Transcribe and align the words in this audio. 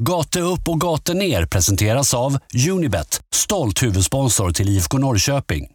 Gate 0.00 0.40
upp 0.40 0.68
och 0.68 0.80
gate 0.80 1.14
ner 1.14 1.46
presenteras 1.46 2.14
av 2.14 2.38
Unibet, 2.70 3.20
stolt 3.34 3.82
huvudsponsor 3.82 4.50
till 4.50 4.68
IFK 4.68 4.98
Norrköping. 4.98 5.66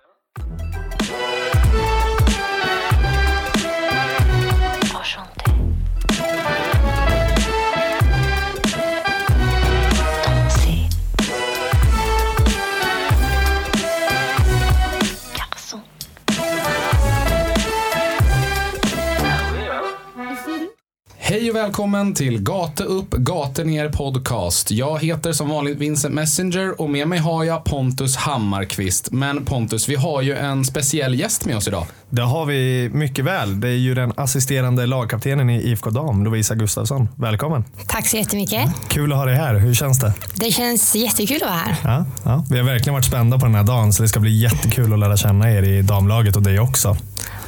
Hej 21.30 21.50
och 21.50 21.56
välkommen 21.56 22.14
till 22.14 22.44
Gate 22.44 22.84
upp, 22.84 23.12
gate 23.12 23.64
ner 23.64 23.90
podcast. 23.90 24.72
Jag 24.72 25.04
heter 25.04 25.32
som 25.34 25.50
vanligt 25.50 25.78
Vincent 25.78 26.16
Messenger 26.16 26.82
och 26.82 26.90
med 26.90 27.08
mig 27.08 27.20
har 27.20 27.44
jag 27.44 27.64
Pontus 27.64 28.16
Hammarkvist. 28.16 29.12
Men 29.12 29.46
Pontus, 29.46 29.90
vi 29.90 29.96
har 29.96 30.22
ju 30.22 30.36
en 30.36 30.66
speciell 30.66 31.20
gäst 31.20 31.46
med 31.46 31.58
oss 31.58 31.68
idag. 31.68 31.86
Det 32.10 32.22
har 32.22 32.46
vi 32.46 32.90
mycket 32.94 33.26
väl. 33.26 33.60
Det 33.60 33.68
är 33.68 33.78
ju 33.78 33.94
den 33.96 34.14
assisterande 34.18 34.86
lagkaptenen 34.86 35.50
i 35.50 35.62
IFK 35.62 35.90
Dam, 35.90 36.24
Lovisa 36.24 36.56
Gustafsson. 36.56 37.10
Välkommen! 37.16 37.66
Tack 37.88 38.08
så 38.08 38.18
jättemycket. 38.18 38.62
Kul 38.88 39.12
att 39.12 39.18
ha 39.18 39.26
dig 39.26 39.36
här. 39.36 39.56
Hur 39.56 39.74
känns 39.74 40.00
det? 40.00 40.14
Det 40.34 40.52
känns 40.52 40.96
jättekul 40.96 41.44
att 41.44 41.50
vara 41.50 41.60
här. 41.60 41.76
Ja, 41.84 42.06
ja. 42.24 42.46
Vi 42.50 42.58
har 42.58 42.66
verkligen 42.66 42.94
varit 42.94 43.06
spända 43.06 43.40
på 43.40 43.46
den 43.46 43.56
här 43.56 43.64
dagen, 43.64 43.94
så 43.94 44.04
det 44.04 44.10
ska 44.10 44.20
bli 44.20 44.42
jättekul 44.42 44.94
att 44.94 45.00
lära 45.00 45.18
känna 45.18 45.52
er 45.52 45.64
i 45.64 45.82
damlaget 45.82 46.36
och 46.36 46.44
dig 46.44 46.60
också. 46.60 46.98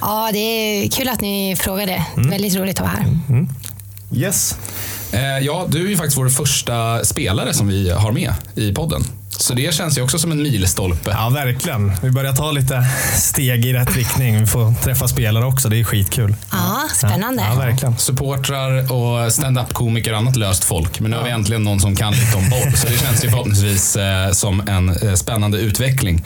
Ja, 0.02 0.30
det 0.34 0.40
är 0.40 0.90
kul 0.90 1.10
att 1.10 1.22
ni 1.22 1.56
frågade. 1.60 2.06
Väldigt 2.16 2.56
roligt 2.56 2.82
att 2.82 2.88
vara 2.88 2.92
här. 2.92 3.46
Yes. 4.14 4.56
Eh, 5.12 5.20
ja, 5.22 5.66
du 5.70 5.86
är 5.86 5.90
ju 5.90 5.98
faktiskt 5.98 6.18
vår 6.18 6.30
första 6.30 7.06
spelare 7.06 7.54
som 7.54 7.68
vi 7.68 7.90
har 7.90 8.12
med 8.12 8.34
i 8.56 8.74
podden. 8.74 9.04
Så 9.30 9.54
det 9.54 9.74
känns 9.74 9.98
ju 9.98 10.02
också 10.02 10.20
som 10.20 10.32
en 10.32 10.44
milstolpe. 10.44 11.10
Ja, 11.12 11.30
verkligen. 11.30 11.92
Vi 12.02 12.12
börjar 12.12 12.34
ta 12.34 12.52
lite 12.52 12.86
steg 13.18 13.66
i 13.66 13.74
rätt 13.74 13.96
riktning. 13.96 14.40
Vi 14.40 14.46
får 14.46 14.74
träffa 14.84 15.08
spelare 15.08 15.46
också. 15.46 15.70
Det 15.70 15.80
är 15.80 15.84
skitkul. 15.84 16.36
Ja, 16.52 16.82
spännande. 16.96 17.44
Ja, 17.50 17.56
verkligen. 17.56 17.98
Supportrar 17.98 18.92
och 18.94 19.34
stand-up-komiker 19.34 20.12
och 20.12 20.18
annat 20.18 20.36
löst 20.36 20.64
folk. 20.64 21.00
Men 21.00 21.12
nu 21.12 21.18
har 21.18 21.24
vi 21.24 21.30
äntligen 21.30 21.64
någon 21.64 21.80
som 21.80 21.96
kan 21.96 22.14
lite 22.14 22.38
om 22.38 22.50
boll. 22.50 22.74
Så 22.76 22.88
det 22.88 22.98
känns 22.98 23.26
ju 23.26 23.30
förhoppningsvis 23.30 23.96
eh, 23.96 24.32
som 24.32 24.68
en 24.68 24.90
eh, 24.90 25.14
spännande 25.14 25.58
utveckling. 25.58 26.24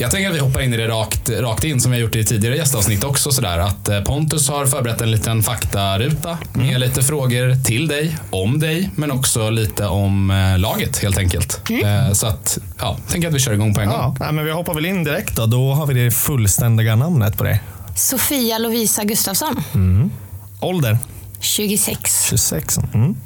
Jag 0.00 0.10
tänker 0.10 0.28
att 0.30 0.36
vi 0.36 0.40
hoppar 0.40 0.60
in 0.60 0.74
i 0.74 0.76
det 0.76 0.88
rakt, 0.88 1.30
rakt 1.30 1.64
in 1.64 1.80
som 1.80 1.90
vi 1.90 1.96
har 1.96 2.02
gjort 2.02 2.16
i 2.16 2.24
tidigare 2.24 2.56
gästavsnitt 2.56 3.04
också. 3.04 3.30
Sådär, 3.30 3.58
att 3.58 3.88
eh, 3.88 4.00
Pontus 4.00 4.48
har 4.48 4.66
förberett 4.66 5.00
en 5.00 5.10
liten 5.10 5.42
faktaruta 5.42 6.38
med 6.52 6.80
lite 6.80 7.02
frågor 7.02 7.64
till 7.64 7.88
dig, 7.88 8.16
om 8.30 8.58
dig, 8.60 8.90
men 8.94 9.10
också 9.10 9.50
lite 9.50 9.86
om 9.86 10.30
eh, 10.30 10.58
laget 10.58 10.98
helt 10.98 11.18
enkelt. 11.18 11.70
Eh, 11.70 12.12
så 12.12 12.26
att, 12.26 12.58
ja, 12.78 12.96
tänker 13.08 13.28
att 13.28 13.34
vi 13.34 13.38
kör 13.38 13.52
igång 13.52 13.74
på 13.74 13.80
en 13.80 13.88
gång. 13.88 13.96
Ja, 13.96 14.16
nej, 14.20 14.32
men 14.32 14.44
vi 14.44 14.50
hoppar 14.50 14.74
väl 14.74 14.86
in 14.86 15.04
direkt 15.04 15.36
då. 15.36 15.46
Då 15.46 15.72
har 15.72 15.86
vi 15.86 16.04
det 16.04 16.10
fullständiga 16.10 16.96
namnet 16.96 17.38
på 17.38 17.44
dig. 17.44 17.62
Sofia 17.96 18.58
Lovisa 18.58 19.04
Gustafsson, 19.04 19.62
Ålder? 20.60 20.98
26. 21.40 22.26
26. 22.28 22.78
Mm. 22.94 23.16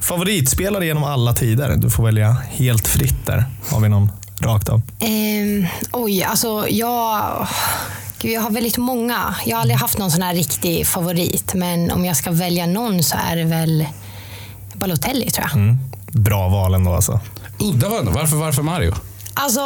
Favoritspelare 0.00 0.86
genom 0.86 1.04
alla 1.04 1.32
tider? 1.32 1.76
Du 1.76 1.90
får 1.90 2.04
välja 2.04 2.36
helt 2.50 2.88
fritt 2.88 3.26
där. 3.26 3.44
Har 3.70 3.80
vi 3.80 3.88
någon 3.88 4.10
rakt 4.42 4.68
av? 4.68 4.82
Ehm, 5.00 5.66
oj, 5.92 6.22
alltså 6.22 6.66
jag... 6.68 7.46
Gud, 8.20 8.32
jag 8.32 8.40
har 8.40 8.50
väldigt 8.50 8.76
många. 8.76 9.34
Jag 9.46 9.56
har 9.56 9.60
aldrig 9.60 9.78
haft 9.78 9.98
någon 9.98 10.10
sån 10.10 10.22
här 10.22 10.34
riktig 10.34 10.86
favorit. 10.86 11.54
Men 11.54 11.90
om 11.90 12.04
jag 12.04 12.16
ska 12.16 12.30
välja 12.30 12.66
någon 12.66 13.02
så 13.02 13.16
är 13.30 13.36
det 13.36 13.44
väl 13.44 13.86
Balotelli 14.74 15.30
tror 15.30 15.46
jag. 15.52 15.76
Bra 16.22 16.48
val 16.48 16.74
ändå 16.74 16.94
alltså. 16.94 17.20
Udda 17.58 17.98
ändå. 17.98 18.12
Varför, 18.12 18.36
varför 18.36 18.62
Mario? 18.62 18.94
Alltså, 19.34 19.60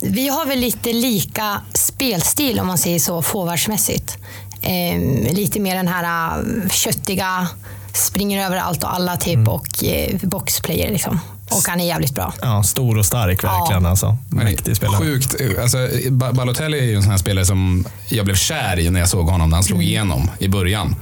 vi 0.00 0.28
har 0.28 0.46
väl 0.46 0.58
lite 0.58 0.92
lika 0.92 1.60
spelstil 1.74 2.60
om 2.60 2.66
man 2.66 2.78
säger 2.78 2.98
så, 2.98 3.22
forwardsmässigt. 3.22 4.18
Ehm, 4.62 5.24
lite 5.24 5.60
mer 5.60 5.76
den 5.76 5.88
här 5.88 6.38
äh, 6.38 6.68
köttiga, 6.70 7.48
springer 7.92 8.46
över 8.46 8.56
allt 8.56 8.84
och 8.84 8.94
alla 8.94 9.16
typ 9.16 9.48
och 9.48 9.84
eh, 9.84 10.16
boxplayer 10.22 10.92
liksom. 10.92 11.20
Och 11.50 11.62
han 11.68 11.80
är 11.80 11.84
jävligt 11.86 12.14
bra. 12.14 12.34
Ja, 12.42 12.62
stor 12.62 12.98
och 12.98 13.06
stark 13.06 13.44
verkligen. 13.44 13.86
Alltså. 13.86 14.16
Mäktig 14.30 14.76
spelare. 14.76 14.96
Sjukt. 14.98 15.36
Alltså, 15.62 15.88
Ba- 16.10 16.32
Balotelli 16.32 16.78
är 16.78 16.84
ju 16.84 16.94
en 16.96 17.02
sån 17.02 17.10
här 17.10 17.18
spelare 17.18 17.44
som 17.46 17.84
jag 18.08 18.24
blev 18.24 18.34
kär 18.34 18.78
i 18.78 18.90
när 18.90 19.00
jag 19.00 19.08
såg 19.08 19.26
honom 19.28 19.50
när 19.50 19.56
han 19.56 19.64
slog 19.64 19.82
igenom 19.82 20.30
i 20.38 20.48
början. 20.48 20.96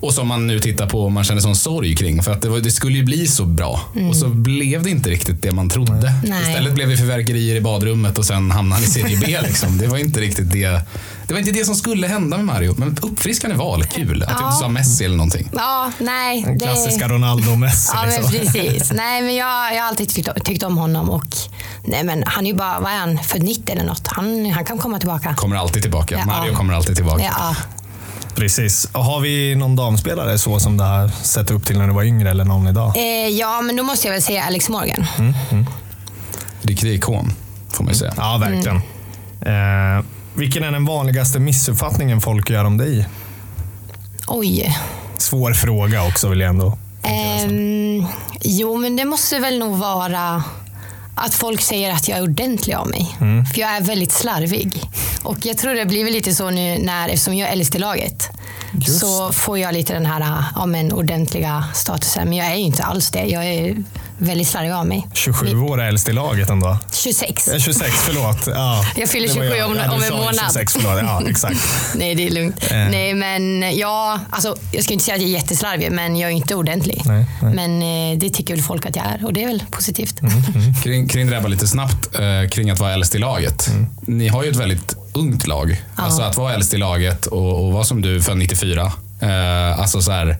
Och 0.00 0.14
som 0.14 0.28
man 0.28 0.46
nu 0.46 0.60
tittar 0.60 0.86
på 0.86 1.04
och 1.04 1.12
man 1.12 1.24
känner 1.24 1.40
sån 1.40 1.56
sorg 1.56 1.96
kring. 1.96 2.22
För 2.22 2.32
att 2.32 2.42
det, 2.42 2.48
var, 2.48 2.58
det 2.58 2.70
skulle 2.70 2.96
ju 2.96 3.04
bli 3.04 3.26
så 3.26 3.44
bra. 3.44 3.80
Och 4.08 4.16
så 4.16 4.28
blev 4.28 4.82
det 4.82 4.90
inte 4.90 5.10
riktigt 5.10 5.42
det 5.42 5.52
man 5.52 5.68
trodde. 5.68 6.12
Nej. 6.24 6.42
Istället 6.48 6.74
blev 6.74 6.88
det 6.88 6.96
fyrverkerier 6.96 7.56
i 7.56 7.60
badrummet 7.60 8.18
och 8.18 8.24
sen 8.24 8.50
hamnade 8.50 8.82
han 8.82 8.90
i 8.90 8.92
serie 8.92 9.18
B. 9.20 9.38
Liksom. 9.48 9.78
Det 9.78 9.86
var 9.86 9.98
inte 9.98 10.20
riktigt 10.20 10.52
det. 10.52 10.80
Det 11.26 11.34
var 11.34 11.40
inte 11.40 11.52
det 11.52 11.64
som 11.64 11.74
skulle 11.74 12.06
hända 12.06 12.36
med 12.36 12.46
Mario. 12.46 12.74
Men 12.78 12.98
uppfriskande 13.02 13.56
val. 13.56 13.84
Kul. 13.84 14.22
Att 14.22 14.38
du 14.38 14.44
inte 14.44 14.56
sa 14.56 14.68
Messi 14.68 15.04
eller 15.04 15.16
någonting. 15.16 15.50
Ja, 15.52 15.92
nej. 15.98 16.42
Den 16.42 16.58
det- 16.58 16.64
klassiska 16.64 17.08
Ronaldo-Messi. 17.08 17.90
Ja, 17.94 18.06
men 18.06 18.22
liksom. 18.32 18.32
precis. 18.32 18.92
Nej, 18.94 19.22
men 19.22 19.34
jag, 19.34 19.74
jag 19.74 19.82
har 19.82 19.88
alltid 19.88 20.08
tyckt, 20.08 20.44
tyckt 20.44 20.62
om 20.62 20.78
honom 20.78 21.10
och 21.10 21.26
nej, 21.84 22.04
men 22.04 22.24
han 22.26 22.46
är 22.46 22.50
ju 22.50 22.56
bara, 22.56 22.80
vad 22.80 22.92
är 22.92 22.96
han, 22.96 23.18
för 23.18 23.38
90 23.38 23.72
eller 23.72 23.84
något. 23.84 24.06
Han, 24.06 24.50
han 24.50 24.64
kan 24.64 24.78
komma 24.78 24.98
tillbaka. 24.98 25.34
Kommer 25.34 25.56
alltid 25.56 25.82
tillbaka. 25.82 26.18
Ja. 26.18 26.26
Mario 26.26 26.54
kommer 26.54 26.74
alltid 26.74 26.96
tillbaka. 26.96 27.24
Ja, 27.24 27.56
Precis. 28.38 28.88
Och 28.92 29.04
har 29.04 29.20
vi 29.20 29.54
någon 29.54 29.76
damspelare 29.76 30.38
så 30.38 30.60
som 30.60 30.76
du 30.76 30.84
har 30.84 31.08
sett 31.08 31.50
upp 31.50 31.66
till 31.66 31.78
när 31.78 31.86
du 31.86 31.92
var 31.92 32.02
yngre 32.02 32.30
eller 32.30 32.44
någon 32.44 32.68
idag? 32.68 32.92
eh, 32.96 33.28
ja, 33.28 33.60
men 33.60 33.76
då 33.76 33.82
måste 33.82 34.06
jag 34.06 34.12
väl 34.12 34.22
säga 34.22 34.42
Alex 34.44 34.68
Morgan. 34.68 35.06
Riktig 36.62 36.94
ikon, 36.94 37.32
får 37.72 37.84
man 37.84 37.92
ju 37.92 37.98
säga. 37.98 38.14
Ja, 38.16 38.38
verkligen. 38.40 38.76
Eh, 39.40 40.04
vilken 40.34 40.64
är 40.64 40.70
den 40.72 40.84
vanligaste 40.84 41.38
missuppfattningen 41.38 42.20
folk 42.20 42.50
gör 42.50 42.64
om 42.64 42.76
dig? 42.78 43.06
Oj. 44.26 44.76
Svår 45.16 45.52
fråga 45.52 46.04
också 46.06 46.28
vill 46.28 46.40
jag 46.40 46.48
ändå. 46.48 46.78
Ehm, 47.02 48.06
jo, 48.40 48.76
men 48.76 48.96
det 48.96 49.04
måste 49.04 49.38
väl 49.38 49.58
nog 49.58 49.76
vara 49.76 50.42
att 51.18 51.34
folk 51.34 51.60
säger 51.60 51.92
att 51.92 52.08
jag 52.08 52.18
är 52.18 52.22
ordentlig 52.22 52.74
av 52.74 52.88
mig. 52.88 53.16
För 53.52 53.60
jag 53.60 53.70
är 53.70 53.80
väldigt 53.80 54.12
slarvig. 54.12 54.82
Och 55.22 55.46
jag 55.46 55.58
tror 55.58 55.74
det 55.74 55.86
blir 55.86 56.10
lite 56.10 56.34
så 56.34 56.50
nu 56.50 56.78
när, 56.78 57.08
eftersom 57.08 57.34
jag 57.34 57.48
är 57.48 57.52
äldst 57.52 57.74
i 57.74 57.78
laget. 57.78 58.30
Just 58.72 59.00
Så 59.00 59.32
får 59.32 59.58
jag 59.58 59.74
lite 59.74 59.92
den 59.92 60.06
här 60.06 60.44
ja, 60.54 60.66
men, 60.66 60.92
ordentliga 60.92 61.64
statusen. 61.74 62.28
Men 62.28 62.38
jag 62.38 62.46
är 62.46 62.54
ju 62.54 62.62
inte 62.62 62.84
alls 62.84 63.10
det. 63.10 63.24
Jag 63.24 63.46
är 63.46 63.84
väldigt 64.18 64.48
slarvig 64.48 64.70
av 64.72 64.86
mig. 64.86 65.06
27 65.12 65.60
år 65.60 65.82
äldst 65.82 66.08
i 66.08 66.12
laget 66.12 66.50
ändå. 66.50 66.78
26. 66.92 67.48
Eh, 67.48 67.58
26, 67.58 67.92
förlåt. 67.96 68.46
Ja, 68.46 68.84
Jag 68.96 69.08
fyller 69.08 69.28
det 69.28 69.34
var 69.34 69.42
27 69.42 69.56
jag. 69.58 69.70
om- 69.70 69.76
Ja, 69.76 69.92
om 69.94 70.02
en 70.02 70.12
månad. 70.12 70.34
26, 70.52 70.72
förlåt. 70.72 70.98
Ja, 71.02 71.22
exakt. 71.30 71.56
Nej, 71.94 72.14
det 72.14 72.26
är 72.26 72.30
lugnt. 72.30 72.64
Eh. 72.70 72.76
Nej, 72.76 73.14
men 73.14 73.76
ja, 73.78 74.20
alltså, 74.30 74.56
jag 74.72 74.84
ska 74.84 74.92
inte 74.92 75.04
säga 75.04 75.14
att 75.14 75.20
jag 75.22 75.30
är 75.30 75.34
jätteslarvig, 75.34 75.92
men 75.92 76.16
jag 76.16 76.30
är 76.30 76.34
inte 76.34 76.54
ordentlig. 76.54 77.02
Nej, 77.04 77.24
nej. 77.42 77.54
Men 77.54 77.82
eh, 78.12 78.18
det 78.18 78.30
tycker 78.30 78.54
väl 78.54 78.62
folk 78.62 78.86
att 78.86 78.96
jag 78.96 79.06
är 79.06 79.24
och 79.26 79.32
det 79.32 79.42
är 79.42 79.46
väl 79.46 79.62
positivt. 79.70 80.20
Kring, 80.84 81.08
kring 81.08 81.26
det 81.26 81.32
där 81.34 81.40
bara 81.40 81.48
lite 81.48 81.66
snabbt, 81.68 82.08
eh, 82.18 82.48
kring 82.50 82.70
att 82.70 82.78
vara 82.80 82.92
äldst 82.92 83.14
i 83.14 83.18
laget. 83.18 83.70
Ni 84.00 84.28
har 84.28 84.44
ju 84.44 84.50
ett 84.50 84.56
väldigt 84.56 84.96
ungt 85.12 85.46
lag. 85.46 85.82
Alltså 85.96 86.22
att 86.22 86.36
vara 86.36 86.54
äldst 86.54 86.74
i 86.74 86.76
laget 86.76 87.26
och, 87.26 87.64
och 87.66 87.72
vara 87.72 87.84
som 87.84 88.02
du 88.02 88.22
för 88.22 88.34
94. 88.34 88.92
Eh, 89.20 89.80
alltså 89.80 90.02
så 90.02 90.12
här, 90.12 90.36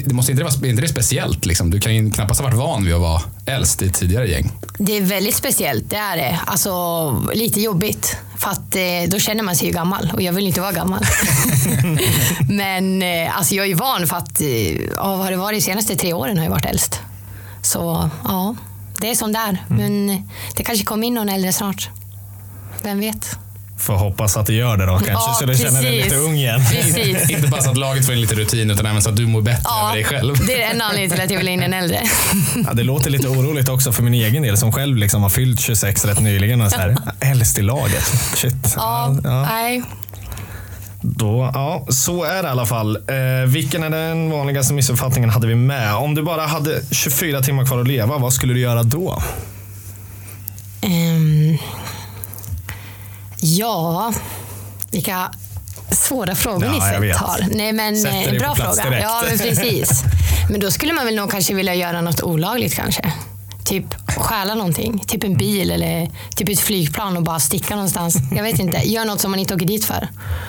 det 0.00 0.14
måste 0.14 0.32
inte 0.32 0.44
vara 0.44 0.66
inte 0.66 0.82
det 0.82 0.88
speciellt. 0.88 1.46
Liksom. 1.46 1.70
Du 1.70 1.80
kan 1.80 1.94
ju 1.94 2.10
knappast 2.10 2.40
ha 2.40 2.48
varit 2.48 2.58
van 2.58 2.84
vid 2.84 2.94
att 2.94 3.00
vara 3.00 3.22
äldst 3.46 3.82
i 3.82 3.90
tidigare 3.90 4.28
gäng. 4.28 4.50
Det 4.78 4.96
är 4.96 5.00
väldigt 5.02 5.34
speciellt, 5.34 5.90
det 5.90 5.96
är 5.96 6.16
det. 6.16 6.40
Alltså 6.46 7.10
lite 7.34 7.60
jobbigt. 7.60 8.16
För 8.38 8.50
att 8.50 8.76
eh, 8.76 8.82
då 9.08 9.18
känner 9.18 9.42
man 9.42 9.56
sig 9.56 9.66
ju 9.66 9.72
gammal 9.72 10.10
och 10.14 10.22
jag 10.22 10.32
vill 10.32 10.46
inte 10.46 10.60
vara 10.60 10.72
gammal. 10.72 11.04
Men 12.48 13.02
eh, 13.02 13.36
alltså 13.36 13.54
jag 13.54 13.64
är 13.64 13.68
ju 13.68 13.74
van 13.74 14.06
för 14.06 14.16
att, 14.16 14.40
eh, 14.40 14.72
ja, 14.72 14.88
vad 14.96 15.18
har 15.18 15.30
det 15.30 15.36
varit 15.36 15.58
de 15.58 15.62
senaste 15.62 15.96
tre 15.96 16.12
åren 16.12 16.36
har 16.36 16.44
jag 16.44 16.50
varit 16.50 16.66
äldst. 16.66 17.00
Så 17.62 18.10
ja, 18.24 18.56
det 19.00 19.10
är 19.10 19.14
som 19.14 19.32
där. 19.32 19.64
Men 19.68 20.22
det 20.56 20.64
kanske 20.64 20.84
kommer 20.84 21.06
in 21.06 21.14
någon 21.14 21.28
äldre 21.28 21.52
snart. 21.52 21.88
Vem 22.82 23.00
vet? 23.00 23.38
Får 23.78 23.94
hoppas 23.94 24.36
att 24.36 24.46
du 24.46 24.54
gör 24.54 24.76
det 24.76 24.86
då 24.86 24.92
kanske, 24.92 25.12
Ja, 25.12 25.36
så 25.40 25.46
du 25.46 25.54
känner 25.56 25.82
dig 25.82 26.02
lite 26.02 26.16
ung 26.16 26.34
igen. 26.36 26.60
Inte 27.28 27.48
bara 27.48 27.62
så 27.62 27.70
att 27.70 27.76
laget 27.76 28.04
får 28.06 28.14
in 28.14 28.20
lite 28.20 28.34
rutin 28.34 28.70
utan 28.70 28.86
även 28.86 29.02
så 29.02 29.08
att 29.10 29.16
du 29.16 29.26
mår 29.26 29.40
bättre 29.42 29.62
Ja, 29.64 29.82
över 29.84 29.94
dig 29.94 30.04
själv. 30.04 30.46
det 30.46 30.62
är 30.62 30.70
en 30.70 30.82
anledning 30.82 31.10
till 31.10 31.20
att 31.20 31.30
jag 31.30 31.38
vill 31.38 31.48
in 31.48 31.62
en 31.62 31.74
äldre. 31.74 32.00
Ja, 32.66 32.72
det 32.72 32.82
låter 32.82 33.10
lite 33.10 33.28
oroligt 33.28 33.68
också 33.68 33.92
för 33.92 34.02
min 34.02 34.14
egen 34.14 34.42
del 34.42 34.56
som 34.56 34.72
själv 34.72 34.96
liksom 34.96 35.22
har 35.22 35.30
fyllt 35.30 35.60
26 35.60 36.04
rätt 36.04 36.20
nyligen. 36.20 36.60
Och 36.60 36.70
så 36.70 36.78
här, 36.80 36.96
äldst 37.20 37.58
i 37.58 37.62
laget. 37.62 38.04
Shit. 38.34 38.54
Ja, 38.76 39.16
Ja, 39.24 39.42
nej. 39.42 39.82
Då, 41.00 41.50
ja, 41.54 41.86
så 41.88 42.24
är 42.24 42.42
det 42.42 42.48
i 42.48 42.50
alla 42.50 42.66
fall. 42.66 42.96
Eh, 42.96 43.46
vilken 43.46 43.82
är 43.82 43.90
den 43.90 44.30
vanligaste 44.30 44.74
missuppfattningen 44.74 45.30
hade 45.30 45.46
vi 45.46 45.54
med? 45.54 45.94
Om 45.94 46.14
du 46.14 46.22
bara 46.22 46.46
hade 46.46 46.80
24 46.90 47.42
timmar 47.42 47.66
kvar 47.66 47.80
att 47.80 47.88
leva, 47.88 48.18
vad 48.18 48.32
skulle 48.32 48.54
du 48.54 48.60
göra 48.60 48.82
då? 48.82 49.22
Ehm, 50.80 51.58
ja, 53.44 54.12
vilka 54.90 55.30
Svåra 55.90 56.34
frågor 56.34 56.64
Ja, 56.64 57.00
ni 57.00 57.10
har. 57.10 57.56
Nej, 57.56 57.72
men 57.72 57.96
Sätter 57.96 58.34
eh, 58.34 58.38
bra 58.38 58.54
fråga. 58.54 58.84
direkt. 58.84 59.02
Ja, 59.02 59.22
men 59.28 59.38
precis. 59.38 60.04
Men 60.50 60.60
då 60.60 60.70
skulle 60.70 60.92
man 60.92 61.04
väl 61.06 61.14
nog 61.14 61.30
kanske 61.30 61.54
vilja 61.54 61.74
göra 61.74 62.00
något 62.00 62.22
olagligt 62.22 62.74
kanske. 62.74 63.12
Typ 63.64 63.84
stjäla 64.16 64.54
någonting. 64.54 64.98
Typ 64.98 65.24
en 65.24 65.36
bil 65.36 65.70
eller 65.70 66.10
typ 66.36 66.48
ett 66.48 66.60
flygplan 66.60 67.16
och 67.16 67.22
bara 67.22 67.40
sticka 67.40 67.74
någonstans. 67.74 68.16
Jag 68.36 68.42
vet 68.42 68.58
inte. 68.58 68.78
Gör 68.78 69.04
något 69.04 69.20
som 69.20 69.30
man 69.30 69.40
inte 69.40 69.54
åker 69.54 69.66
dit 69.66 69.84
för. 69.84 70.08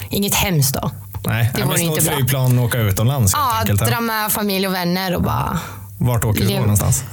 Inget 0.10 0.36
hemskt 0.36 0.74
då. 0.74 0.92
Nej, 1.28 1.52
Det 1.56 1.64
vore 1.64 1.82
inte 1.82 2.02
bra. 2.06 2.14
flygplan 2.16 2.60
och 2.60 2.66
åka 2.66 2.78
utomlands 2.78 3.34
Ja, 3.68 3.74
dra 3.74 4.00
med 4.02 4.32
familj 4.32 4.68
och 4.68 4.74
vänner 4.74 5.16
och 5.16 5.24
bara 5.24 5.60
Vart 5.98 6.24
åker 6.24 6.42
du 6.42 6.48
då 6.48 6.60
någonstans? 6.60 7.04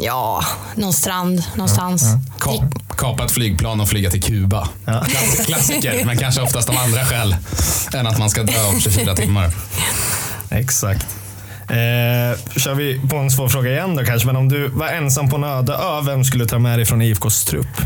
Ja, 0.00 0.44
någon 0.74 0.92
strand 0.92 1.42
någonstans. 1.54 2.02
Ka- 2.38 2.72
kapa 2.96 3.24
ett 3.24 3.30
flygplan 3.30 3.80
och 3.80 3.88
flyga 3.88 4.10
till 4.10 4.22
Kuba. 4.22 4.68
Ja. 4.84 4.92
Klass- 5.04 5.46
Klassiker, 5.46 6.02
men 6.06 6.18
kanske 6.18 6.40
oftast 6.42 6.68
av 6.68 6.76
andra 6.78 7.04
skäl 7.04 7.36
än 7.94 8.06
att 8.06 8.18
man 8.18 8.30
ska 8.30 8.42
dö 8.42 8.64
om 8.74 8.80
24 8.80 9.14
timmar. 9.14 9.50
Exakt. 10.50 11.06
Eh, 11.68 12.38
kör 12.56 12.74
vi 12.74 13.00
på 13.10 13.16
en 13.16 13.30
svår 13.30 13.48
fråga 13.48 13.70
igen 13.70 13.96
då 13.96 14.04
kanske. 14.04 14.26
Men 14.26 14.36
om 14.36 14.48
du 14.48 14.68
var 14.68 14.88
ensam 14.88 15.30
på 15.30 15.36
en 15.36 15.44
öde 15.44 15.72
ö, 15.72 16.00
vem 16.06 16.24
skulle 16.24 16.44
du 16.44 16.48
ta 16.48 16.58
med 16.58 16.78
dig 16.78 16.86
från 16.86 17.02
IFKs 17.02 17.44
trupp? 17.44 17.80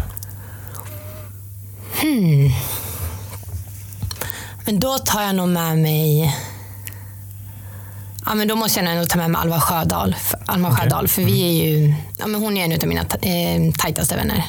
Men 4.65 4.81
då 4.81 4.99
tar 4.99 5.23
jag 5.23 5.35
nog 5.35 5.49
med 5.49 5.79
mig... 5.79 6.37
Ja, 8.26 8.34
men 8.34 8.48
då 8.48 8.56
måste 8.56 8.80
jag 8.80 8.96
nog 8.96 9.08
ta 9.08 9.19
med 9.19 9.30
mig 9.30 9.40
Alva 9.40 9.60
Sjödahl. 9.60 10.16
Alma 10.46 10.76
Sjödahl, 10.76 11.08
för 11.08 11.22
vi 11.22 11.42
är 11.42 11.64
ju... 11.69 11.94
Ja, 12.19 12.26
men 12.26 12.40
hon 12.40 12.56
är 12.56 12.64
en 12.64 12.72
av 12.72 12.88
mina 12.88 13.00
eh, 13.00 13.72
tajtaste 13.78 14.16
vänner. 14.16 14.44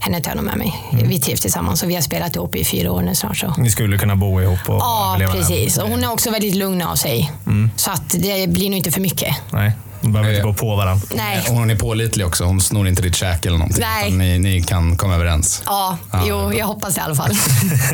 Henne 0.00 0.20
tar 0.20 0.30
jag 0.30 0.36
nog 0.36 0.44
med 0.44 0.56
mig. 0.56 0.74
Vi 1.04 1.20
trivs 1.20 1.40
tillsammans 1.40 1.82
och 1.82 1.90
vi 1.90 1.94
har 1.94 2.02
spelat 2.02 2.36
ihop 2.36 2.54
i 2.56 2.64
fyra 2.64 2.92
år 2.92 3.02
nu 3.02 3.14
snart. 3.14 3.36
Så. 3.36 3.54
Ni 3.58 3.70
skulle 3.70 3.98
kunna 3.98 4.16
bo 4.16 4.40
ihop 4.40 4.68
och 4.68 4.74
Ja, 4.74 5.16
här. 5.20 5.26
precis. 5.28 5.78
Och 5.78 5.88
hon 5.88 6.04
är 6.04 6.12
också 6.12 6.30
väldigt 6.30 6.54
lugn 6.54 6.82
av 6.82 6.96
sig. 6.96 7.32
Så 7.76 7.90
att 7.90 8.10
det 8.10 8.50
blir 8.50 8.68
nog 8.70 8.76
inte 8.76 8.90
för 8.90 9.00
mycket. 9.00 9.36
Nej, 9.52 9.72
ni 10.04 10.12
behöver 10.12 10.30
inte 10.30 10.42
gå 10.42 10.54
på 10.54 10.76
varandra. 10.76 11.06
Nej. 11.16 11.44
Och 11.48 11.54
hon 11.54 11.70
är 11.70 11.76
pålitlig 11.76 12.26
också. 12.26 12.44
Hon 12.44 12.60
snor 12.60 12.88
inte 12.88 13.02
ditt 13.02 13.16
käk 13.16 13.46
eller 13.46 13.58
någonting. 13.58 13.84
Nej. 14.02 14.10
Ni, 14.10 14.38
ni 14.38 14.62
kan 14.62 14.96
komma 14.96 15.14
överens. 15.14 15.62
Ja, 15.66 15.98
jo, 16.26 16.52
jag 16.52 16.66
hoppas 16.66 16.94
det 16.94 17.00
i 17.00 17.04
alla 17.04 17.14
fall. 17.14 17.34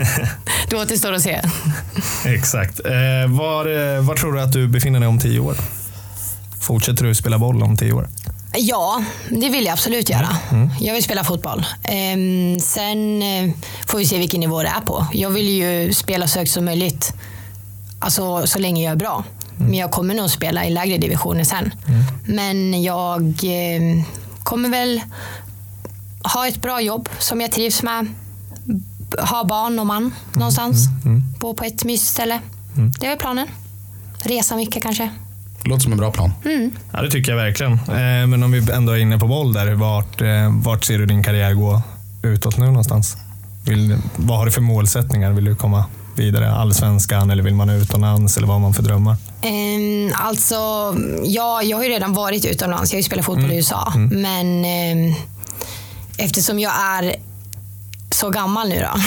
det 0.68 0.76
återstår 0.76 1.12
att 1.12 1.22
se. 1.22 1.40
Exakt. 2.24 2.80
Eh, 2.84 3.30
var, 3.38 3.94
eh, 3.96 4.02
var 4.02 4.14
tror 4.14 4.32
du 4.32 4.40
att 4.40 4.52
du 4.52 4.68
befinner 4.68 5.00
dig 5.00 5.08
om 5.08 5.18
tio 5.18 5.40
år? 5.40 5.56
Fortsätter 6.60 7.04
du 7.04 7.14
spela 7.14 7.38
boll 7.38 7.62
om 7.62 7.76
tio 7.76 7.92
år? 7.92 8.08
Ja, 8.56 9.04
det 9.28 9.48
vill 9.48 9.64
jag 9.64 9.72
absolut 9.72 10.10
göra. 10.10 10.36
Jag 10.80 10.94
vill 10.94 11.02
spela 11.02 11.24
fotboll. 11.24 11.66
Ehm, 11.84 12.60
sen 12.60 13.22
eh, 13.22 13.50
får 13.86 13.98
vi 13.98 14.06
se 14.06 14.18
vilken 14.18 14.40
nivå 14.40 14.62
det 14.62 14.68
är 14.68 14.80
på. 14.80 15.06
Jag 15.12 15.30
vill 15.30 15.48
ju 15.48 15.92
spela 15.92 16.26
så 16.28 16.38
högt 16.38 16.50
som 16.50 16.64
möjligt. 16.64 17.12
Alltså 17.98 18.46
så 18.46 18.58
länge 18.58 18.84
jag 18.84 18.92
är 18.92 18.96
bra. 18.96 19.24
Men 19.60 19.74
jag 19.74 19.90
kommer 19.90 20.14
nog 20.14 20.30
spela 20.30 20.66
i 20.66 20.70
lägre 20.70 20.98
divisioner 20.98 21.44
sen. 21.44 21.70
Men 22.24 22.82
jag 22.82 23.22
eh, 23.22 24.04
kommer 24.42 24.68
väl 24.68 25.00
ha 26.34 26.48
ett 26.48 26.62
bra 26.62 26.80
jobb 26.80 27.08
som 27.18 27.40
jag 27.40 27.52
trivs 27.52 27.82
med. 27.82 28.06
Ha 29.18 29.44
barn 29.44 29.78
och 29.78 29.86
man 29.86 30.14
någonstans. 30.32 30.86
Bo 31.38 31.54
på 31.54 31.64
ett 31.64 31.84
mysställe. 31.84 32.40
Det 33.00 33.06
är 33.06 33.16
planen. 33.16 33.46
Resa 34.18 34.56
mycket 34.56 34.82
kanske. 34.82 35.10
Låter 35.64 35.82
som 35.82 35.92
en 35.92 35.98
bra 35.98 36.12
plan. 36.12 36.32
Ja, 36.92 37.02
det 37.02 37.10
tycker 37.10 37.32
jag 37.32 37.36
verkligen. 37.36 37.72
Eh, 37.72 38.26
men 38.26 38.42
om 38.42 38.52
vi 38.52 38.72
ändå 38.72 38.92
är 38.92 38.98
inne 38.98 39.18
på 39.18 39.26
boll 39.26 39.52
där, 39.52 39.72
vart, 39.74 40.20
eh, 40.20 40.28
vart 40.62 40.84
ser 40.84 40.98
du 40.98 41.06
din 41.06 41.22
karriär 41.22 41.54
gå 41.54 41.82
utåt 42.22 42.58
nu 42.58 42.66
någonstans? 42.66 43.16
Vill, 43.66 43.96
vad 44.16 44.38
har 44.38 44.46
du 44.46 44.52
för 44.52 44.60
målsättningar? 44.60 45.32
Vill 45.32 45.44
du 45.44 45.54
komma 45.54 45.84
vidare? 46.20 46.52
Allsvenskan 46.52 47.30
eller 47.30 47.42
vill 47.42 47.54
man 47.54 47.70
utomlands? 47.70 48.36
Eller 48.36 48.46
vad 48.46 48.54
har 48.54 48.60
man 48.60 48.74
för 48.74 48.82
drömmar? 48.82 49.16
Um, 49.44 50.12
alltså, 50.14 50.54
ja, 51.24 51.62
jag 51.62 51.76
har 51.76 51.84
ju 51.84 51.90
redan 51.90 52.12
varit 52.12 52.44
utomlands. 52.44 52.92
Jag 52.92 52.96
har 52.96 53.00
ju 53.00 53.04
spelat 53.04 53.24
fotboll 53.24 53.52
i 53.52 53.56
USA. 53.56 53.92
Men 54.10 54.64
ehm, 54.64 55.14
eftersom 56.18 56.58
jag 56.58 56.72
är 56.80 57.16
så 58.10 58.30
gammal 58.30 58.68
nu 58.68 58.80
då. 58.80 59.00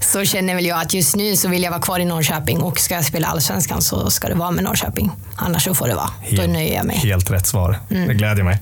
så 0.00 0.24
känner 0.24 0.54
väl 0.54 0.66
jag 0.66 0.80
att 0.80 0.94
just 0.94 1.16
nu 1.16 1.36
så 1.36 1.48
vill 1.48 1.62
jag 1.62 1.70
vara 1.70 1.80
kvar 1.80 1.98
i 1.98 2.04
Norrköping 2.04 2.60
och 2.60 2.78
ska 2.78 2.94
jag 2.94 3.04
spela 3.04 3.28
allsvenskan 3.28 3.82
så 3.82 4.10
ska 4.10 4.28
det 4.28 4.34
vara 4.34 4.50
med 4.50 4.64
Norrköping. 4.64 5.10
Annars 5.36 5.64
så 5.64 5.74
får 5.74 5.88
det 5.88 5.94
vara. 5.94 6.10
Då 6.30 6.42
nöjer 6.42 6.74
jag 6.74 6.86
mig. 6.86 6.96
Helt 6.96 7.30
rätt 7.30 7.46
svar. 7.46 7.78
Det 7.88 8.14
glädjer 8.14 8.44
mig. 8.44 8.58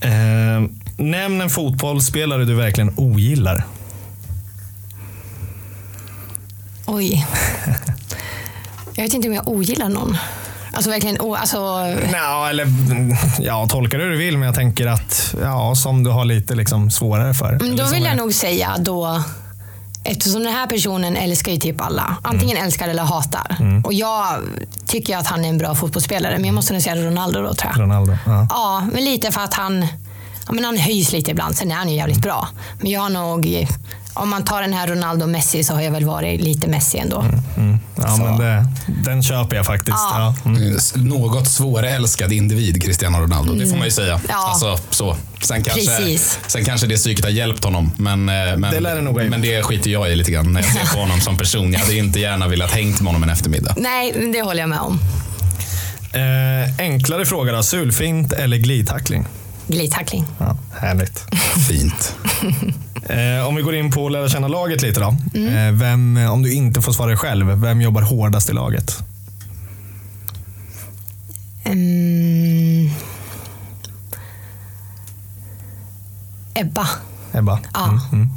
Eh, 0.00 0.68
nämn 0.96 1.40
en 1.40 1.50
fotbollsspelare 1.50 2.44
du 2.44 2.54
verkligen 2.54 2.92
ogillar. 2.96 3.64
Oj. 6.92 7.26
Jag 8.94 9.04
vet 9.04 9.14
inte 9.14 9.28
om 9.28 9.34
jag 9.34 9.48
ogillar 9.48 9.88
någon. 9.88 10.16
Alltså 10.74 10.90
verkligen, 10.90 11.20
o- 11.20 11.34
alltså, 11.34 11.56
Ja, 12.12 12.48
eller 12.50 12.66
ja, 13.40 13.66
tolka 13.68 13.96
det 13.98 14.04
hur 14.04 14.10
du 14.10 14.16
vill, 14.16 14.38
men 14.38 14.46
jag 14.46 14.54
tänker 14.54 14.86
att 14.86 15.34
ja, 15.42 15.74
som 15.74 16.04
du 16.04 16.10
har 16.10 16.24
lite 16.24 16.54
liksom 16.54 16.90
svårare 16.90 17.34
för. 17.34 17.52
Men 17.52 17.60
Eller 17.66 17.76
då 17.84 17.90
vill 17.90 18.02
är- 18.02 18.08
jag 18.08 18.16
nog 18.16 18.34
säga 18.34 18.76
då, 18.78 19.22
eftersom 20.04 20.42
den 20.44 20.52
här 20.52 20.66
personen 20.66 21.16
älskar 21.16 21.52
ju 21.52 21.58
typ 21.58 21.80
alla. 21.80 22.16
Antingen 22.22 22.56
älskar 22.56 22.88
eller 22.88 23.02
hatar. 23.02 23.56
Och 23.84 23.92
jag 23.94 24.26
tycker 24.86 25.16
att 25.16 25.26
han 25.26 25.44
är 25.44 25.48
en 25.48 25.58
bra 25.58 25.74
fotbollsspelare, 25.74 26.34
men 26.36 26.44
jag 26.44 26.54
måste 26.54 26.72
nog 26.72 26.82
säga 26.82 26.96
Ronaldo 26.96 27.42
då 27.42 27.54
tror 27.54 27.72
jag. 27.74 27.80
Ronaldo. 27.82 28.16
Ja. 28.26 28.46
Ja, 28.50 28.82
men 28.92 29.04
lite 29.04 29.32
för 29.32 29.40
att 29.40 29.54
han, 29.54 29.86
ja, 30.46 30.52
men 30.52 30.64
han 30.64 30.76
höjs 30.76 31.12
lite 31.12 31.30
ibland. 31.30 31.56
Sen 31.56 31.70
är 31.70 31.74
han 31.74 31.88
ju 31.88 31.96
jävligt 31.96 32.22
bra. 32.22 32.48
Men 32.80 32.90
jag 32.90 33.00
har 33.00 33.10
nog, 33.10 33.66
om 34.14 34.30
man 34.30 34.44
tar 34.44 34.62
den 34.62 34.72
här 34.72 34.86
Ronaldo 34.86 35.24
och 35.24 35.30
Messi 35.30 35.64
så 35.64 35.74
har 35.74 35.82
jag 35.82 35.90
väl 35.90 36.04
varit 36.04 36.40
lite 36.40 36.68
Messi 36.68 36.98
ändå. 36.98 37.20
Mm. 37.56 37.78
Ja, 37.96 38.16
Så. 38.16 38.22
men 38.24 38.38
det, 38.38 38.66
den 39.04 39.22
köper 39.22 39.56
jag 39.56 39.66
faktiskt. 39.66 39.96
Ja. 39.96 40.34
Ja. 40.44 40.50
Mm. 40.50 40.76
Något 40.94 41.48
svårälskad 41.48 42.32
individ, 42.32 42.82
Cristiano 42.82 43.18
Ronaldo. 43.18 43.54
Det 43.54 43.66
får 43.66 43.76
man 43.76 43.84
ju 43.84 43.90
säga. 43.90 44.20
Ja. 44.28 44.34
Alltså, 44.34 44.78
så. 44.90 45.16
Sen, 45.42 45.62
kanske, 45.62 45.86
Precis. 45.86 46.38
sen 46.46 46.64
kanske 46.64 46.86
det 46.86 46.96
psyket 46.96 47.24
har 47.24 47.32
hjälpt 47.32 47.64
honom. 47.64 47.92
Men, 47.96 48.28
eh, 48.28 48.56
men, 48.56 48.60
Det 48.70 48.80
lär 48.80 48.94
det 48.94 49.00
nog 49.00 49.24
men 49.24 49.40
det 49.42 49.62
skiter 49.62 49.90
jag 49.90 50.12
i 50.12 50.16
lite 50.16 50.30
grann 50.30 50.52
när 50.52 50.62
jag 50.62 50.70
ser 50.72 50.94
på 50.94 51.00
honom 51.00 51.20
som 51.20 51.36
person. 51.36 51.72
Jag 51.72 51.80
hade 51.80 51.96
inte 51.96 52.20
gärna 52.20 52.48
velat 52.48 52.70
hängt 52.70 53.00
med 53.00 53.06
honom 53.06 53.22
en 53.22 53.30
eftermiddag. 53.30 53.74
Nej, 53.76 54.30
det 54.32 54.42
håller 54.42 54.60
jag 54.60 54.68
med 54.68 54.80
om. 54.80 55.00
Eh, 56.12 56.74
enklare 56.78 57.26
fråga 57.26 57.52
då. 57.52 57.62
Sulfint 57.62 58.32
eller 58.32 58.56
glidtackling? 58.56 59.26
Glidtackling. 59.66 60.26
Ja, 60.38 60.56
härligt. 60.80 61.24
Fint. 61.68 62.16
Eh, 63.06 63.48
om 63.48 63.54
vi 63.54 63.62
går 63.62 63.74
in 63.74 63.90
på 63.90 64.06
att 64.06 64.12
lära 64.12 64.28
känna 64.28 64.48
laget 64.48 64.82
lite 64.82 65.00
då. 65.00 65.16
Mm. 65.34 65.56
Eh, 65.56 65.80
vem, 65.80 66.28
om 66.30 66.42
du 66.42 66.52
inte 66.52 66.82
får 66.82 66.92
svara 66.92 67.16
själv, 67.16 67.46
vem 67.46 67.80
jobbar 67.80 68.02
hårdast 68.02 68.50
i 68.50 68.52
laget? 68.52 68.98
Mm. 71.64 72.90
Ebba. 76.54 76.88
Ebba? 77.32 77.58
Ja. 77.74 78.00
Mm. 78.12 78.28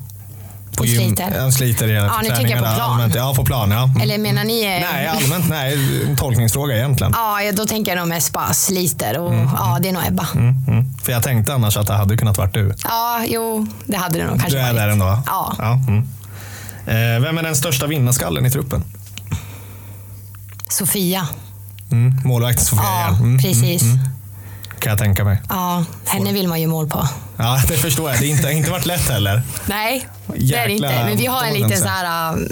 Hon 0.77 0.87
sliter. 0.87 1.33
Ja, 1.37 1.51
sliter 1.51 1.87
i 1.87 1.93
Ja, 1.93 2.19
nu 2.23 2.29
tänker 2.29 2.55
jag 2.55 2.59
på 2.59 2.75
plan. 2.75 2.91
Allmänt. 2.91 3.15
Ja, 3.15 3.33
på 3.35 3.45
plan. 3.45 3.71
Ja. 3.71 3.83
Mm. 3.83 4.01
Eller 4.01 4.17
menar 4.17 4.43
ni... 4.43 4.61
Nej, 4.61 5.07
allmänt 5.07 5.49
nej. 5.49 6.03
En 6.09 6.15
tolkningsfråga 6.15 6.75
egentligen. 6.75 7.13
Ja, 7.15 7.41
ja, 7.41 7.51
då 7.51 7.65
tänker 7.65 7.91
jag 7.91 7.99
nog 7.99 8.07
mest 8.07 8.33
bara 8.33 8.53
sliter 8.53 9.19
och 9.19 9.33
ja, 9.33 9.77
det 9.81 9.89
är 9.89 9.93
nog 9.93 10.03
Ebba. 10.07 10.27
Mm, 11.05 11.05
mm. 11.05 11.05
För 11.05 11.11
jag 11.11 11.23
tänkte 11.23 11.53
annars 11.53 11.77
att 11.77 11.87
det 11.87 11.93
hade 11.93 12.17
kunnat 12.17 12.37
varit 12.37 12.53
du. 12.53 12.73
Ja, 12.83 13.23
jo, 13.27 13.67
det 13.85 13.97
hade 13.97 14.19
det 14.19 14.25
nog 14.25 14.39
kanske 14.39 14.57
Du 14.57 14.61
är 14.61 14.73
varit. 14.73 14.75
där 14.75 14.89
ändå? 14.89 15.23
Ja. 15.25 15.55
ja 15.57 15.79
mm. 15.87 15.99
eh, 16.85 17.21
vem 17.21 17.37
är 17.37 17.43
den 17.43 17.55
största 17.55 17.87
vinnarskallen 17.87 18.45
i 18.45 18.51
truppen? 18.51 18.83
Sofia. 20.69 21.27
Mm. 21.91 22.21
Målvakten 22.25 22.65
Sofia 22.65 22.83
Ja, 22.83 23.09
igen. 23.09 23.15
Mm, 23.21 23.37
precis. 23.39 23.81
mm, 23.81 23.95
mm. 23.95 24.09
Kan 24.79 24.89
jag 24.89 24.99
tänka 24.99 25.23
mig. 25.23 25.41
Ja, 25.49 25.85
henne 26.05 26.33
vill 26.33 26.47
man 26.47 26.61
ju 26.61 26.67
mål 26.67 26.87
på. 26.89 27.07
Ja, 27.37 27.61
det 27.67 27.77
förstår 27.77 28.09
jag. 28.09 28.19
Det 28.19 28.25
har 28.25 28.31
inte, 28.37 28.51
inte 28.51 28.71
varit 28.71 28.85
lätt 28.85 29.09
heller. 29.09 29.41
Nej, 29.65 30.07
det 30.27 30.33
är 30.33 30.37
det 30.37 30.73
Jäkla 30.73 30.91
inte. 30.91 31.05
Men 31.05 31.17
vi 31.17 31.25
har 31.25 31.43
en 31.43 31.53
liten 31.53 31.77
så 31.77 31.87
här, 31.87 32.33
um, 32.33 32.47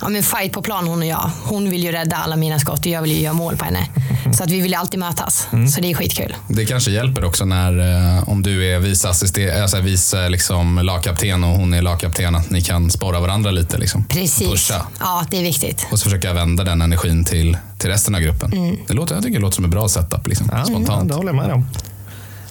ja, 0.00 0.08
men 0.08 0.22
fight 0.22 0.52
på 0.52 0.62
plan 0.62 0.86
hon 0.86 0.98
och 0.98 1.06
jag. 1.06 1.30
Hon 1.44 1.70
vill 1.70 1.84
ju 1.84 1.92
rädda 1.92 2.16
alla 2.16 2.36
mina 2.36 2.58
skott 2.58 2.78
och 2.78 2.86
jag 2.86 3.02
vill 3.02 3.12
ju 3.12 3.20
göra 3.20 3.32
mål 3.34 3.56
på 3.56 3.64
henne. 3.64 3.88
Så 4.36 4.44
att 4.44 4.50
vi 4.50 4.60
vill 4.60 4.74
alltid 4.74 5.00
mötas. 5.00 5.48
Mm. 5.52 5.68
Så 5.68 5.80
det 5.80 5.90
är 5.90 5.94
skitkul. 5.94 6.36
Det 6.48 6.66
kanske 6.66 6.90
hjälper 6.90 7.24
också 7.24 7.44
när, 7.44 7.78
eh, 8.18 8.28
om 8.28 8.42
du 8.42 8.66
är 8.66 8.78
vice, 8.78 9.08
alltså 9.08 9.80
vice 9.80 10.28
liksom, 10.28 10.78
lagkapten 10.82 11.44
och 11.44 11.56
hon 11.56 11.74
är 11.74 11.82
lagkapten, 11.82 12.34
att 12.34 12.50
ni 12.50 12.62
kan 12.62 12.90
sporra 12.90 13.20
varandra 13.20 13.50
lite. 13.50 13.78
Liksom. 13.78 14.04
Precis. 14.04 14.48
Pusha. 14.48 14.86
Ja, 15.00 15.24
det 15.30 15.38
är 15.38 15.42
viktigt. 15.42 15.86
Och 15.90 15.98
så 15.98 16.04
försöka 16.04 16.32
vända 16.32 16.64
den 16.64 16.82
energin 16.82 17.24
till, 17.24 17.56
till 17.78 17.90
resten 17.90 18.14
av 18.14 18.20
gruppen. 18.20 18.76
Det 18.86 18.94
låter, 18.94 19.14
jag 19.14 19.24
tycker 19.24 19.38
det 19.38 19.42
låter 19.42 19.54
som 19.54 19.64
en 19.64 19.70
bra 19.70 19.88
setup. 19.88 20.26
Liksom, 20.26 20.48
Ja, 20.52 20.64
spontant. 20.64 21.02
Ja, 21.02 21.08
det 21.08 21.14
håller 21.14 21.32
jag 21.34 21.46
med 21.46 21.52
om. 21.54 21.66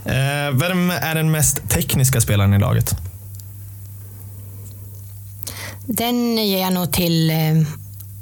Eh, 0.05 0.59
vem 0.59 0.91
är 0.91 1.15
den 1.15 1.31
mest 1.31 1.69
tekniska 1.69 2.21
spelaren 2.21 2.53
i 2.53 2.59
laget? 2.59 2.95
Den 5.85 6.37
ger 6.37 6.61
jag 6.61 6.73
nog 6.73 6.93
till 6.93 7.29
eh, 7.29 7.37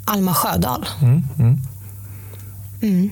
Alma 0.05 0.33
Sjödahl. 0.33 0.85
Mm, 1.01 1.23
mm. 1.39 1.59
Mm. 2.81 3.11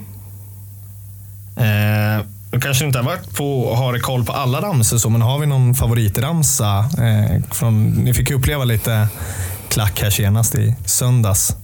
Eh, 1.60 2.26
du 2.52 2.60
kanske 2.60 2.86
inte 2.86 3.00
har 3.00 3.06
varit 3.06 3.36
på 3.36 3.76
har 3.76 4.00
koll 4.00 4.26
på 4.26 4.32
alla 4.32 4.62
ramsor, 4.62 4.98
så, 4.98 5.10
men 5.10 5.22
har 5.22 5.40
vi 5.40 5.46
någon 5.46 5.76
favoritramsa? 5.76 6.78
Eh, 6.80 7.42
från, 7.52 7.90
ni 7.90 8.14
fick 8.14 8.30
ju 8.30 8.36
uppleva 8.36 8.64
lite 8.64 9.08
klack 9.70 10.02
här 10.02 10.10
senast 10.10 10.56
i 10.56 10.76
söndags. 10.86 11.56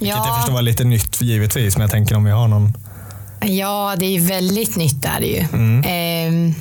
Vilket 0.00 0.16
jag 0.16 0.36
förstår 0.36 0.52
var 0.52 0.62
lite 0.62 0.84
nytt 0.84 1.20
givetvis, 1.20 1.76
men 1.76 1.80
jag 1.82 1.90
tänker 1.90 2.16
om 2.16 2.24
vi 2.24 2.30
har 2.30 2.48
någon... 2.48 2.72
Ja, 3.40 3.94
det 3.98 4.16
är 4.16 4.20
väldigt 4.20 4.76
nytt 4.76 5.02
där 5.02 5.20
ju. 5.20 5.46
Mm. 5.52 5.84
Ehm, 5.86 6.54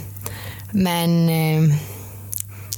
men... 0.71 1.29
Eh, 1.29 1.75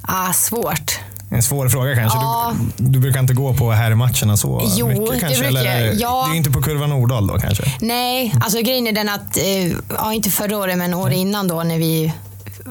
ah, 0.02 0.34
svårt. 0.34 1.00
En 1.32 1.44
svår 1.44 1.70
fråga 1.70 1.96
kanske. 1.96 2.18
Ja. 2.18 2.54
Du, 2.78 2.90
du 2.90 3.00
brukar 3.00 3.20
inte 3.20 3.34
gå 3.34 3.54
på 3.54 3.72
herrmatcherna 3.72 4.38
så 4.38 4.72
Jo, 4.78 4.88
mycket 4.88 5.06
det 5.14 5.20
kanske? 5.20 5.40
brukar 5.44 5.48
eller. 5.66 5.96
Ja. 6.02 6.26
Det 6.30 6.36
är 6.36 6.38
inte 6.38 6.52
på 6.52 6.62
kurva 6.62 6.88
Nordahl 6.88 7.28
då 7.28 7.40
kanske? 7.40 7.64
Nej, 7.82 8.36
alltså 8.44 8.62
grejen 8.62 8.88
är 8.88 8.92
den 8.92 9.10
att, 9.10 9.38
eh, 9.38 9.68
ja 9.98 10.14
inte 10.14 10.30
förra 10.30 10.58
året 10.58 10.78
men 10.78 10.94
året 10.94 11.18
innan 11.18 11.48
då 11.48 11.64
när 11.64 11.78
vi 11.78 12.14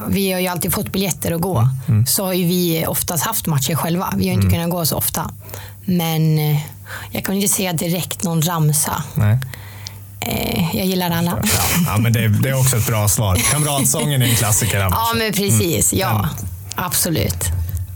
vi 0.09 0.33
har 0.33 0.41
ju 0.41 0.47
alltid 0.47 0.73
fått 0.73 0.93
biljetter 0.93 1.33
att 1.33 1.41
gå. 1.41 1.69
Så 2.07 2.25
har 2.25 2.33
ju 2.33 2.45
vi 2.47 2.85
oftast 2.87 3.25
haft 3.25 3.47
matcher 3.47 3.75
själva. 3.75 4.15
Vi 4.17 4.29
har 4.29 4.35
inte 4.35 4.49
kunnat 4.49 4.71
gå 4.71 4.87
så 4.87 4.97
ofta. 4.97 5.31
Men 5.85 6.38
eh, 6.38 6.59
jag 7.12 7.25
kan 7.25 7.35
inte 7.35 7.49
säga 7.49 7.73
direkt 7.73 8.23
någon 8.25 8.43
ramsa. 8.43 9.03
Nej. 9.15 9.38
Eh, 10.21 10.77
jag 10.77 10.87
gillar 10.87 11.11
alla. 11.11 11.38
Ja, 11.87 11.97
men 11.99 12.12
det, 12.12 12.29
det 12.29 12.49
är 12.49 12.61
också 12.61 12.77
ett 12.77 12.87
bra 12.87 13.09
svar. 13.09 13.37
Kamratsången 13.53 14.23
är 14.23 14.27
en 14.27 14.35
klassiker. 14.37 14.81
annars. 14.81 14.99
Ja, 15.12 15.19
men 15.19 15.33
precis. 15.33 15.93
Ja, 15.93 16.29
absolut. 16.75 17.45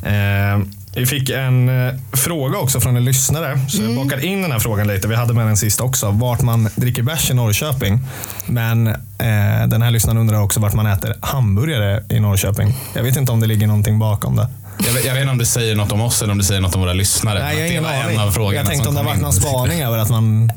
Eh, 0.03 0.63
vi 0.97 1.07
fick 1.07 1.31
en 1.31 1.87
eh, 1.87 1.95
fråga 2.13 2.59
också 2.59 2.81
från 2.81 2.97
en 2.97 3.05
lyssnare. 3.05 3.59
Så 3.69 3.83
Mm. 3.83 3.95
jag 3.97 4.05
bakar 4.07 4.25
in 4.25 4.43
den 4.43 4.53
här 4.53 4.59
frågan 4.59 4.87
lite. 4.87 5.09
Vi 5.09 5.15
hade 5.15 5.35
med 5.35 5.47
den 5.47 5.57
sist 5.57 5.81
också. 5.81 6.11
Vart 6.11 6.43
man 6.43 6.69
dricker 6.77 7.03
bärs 7.03 7.31
i 7.31 7.35
Norrköping. 7.35 7.99
Men 8.47 8.87
eh, 8.87 9.67
den 9.67 9.83
här 9.83 9.91
lyssnaren 9.91 10.19
undrar 10.19 10.41
också 10.43 10.61
vart 10.61 10.75
man 10.75 10.87
äter 10.87 11.15
hamburgare 11.21 12.03
i 12.09 12.21
Norrköping. 12.21 12.75
Jag 12.95 13.03
vet 13.03 13.17
inte 13.17 13.33
om 13.33 13.41
det 13.41 13.47
ligger 13.47 13.67
någonting 13.67 13.99
bakom 13.99 14.37
det. 14.37 14.49
Jag 14.79 14.93
vet, 14.93 15.05
jag 15.05 15.13
vet 15.15 15.21
inte 15.21 15.31
om 15.33 15.39
det 15.39 15.47
säger 15.47 15.75
något 15.77 15.93
om 15.93 16.01
oss 16.01 16.23
eller 16.23 16.33
om 16.33 16.39
det 16.39 16.45
säger 16.45 16.61
något 16.61 16.75
om 16.75 16.81
våra 16.81 16.93
lyssnare. 16.93 17.39
Nej, 17.45 17.55
jag 17.55 17.61
har 17.61 17.63
det 17.65 17.71
ingen 17.71 17.83
var 17.85 17.91
aning. 17.91 18.17
en 18.17 18.23
av 18.23 18.31
frågorna 18.33 18.57
Jag 18.57 18.67
tänkte 18.67 18.89
om 18.89 18.95
det 18.95 19.01
har 19.01 19.09
varit 19.09 19.21
någon 19.21 19.33
spaning 19.33 19.81
över 19.83 19.99
att 19.99 20.09
man 20.11 20.25
om 20.25 20.51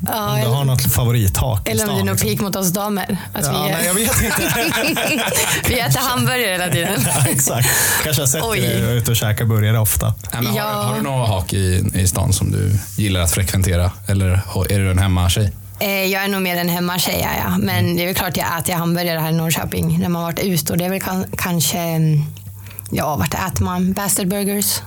du 0.43 0.47
har 0.49 0.63
något 0.63 0.93
favorithak 0.93 1.67
i 1.67 1.71
Eller 1.71 1.83
om 1.89 1.95
det 1.95 2.01
är 2.01 2.03
någon 2.05 2.13
liksom. 2.13 2.29
pik 2.29 2.41
mot 2.41 2.55
oss 2.55 2.69
damer. 2.69 3.17
Att 3.33 3.45
Ja, 3.45 3.63
vi, 3.63 3.71
nej, 3.71 3.85
jag 3.85 3.93
vet 3.93 4.21
inte. 4.21 5.31
vi 5.67 5.79
äter 5.79 5.99
hamburgare 5.99 6.51
hela 6.51 6.69
tiden. 6.69 7.01
Ja, 7.05 7.25
Exakt. 7.31 7.67
Kanske 8.03 8.21
har 8.21 8.27
sett 8.27 8.43
Oj. 8.43 8.61
dig 8.61 8.97
ute 8.97 9.11
och 9.11 9.17
käka 9.17 9.45
burgare 9.45 9.79
ofta. 9.79 10.05
Nej, 10.33 10.41
men 10.41 10.45
har, 10.45 10.57
Ja. 10.57 10.63
har 10.63 10.95
du 10.95 11.01
några 11.01 11.25
hak 11.25 11.53
i, 11.53 11.83
i 11.93 12.07
stan 12.07 12.33
som 12.33 12.51
du 12.51 12.79
gillar 12.97 13.21
att 13.21 13.31
frekventera? 13.31 13.91
Eller 14.07 14.41
är 14.69 14.79
du 14.79 14.91
en 14.91 14.99
hemmatjej? 14.99 15.51
Eh, 15.79 15.89
Jag 15.89 16.23
är 16.23 16.27
nog 16.27 16.41
mer 16.41 16.57
en 16.57 16.69
hemmatjej, 16.69 17.19
ja, 17.21 17.29
ja. 17.45 17.57
men 17.57 17.95
det 17.95 18.01
är 18.01 18.05
väl 18.05 18.15
klart 18.15 18.37
jag 18.37 18.59
äter 18.59 18.73
hamburgare 18.73 19.19
här 19.19 19.29
i 19.29 19.33
Norrköping 19.33 19.99
när 19.99 20.09
man 20.09 20.23
varit 20.23 20.39
ute 20.39 20.71
och 20.73 20.77
det 20.77 20.85
är 20.85 20.89
väl 20.89 21.01
kan, 21.01 21.25
kanske, 21.37 21.77
mm, 21.79 22.23
ja 22.91 23.15
vart 23.15 23.33
äter 23.33 23.63
man? 23.63 23.93
Bastard 23.93 24.27
Burgers. 24.27 24.81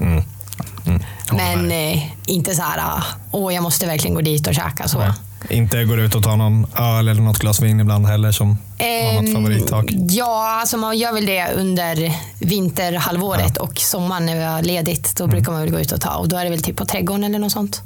Men 1.32 1.72
eh, 1.72 2.02
inte 2.26 2.54
så 2.54 2.62
här, 2.62 2.78
ah, 2.78 3.02
åh 3.30 3.54
jag 3.54 3.62
måste 3.62 3.86
verkligen 3.86 4.14
gå 4.14 4.20
dit 4.20 4.46
och 4.46 4.54
käka 4.54 4.88
så. 4.88 4.98
Nej. 4.98 5.12
Inte 5.50 5.84
går 5.84 6.00
ut 6.00 6.14
och 6.14 6.22
tar 6.22 6.36
någon 6.36 6.66
öl 6.78 7.08
eller 7.08 7.22
något 7.22 7.38
glas 7.38 7.60
vin 7.60 7.80
ibland 7.80 8.06
heller 8.06 8.32
som 8.32 8.48
har 8.78 9.12
något 9.12 9.24
Ehm, 9.28 9.34
favorithak. 9.34 9.84
Ja, 10.08 10.58
alltså 10.60 10.76
man 10.76 10.98
gör 10.98 11.12
väl 11.12 11.26
det 11.26 11.48
under 11.56 12.12
vinterhalvåret 12.40 13.56
och 13.56 13.78
sommaren 13.78 14.26
när 14.26 14.36
vi 14.36 14.44
har 14.44 14.62
ledigt. 14.62 15.16
Då 15.16 15.26
brukar 15.26 15.52
man 15.52 15.60
väl 15.60 15.70
gå 15.70 15.80
ut 15.80 15.92
och 15.92 16.00
ta 16.00 16.14
och 16.14 16.28
då 16.28 16.36
är 16.36 16.44
det 16.44 16.50
väl 16.50 16.62
typ 16.62 16.76
på 16.76 16.84
trädgården 16.84 17.24
eller 17.24 17.38
något 17.38 17.52
sånt. 17.52 17.82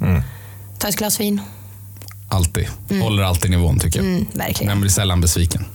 Ta 0.79 0.87
ett 0.87 0.95
glas 0.95 1.19
vin. 1.19 1.41
Alltid. 2.29 2.67
Håller 3.01 3.23
alltid 3.23 3.51
nivån 3.51 3.79
tycker 3.79 3.99
jag. 3.99 4.07
Mm, 4.09 4.25
verkligen. 4.33 4.71
Men 4.71 4.81
blir 4.81 4.91
sällan 4.91 5.21
besviken. 5.21 5.65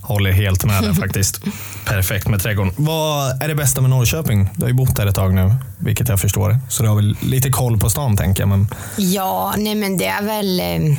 Håller 0.00 0.32
helt 0.32 0.64
med 0.64 0.82
där 0.82 0.92
faktiskt. 0.94 1.40
Perfekt 1.88 2.28
med 2.28 2.42
trädgården. 2.42 2.72
Vad 2.76 3.42
är 3.42 3.48
det 3.48 3.54
bästa 3.54 3.80
med 3.80 3.90
Norrköping? 3.90 4.50
Du 4.56 4.62
har 4.62 4.68
ju 4.68 4.74
bott 4.74 4.96
där 4.96 5.06
ett 5.06 5.14
tag 5.14 5.34
nu, 5.34 5.54
vilket 5.78 6.08
jag 6.08 6.20
förstår. 6.20 6.58
Så 6.68 6.82
du 6.82 6.88
har 6.88 6.96
väl 6.96 7.16
lite 7.22 7.50
koll 7.50 7.78
på 7.78 7.90
stan 7.90 8.16
tänker 8.16 8.42
jag. 8.42 8.48
Men 8.48 8.68
Ja, 8.96 9.54
nej 9.56 9.74
men 9.74 9.96
det 9.98 10.06
är 10.06 10.22
väl... 10.22 10.60
eh, 10.60 10.98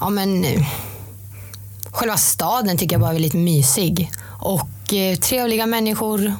Ja 0.00 0.10
men... 0.10 0.44
eh, 0.44 0.66
Själva 1.90 2.16
staden 2.16 2.78
tycker 2.78 2.94
jag 2.94 3.00
bara 3.00 3.10
är 3.10 3.14
väldigt 3.14 3.34
mysig. 3.34 4.10
Och 4.24 4.94
eh, 4.94 5.16
trevliga 5.16 5.66
människor. 5.66 6.32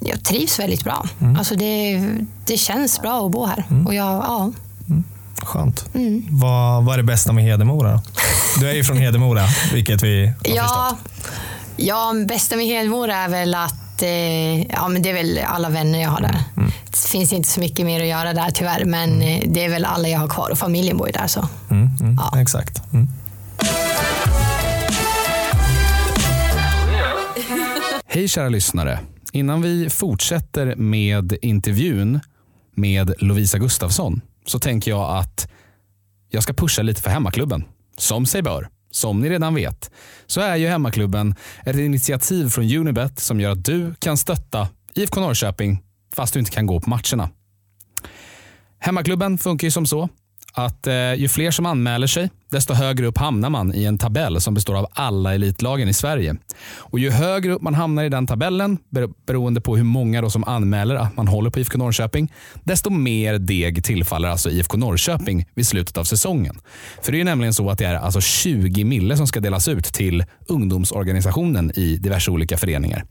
Jag 0.00 0.22
trivs 0.24 0.58
väldigt 0.58 0.84
bra. 0.84 1.06
Alltså 1.38 1.54
det, 1.56 2.08
det 2.46 2.56
känns 2.56 3.00
bra 3.02 3.26
att 3.26 3.32
bo 3.32 3.46
här. 3.46 3.64
Och 3.86 3.94
jag, 3.94 4.06
ja. 4.06 4.52
skönt. 5.42 5.84
Mm. 5.94 6.26
Vad, 6.30 6.84
vad 6.84 6.94
är 6.94 6.96
det 6.98 7.04
bästa 7.04 7.32
med 7.32 7.44
Hedemora? 7.44 8.02
Du 8.60 8.68
är 8.70 8.74
ju 8.74 8.84
från 8.84 8.96
Hedemora, 8.96 9.46
vilket 9.72 10.02
vi 10.02 10.26
har 10.26 10.34
Ja, 10.56 10.62
förstått. 10.62 11.11
Ja, 11.82 12.14
bästa 12.28 12.56
med 12.56 12.66
Hedemora 12.66 13.16
är 13.16 13.28
väl 13.28 13.54
att 13.54 14.02
eh, 14.02 14.62
ja, 14.62 14.88
men 14.88 15.02
det 15.02 15.10
är 15.10 15.14
väl 15.14 15.40
alla 15.46 15.68
vänner 15.68 16.02
jag 16.02 16.08
har 16.10 16.20
där. 16.20 16.44
Det 16.90 17.08
finns 17.08 17.32
inte 17.32 17.48
så 17.48 17.60
mycket 17.60 17.86
mer 17.86 18.00
att 18.00 18.06
göra 18.06 18.32
där 18.32 18.50
tyvärr, 18.50 18.84
men 18.84 19.22
eh, 19.22 19.42
det 19.46 19.64
är 19.64 19.68
väl 19.70 19.84
alla 19.84 20.08
jag 20.08 20.18
har 20.18 20.28
kvar 20.28 20.50
och 20.50 20.58
familjen 20.58 20.96
bor 20.96 21.06
ju 21.06 21.12
där. 21.12 21.26
Så. 21.26 21.48
Mm, 21.70 21.88
mm, 22.00 22.18
Ja. 22.20 22.40
Exakt. 22.40 22.82
Mm. 22.92 23.08
Hej 28.06 28.28
kära 28.28 28.48
lyssnare. 28.48 29.00
Innan 29.32 29.62
vi 29.62 29.90
fortsätter 29.90 30.76
med 30.76 31.36
intervjun 31.42 32.20
med 32.74 33.14
Lovisa 33.18 33.58
Gustafsson 33.58 34.20
så 34.46 34.58
tänker 34.58 34.90
jag 34.90 35.18
att 35.18 35.48
jag 36.30 36.42
ska 36.42 36.52
pusha 36.52 36.82
lite 36.82 37.02
för 37.02 37.10
hemmaklubben. 37.10 37.64
Som 37.96 38.26
sig 38.26 38.42
bör. 38.42 38.68
Som 38.92 39.20
ni 39.20 39.30
redan 39.30 39.54
vet 39.54 39.90
så 40.26 40.40
är 40.40 40.56
ju 40.56 40.66
hemmaklubben 40.66 41.34
ett 41.64 41.76
initiativ 41.76 42.48
från 42.48 42.64
Unibet 42.64 43.20
som 43.20 43.40
gör 43.40 43.50
att 43.50 43.64
du 43.64 43.94
kan 43.98 44.16
stötta 44.16 44.68
IFK 44.94 45.20
Norrköping 45.20 45.82
fast 46.14 46.34
du 46.34 46.40
inte 46.40 46.50
kan 46.50 46.66
gå 46.66 46.80
på 46.80 46.90
matcherna. 46.90 47.30
Hemmaklubben 48.78 49.38
funkar 49.38 49.66
ju 49.66 49.70
som 49.70 49.86
så 49.86 50.08
att 50.52 50.86
eh, 50.86 51.14
ju 51.14 51.28
fler 51.28 51.50
som 51.50 51.66
anmäler 51.66 52.06
sig, 52.06 52.30
desto 52.50 52.74
högre 52.74 53.06
upp 53.06 53.18
hamnar 53.18 53.50
man 53.50 53.74
i 53.74 53.84
en 53.84 53.98
tabell 53.98 54.40
som 54.40 54.54
består 54.54 54.74
av 54.74 54.86
alla 54.92 55.34
elitlagen 55.34 55.88
i 55.88 55.92
Sverige. 55.92 56.36
Och 56.76 56.98
Ju 56.98 57.10
högre 57.10 57.52
upp 57.52 57.62
man 57.62 57.74
hamnar 57.74 58.04
i 58.04 58.08
den 58.08 58.26
tabellen, 58.26 58.78
beroende 59.26 59.60
på 59.60 59.76
hur 59.76 59.84
många 59.84 60.20
då 60.20 60.30
som 60.30 60.44
anmäler 60.44 60.94
att 60.94 61.16
man 61.16 61.28
håller 61.28 61.50
på 61.50 61.60
IFK 61.60 61.78
Norrköping, 61.78 62.32
desto 62.64 62.90
mer 62.90 63.38
deg 63.38 63.84
tillfaller 63.84 64.28
alltså 64.28 64.50
IFK 64.50 64.76
Norrköping 64.76 65.46
vid 65.54 65.66
slutet 65.66 65.96
av 65.96 66.04
säsongen. 66.04 66.60
För 67.02 67.12
det 67.12 67.16
är 67.16 67.18
ju 67.18 67.24
nämligen 67.24 67.54
så 67.54 67.70
att 67.70 67.78
det 67.78 67.84
är 67.84 67.94
alltså 67.94 68.20
20 68.20 68.84
mille 68.84 69.16
som 69.16 69.26
ska 69.26 69.40
delas 69.40 69.68
ut 69.68 69.84
till 69.84 70.24
ungdomsorganisationen 70.48 71.72
i 71.74 71.96
diverse 71.96 72.30
olika 72.30 72.56
föreningar. 72.58 73.04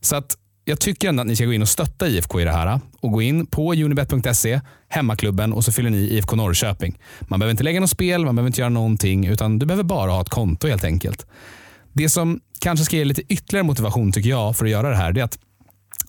Så 0.00 0.16
att 0.16 0.36
jag 0.64 0.80
tycker 0.80 1.08
ändå 1.08 1.20
att 1.20 1.26
ni 1.26 1.36
ska 1.36 1.44
gå 1.44 1.52
in 1.52 1.62
och 1.62 1.68
stötta 1.68 2.08
IFK 2.08 2.40
i 2.40 2.44
det 2.44 2.52
här 2.52 2.66
eh, 2.66 2.78
och 3.00 3.12
gå 3.12 3.22
in 3.22 3.46
på 3.46 3.72
unibet.se, 3.72 4.60
hemmaklubben 4.88 5.52
och 5.52 5.64
så 5.64 5.72
fyller 5.72 5.90
ni 5.90 5.98
IFK 5.98 6.36
Norrköping. 6.36 6.98
Man 7.20 7.40
behöver 7.40 7.50
inte 7.50 7.64
lägga 7.64 7.80
något 7.80 7.90
spel, 7.90 8.24
man 8.24 8.36
behöver 8.36 8.46
inte 8.46 8.60
göra 8.60 8.70
någonting 8.70 9.26
utan 9.26 9.58
du 9.58 9.66
behöver 9.66 9.84
bara 9.84 10.10
ha 10.10 10.20
ett 10.20 10.28
konto 10.28 10.68
helt 10.68 10.84
enkelt. 10.84 11.26
Det 11.92 12.08
som 12.08 12.40
kanske 12.58 12.84
ska 12.84 12.96
ge 12.96 13.04
lite 13.04 13.22
ytterligare 13.28 13.66
motivation 13.66 14.12
tycker 14.12 14.30
jag 14.30 14.56
för 14.56 14.64
att 14.64 14.70
göra 14.70 14.90
det 14.90 14.96
här 14.96 15.12
det 15.12 15.20
är 15.20 15.24
att 15.24 15.38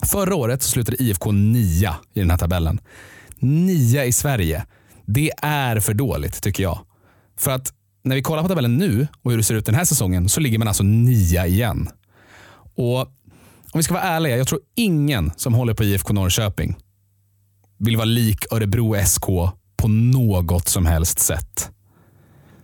förra 0.06 0.36
året 0.36 0.64
så 0.64 0.70
slutade 0.70 1.04
IFK 1.04 1.32
nia 1.32 1.96
i 2.14 2.20
den 2.20 2.30
här 2.30 2.38
tabellen. 2.38 2.80
Nia 3.40 4.06
i 4.06 4.12
Sverige. 4.12 4.66
Det 5.06 5.32
är 5.42 5.80
för 5.80 5.94
dåligt 5.94 6.44
tycker 6.44 6.64
jag. 6.64 6.80
För 7.38 7.52
att 7.52 7.74
när 8.04 8.16
vi 8.16 8.22
kollar 8.22 8.44
på 8.44 8.50
tabellen 8.50 8.78
nu 8.78 9.08
och 9.22 9.32
hur 9.32 9.38
det 9.38 9.44
ser 9.44 9.56
ut 9.56 9.66
den 9.66 9.76
här 9.76 9.86
säsongen 9.86 10.30
så 10.30 10.40
ligger 10.40 10.58
man 10.58 10.68
alltså 10.68 10.84
nia 10.84 11.48
igen. 11.48 11.90
Och 12.76 13.08
om 13.76 13.80
vi 13.80 13.84
ska 13.84 13.94
vara 13.94 14.04
ärliga, 14.04 14.38
jag 14.38 14.48
tror 14.48 14.62
ingen 14.76 15.32
som 15.38 15.54
håller 15.54 15.74
på 15.74 15.84
IFK 15.84 16.14
Norrköping 16.14 16.76
vill 17.78 17.98
vara 17.98 18.06
lik 18.06 18.46
Örebro 18.52 18.96
SK 19.06 19.26
på 19.78 19.88
något 19.88 20.68
som 20.68 20.86
helst 20.86 21.20
sätt. 21.20 21.72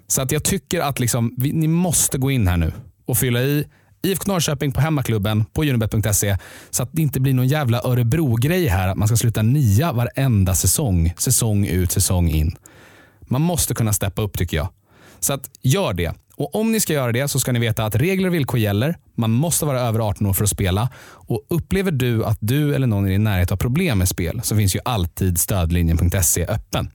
Så 0.08 0.22
att 0.22 0.32
jag 0.32 0.44
tycker 0.44 0.80
att 0.82 1.00
liksom, 1.00 1.36
vi, 1.38 1.52
ni 1.54 1.68
måste 1.68 2.18
gå 2.18 2.32
in 2.32 2.48
här 2.48 2.58
nu 2.58 2.74
och 3.06 3.18
fylla 3.18 3.42
i 3.42 3.68
IFK 4.02 4.32
Norrköping 4.32 4.72
på 4.72 4.82
hemmaklubben 4.82 5.46
på 5.46 5.62
unibet.se 5.62 6.38
så 6.70 6.84
att 6.84 6.90
det 6.92 7.02
inte 7.02 7.20
blir 7.20 7.34
någon 7.34 7.48
jävla 7.48 7.82
Örebro-grej 7.84 8.68
här 8.68 8.88
att 8.88 8.98
man 8.98 9.08
ska 9.08 9.18
sluta 9.18 9.42
nia 9.42 9.92
varenda 9.92 10.56
säsong. 10.56 11.14
Säsong 11.18 11.66
ut, 11.66 11.92
säsong 11.92 12.30
in. 12.30 12.56
Man 13.22 13.42
måste 13.42 13.74
kunna 13.74 13.94
steppa 13.94 14.22
upp 14.22 14.38
tycker 14.38 14.58
jag. 14.58 14.68
Så 15.20 15.34
att 15.34 15.50
gör 15.62 15.94
det. 15.94 16.14
Och 16.42 16.56
om 16.56 16.72
ni 16.72 16.80
ska 16.80 16.94
göra 16.94 17.12
det 17.12 17.28
så 17.28 17.40
ska 17.40 17.52
ni 17.52 17.60
veta 17.60 17.86
att 17.86 17.96
regler 17.96 18.28
och 18.28 18.34
villkor 18.34 18.60
gäller. 18.60 18.96
Man 19.16 19.32
måste 19.32 19.66
vara 19.66 19.80
över 19.80 20.00
18 20.00 20.28
år 20.28 20.34
för 20.34 20.44
att 20.44 20.50
spela. 20.50 20.90
Och 21.04 21.46
upplever 21.50 21.92
du 21.92 22.26
att 22.26 22.38
du 22.40 22.76
eller 22.76 22.88
någon 22.88 23.08
i 23.08 23.10
din 23.10 23.24
närhet 23.24 23.50
har 23.50 23.58
problem 23.58 23.98
med 23.98 24.08
spel 24.08 24.42
så 24.44 24.56
finns 24.56 24.76
ju 24.76 24.80
alltid 24.86 25.40
stödlinjen.se 25.40 26.46
öppen. 26.46 26.90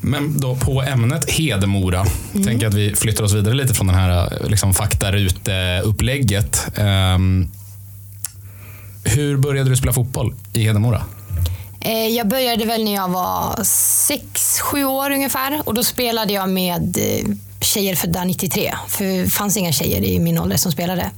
Men 0.00 0.40
då 0.40 0.56
på 0.56 0.82
ämnet 0.82 1.30
Hedemora. 1.30 2.04
Tänker 2.44 2.66
att 2.66 2.74
vi 2.74 2.94
flyttar 2.94 3.24
oss 3.24 3.32
vidare 3.32 3.54
lite 3.54 3.74
från 3.74 3.86
den 3.86 3.96
här 3.96 4.42
liksom, 4.48 4.74
faktarute-upplägget. 4.74 6.78
Um, 6.78 7.50
hur 9.04 9.36
började 9.36 9.70
du 9.70 9.76
spela 9.76 9.92
fotboll 9.92 10.34
i 10.52 10.64
Hedemora? 10.64 11.02
Eh, 11.80 12.06
Jag 12.06 12.28
började 12.28 12.64
väl 12.64 12.84
när 12.84 12.94
jag 12.94 13.08
var 13.08 13.64
sex, 13.64 14.60
sju 14.60 14.84
år 14.84 15.10
ungefär 15.10 15.62
och 15.64 15.74
då 15.74 15.84
spelade 15.84 16.32
jag 16.32 16.48
med 16.48 16.96
eh, 16.98 17.26
tjejer 17.60 17.94
födda 17.96 18.24
93. 18.24 18.74
För 18.88 19.04
det 19.04 19.30
fanns 19.30 19.56
inga 19.56 19.72
tjejer 19.72 20.02
i 20.04 20.18
min 20.18 20.38
ålder 20.38 20.56
som 20.56 20.72
spelade. 20.72 21.10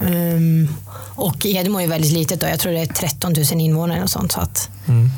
Ehm, 0.00 0.68
och 1.14 1.44
Hedemora 1.44 1.82
är 1.82 1.86
väldigt 1.86 2.12
litet. 2.12 2.40
Då. 2.40 2.46
Jag 2.46 2.58
tror 2.60 2.72
det 2.72 2.80
är 2.80 2.86
13 2.86 3.32
000 3.52 3.60
invånare 3.60 4.02
och 4.02 4.10
sånt. 4.10 4.32
Så 4.32 4.40
att 4.40 4.68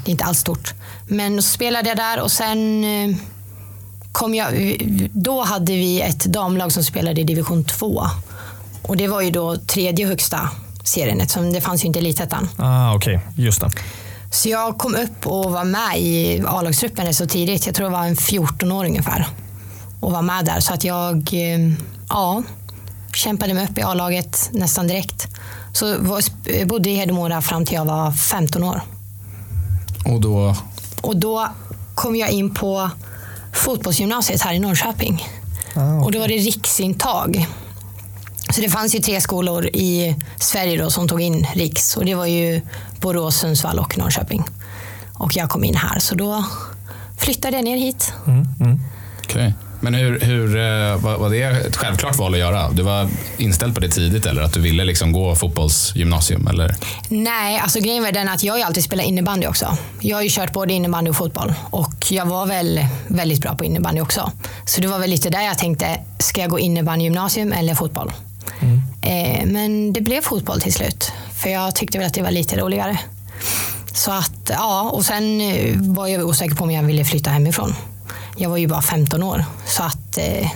det 0.04 0.10
är 0.10 0.10
inte 0.10 0.24
alls 0.24 0.38
stort. 0.38 0.74
Men 1.06 1.42
så 1.42 1.48
spelade 1.48 1.88
jag 1.88 1.96
där 1.96 2.20
och 2.20 2.32
sen 2.32 2.84
eh, 2.84 3.16
kom 4.12 4.34
jag... 4.34 4.76
Då 5.12 5.42
hade 5.42 5.72
vi 5.72 6.00
ett 6.00 6.24
damlag 6.24 6.72
som 6.72 6.84
spelade 6.84 7.20
i 7.20 7.24
division 7.24 7.64
2. 7.64 8.06
Och 8.82 8.96
det 8.96 9.08
var 9.08 9.20
ju 9.20 9.30
då 9.30 9.56
tredje 9.56 10.06
högsta 10.06 10.50
serien 10.84 11.20
eftersom 11.20 11.52
det 11.52 11.60
fanns 11.60 11.82
ju 11.84 11.86
inte 11.86 11.98
elitettan. 11.98 12.48
Ah, 12.56 12.94
Okej, 12.94 13.20
just 13.36 13.60
det. 13.60 13.70
Så 14.30 14.48
jag 14.48 14.78
kom 14.78 14.94
upp 14.94 15.26
och 15.26 15.52
var 15.52 15.64
med 15.64 15.98
i 15.98 16.42
A-lagstruppen 16.46 17.14
så 17.14 17.26
tidigt. 17.26 17.66
Jag 17.66 17.74
tror 17.74 17.86
jag 17.90 17.98
var 17.98 18.04
en 18.06 18.16
14 18.16 18.72
år 18.72 18.84
ungefär. 18.84 19.26
Och 20.00 20.12
var 20.12 20.22
med 20.22 20.44
där. 20.44 20.60
Så 20.60 20.74
att 20.74 20.84
jag 20.84 21.16
eh, 21.32 21.72
ja, 22.08 22.42
kämpade 23.14 23.54
mig 23.54 23.64
upp 23.70 23.78
i 23.78 23.82
A-laget 23.82 24.48
nästan 24.52 24.86
direkt. 24.86 25.26
Så 25.72 25.86
sp- 25.96 26.64
bodde 26.66 26.90
i 26.90 26.94
Hedemora 26.96 27.42
fram 27.42 27.66
till 27.66 27.74
jag 27.74 27.84
var 27.84 28.12
15 28.12 28.64
år. 28.64 28.82
Och 30.04 30.20
då, 30.20 30.54
Och 31.00 31.16
då 31.16 31.48
kom 31.94 32.16
jag 32.16 32.30
in 32.30 32.54
på 32.54 32.90
fotbollsgymnasiet 33.54 34.42
här 34.42 34.52
i 34.52 34.58
Norrköping. 34.58 35.28
Och 36.04 36.12
då 36.12 36.18
var 36.18 36.28
det 36.28 36.34
riksintag. 36.34 37.46
Så 38.54 38.60
det 38.60 38.68
fanns 38.68 38.94
ju 38.94 38.98
tre 38.98 39.20
skolor 39.20 39.66
i 39.66 40.16
Sverige 40.40 40.82
då 40.82 40.90
som 40.90 41.08
tog 41.08 41.20
in 41.20 41.46
riks. 41.54 41.96
Och 41.96 42.04
det 42.04 42.14
var 42.14 42.26
ju 42.26 42.60
Borås, 43.00 43.36
Sundsvall 43.36 43.78
och 43.78 43.98
Norrköping. 43.98 44.44
Och 45.14 45.36
jag 45.36 45.50
kom 45.50 45.64
in 45.64 45.74
här, 45.74 45.98
så 45.98 46.14
då 46.14 46.44
flyttade 47.18 47.56
jag 47.56 47.64
ner 47.64 47.76
hit. 47.76 48.12
okej. 49.24 49.54
Men 49.80 49.94
hur, 49.94 50.20
hur, 50.20 50.56
eh, 50.56 50.96
var, 50.96 51.18
var 51.18 51.30
det 51.30 51.42
ett 51.42 51.76
självklart 51.76 52.16
val 52.18 52.34
att 52.34 52.40
göra? 52.40 52.70
Du 52.70 52.82
var 52.82 53.08
inställd 53.36 53.74
på 53.74 53.80
det 53.80 53.88
tidigt 53.88 54.26
eller 54.26 54.42
att 54.42 54.52
du 54.52 54.60
ville 54.60 54.84
liksom 54.84 55.12
gå 55.12 55.34
fotbollsgymnasium? 55.34 56.46
Eller? 56.46 56.74
Nej, 57.08 57.58
alltså 57.58 57.80
grejen 57.80 58.02
var 58.02 58.12
den 58.12 58.28
att 58.28 58.42
jag 58.42 58.52
har 58.52 58.58
ju 58.58 58.64
alltid 58.64 58.84
spelat 58.84 59.06
innebandy 59.06 59.46
också. 59.46 59.76
Jag 60.00 60.16
har 60.16 60.22
ju 60.22 60.28
kört 60.30 60.52
både 60.52 60.72
innebandy 60.72 61.10
och 61.10 61.16
fotboll. 61.16 61.54
Och 61.70 62.06
jag 62.10 62.26
var 62.26 62.46
väl 62.46 62.86
väldigt 63.08 63.40
bra 63.40 63.54
på 63.54 63.64
innebandy 63.64 64.00
också. 64.00 64.32
Så 64.66 64.80
det 64.80 64.86
var 64.86 64.98
väl 64.98 65.10
lite 65.10 65.30
där 65.30 65.42
jag 65.42 65.58
tänkte, 65.58 66.00
ska 66.18 66.40
jag 66.40 66.50
gå 66.50 66.58
innebandygymnasium 66.58 67.52
eller 67.52 67.74
fotboll? 67.74 68.12
Eh, 69.02 69.46
men 69.46 69.92
det 69.92 70.00
blev 70.00 70.20
fotboll 70.22 70.60
till 70.60 70.72
slut. 70.74 71.12
För 71.34 71.50
jag 71.50 71.74
tyckte 71.74 71.98
väl 71.98 72.06
att 72.06 72.14
det 72.14 72.22
var 72.22 72.30
lite 72.30 72.56
roligare. 72.56 72.98
Så 73.92 74.12
att, 74.12 74.50
ja, 74.50 74.90
och 74.92 75.04
sen 75.04 75.40
eh, 75.40 75.74
var 75.76 76.06
jag 76.06 76.26
osäker 76.26 76.54
på 76.54 76.64
om 76.64 76.70
jag 76.70 76.82
ville 76.82 77.04
flytta 77.04 77.30
hemifrån. 77.30 77.74
Jag 78.36 78.50
var 78.50 78.56
ju 78.56 78.66
bara 78.66 78.82
15 78.82 79.22
år. 79.22 79.44
Så 79.66 79.82
att 79.82 80.18
eh, 80.18 80.48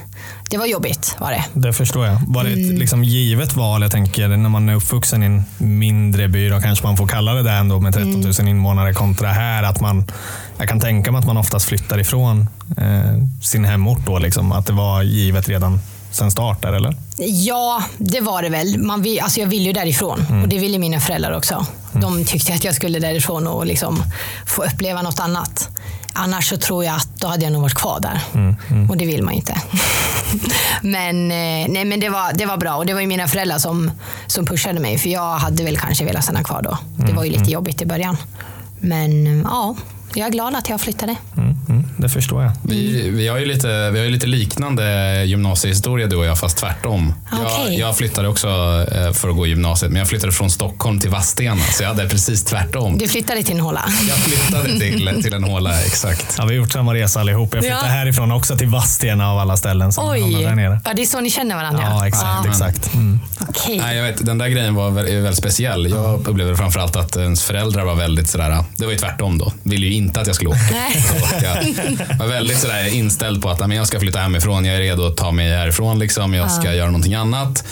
det 0.51 0.59
var 0.59 0.67
jobbigt 0.67 1.17
var 1.19 1.31
det. 1.31 1.45
Det 1.53 1.73
förstår 1.73 2.07
jag. 2.07 2.19
Var 2.27 2.45
det 2.45 2.51
ett 2.51 2.57
Mm. 2.57 2.77
liksom 2.77 3.05
givet 3.05 3.57
val? 3.57 3.83
Jag 3.83 3.91
tänker 3.91 4.29
när 4.29 4.49
man 4.49 4.69
är 4.69 4.75
uppvuxen 4.75 5.23
i 5.23 5.27
en 5.27 5.45
mindre 5.59 6.29
by, 6.29 6.49
då 6.49 6.61
kanske 6.61 6.87
man 6.87 6.97
får 6.97 7.07
kalla 7.07 7.35
det 7.35 7.43
det 7.43 7.51
ändå 7.51 7.81
med 7.81 7.95
13 7.95 8.21
000 8.21 8.33
Mm. 8.41 8.49
invånare 8.49 8.95
kontra 8.95 9.29
här. 9.29 9.63
Att 9.63 9.81
man, 9.81 10.05
jag 10.59 10.69
kan 10.69 10.81
tänka 10.81 11.13
mig 11.13 11.19
att 11.19 11.27
man 11.27 11.37
oftast 11.37 11.67
flyttar 11.67 11.99
ifrån 12.01 12.49
eh, 12.77 13.25
sin 13.43 13.65
hemort 13.65 14.07
då. 14.07 14.19
Liksom, 14.19 14.53
att 14.53 14.67
det 14.67 14.73
var 14.73 15.03
givet 15.03 15.49
redan 15.49 15.81
sen 16.11 16.31
start 16.31 16.63
där, 16.63 16.73
eller? 16.73 16.97
Ja, 17.27 17.83
det 17.99 18.21
var 18.21 18.43
det 18.43 18.49
väl. 18.49 18.79
Man 18.79 19.03
vill, 19.03 19.21
alltså 19.21 19.41
jag 19.41 19.47
ville 19.47 19.65
ju 19.65 19.73
därifrån 19.73 20.43
och 20.43 20.49
det 20.49 20.59
ville 20.59 20.79
mina 20.79 21.01
föräldrar 21.01 21.37
också. 21.37 21.67
De 21.93 22.25
tyckte 22.25 22.55
att 22.55 22.65
jag 22.65 22.75
skulle 22.75 22.99
därifrån 22.99 23.47
och 23.47 23.67
liksom 23.67 24.03
få 24.47 24.65
uppleva 24.65 25.03
något 25.03 25.21
annat. 25.21 25.69
Annars 26.13 26.49
så 26.49 26.57
tror 26.57 26.85
jag 26.85 26.97
att 26.97 27.09
då 27.21 27.27
hade 27.27 27.45
jag 27.45 27.53
nog 27.53 27.63
varit 27.63 27.75
kvar 27.75 28.01
där. 28.01 28.21
Och 28.91 28.97
det 28.97 29.07
vill 29.07 29.23
man 29.23 29.35
inte. 29.35 29.61
men 30.83 31.31
eh, 31.31 31.69
nej, 31.69 31.85
men 31.85 32.01
det, 32.01 32.09
var, 32.09 32.33
det 32.33 32.47
var 32.47 32.57
bra 32.57 32.75
och 32.75 32.87
det 32.87 32.95
var 32.95 33.01
ju 33.01 33.07
mina 33.07 33.29
föräldrar 33.29 33.59
som, 33.59 33.91
som 34.27 34.47
pushade 34.47 34.81
mig. 34.81 34.99
För 34.99 35.09
jag 35.09 35.39
hade 35.39 35.65
väl 35.65 35.79
kanske 35.79 36.05
velat 36.05 36.25
stanna 36.25 36.45
kvar 36.45 36.63
då. 36.63 36.79
Det 37.07 37.13
var 37.13 37.25
ju 37.25 37.31
lite 37.31 37.51
jobbigt 37.51 37.83
i 37.83 37.87
början. 37.87 38.17
Men 38.81 39.43
ja, 39.51 39.77
jag 40.15 40.27
är 40.27 40.33
glad 40.33 40.57
att 40.57 40.69
jag 40.69 40.81
flyttade. 40.81 41.17
Mm, 41.37 41.57
mm, 41.69 41.85
det 41.97 42.09
förstår 42.09 42.43
jag. 42.43 42.53
Vi, 42.65 43.11
vi, 43.11 43.29
har 43.29 43.39
ju 43.39 43.47
lite, 43.47 43.91
vi 43.91 43.99
har 43.99 44.05
ju 44.05 44.11
lite 44.11 44.27
liknande 44.27 45.25
gymnasiehistoria 45.25 46.07
du 46.07 46.17
och 46.17 46.25
jag, 46.25 46.39
fast 46.39 46.57
tvärtom. 46.57 47.15
Jag, 47.31 47.41
Okej. 47.61 47.79
jag 47.79 47.97
flyttade 47.97 48.29
också 48.29 48.49
eh, 48.93 49.13
för 49.13 49.29
att 49.29 49.37
gå 49.37 49.47
gymnasiet, 49.47 49.93
men 49.93 49.99
jag 49.99 50.09
flyttade 50.09 50.33
från 50.33 50.51
Stockholm 50.51 51.01
till 51.01 51.11
Vadstena, 51.11 51.63
så 51.63 51.83
jag 51.83 51.89
hade 51.89 52.09
precis 52.09 52.45
tvärtom. 52.45 52.99
Du 52.99 53.09
flyttade 53.09 53.43
till 53.43 53.55
en 53.55 53.61
håla. 53.61 53.85
Jag 54.09 54.17
flyttade 54.17 54.79
till, 54.79 55.19
till 55.23 55.35
en 55.35 55.45
håla, 55.45 55.83
exakt. 55.83 56.35
Ja, 56.39 56.45
vi 56.45 56.49
har 56.49 56.57
gjort 56.63 56.73
samma 56.73 56.95
resa 56.95 57.21
allihop. 57.21 57.55
Jag 57.55 57.63
flyttade 57.63 57.83
Ja. 57.87 57.93
härifrån 57.93 58.33
också 58.33 58.57
till 58.57 58.69
Vadstena 58.69 59.31
av 59.33 59.39
alla 59.39 59.57
ställen 59.57 59.93
som 59.93 60.09
Oj, 60.11 60.35
där 60.45 60.55
nere. 60.55 60.81
ja, 60.85 60.93
det 60.97 61.03
är 61.03 61.07
så 61.07 61.21
ni 61.21 61.31
känner 61.31 61.57
varandra? 61.57 61.83
Ja, 61.83 62.07
exakt. 62.09 62.27
Ja. 62.45 62.51
exakt. 62.51 62.95
Mm. 62.95 63.21
Okej. 63.49 63.79
Nej, 63.79 63.97
jag 63.97 64.05
vet, 64.05 64.27
den 64.27 64.39
där 64.39 64.49
grejen 64.49 64.75
var 64.75 64.91
väl- 64.91 65.07
är 65.09 65.15
väldigt 65.21 65.39
speciell. 65.39 65.91
Jag 65.91 66.27
upplevde 66.29 66.57
framförallt 66.57 66.97
att 66.97 67.17
ens 67.17 67.43
föräldrar 67.43 67.85
var 67.85 67.95
väldigt 67.95 68.29
sådär, 68.29 68.65
det 68.77 68.85
var 68.85 68.93
ju 68.93 68.99
tvärtom 68.99 69.39
då. 69.39 69.53
Ville 69.63 69.87
ju 69.87 69.93
inte 70.03 70.21
att 70.21 70.27
jag 70.27 70.37
skulle 70.37 70.51
åka. 70.51 70.75
Jag 72.09 72.17
var 72.19 72.27
väldigt 72.27 72.59
sådär 72.59 72.95
inställd 72.95 73.43
på 73.43 73.51
att 73.51 73.59
"Nej, 73.59 73.69
men 73.69 73.77
jag 73.77 73.87
ska 73.87 74.01
flytta 74.01 74.19
hemifrån, 74.19 74.65
jag 74.65 74.77
är 74.77 74.81
redo 74.81 75.07
att 75.07 75.17
ta 75.17 75.31
mig 75.33 75.51
härifrån, 75.51 75.99
liksom. 75.99 76.35
jag 76.35 76.51
ska 76.51 76.75
göra 76.75 76.87
någonting 76.87 77.15
annat. 77.15 77.65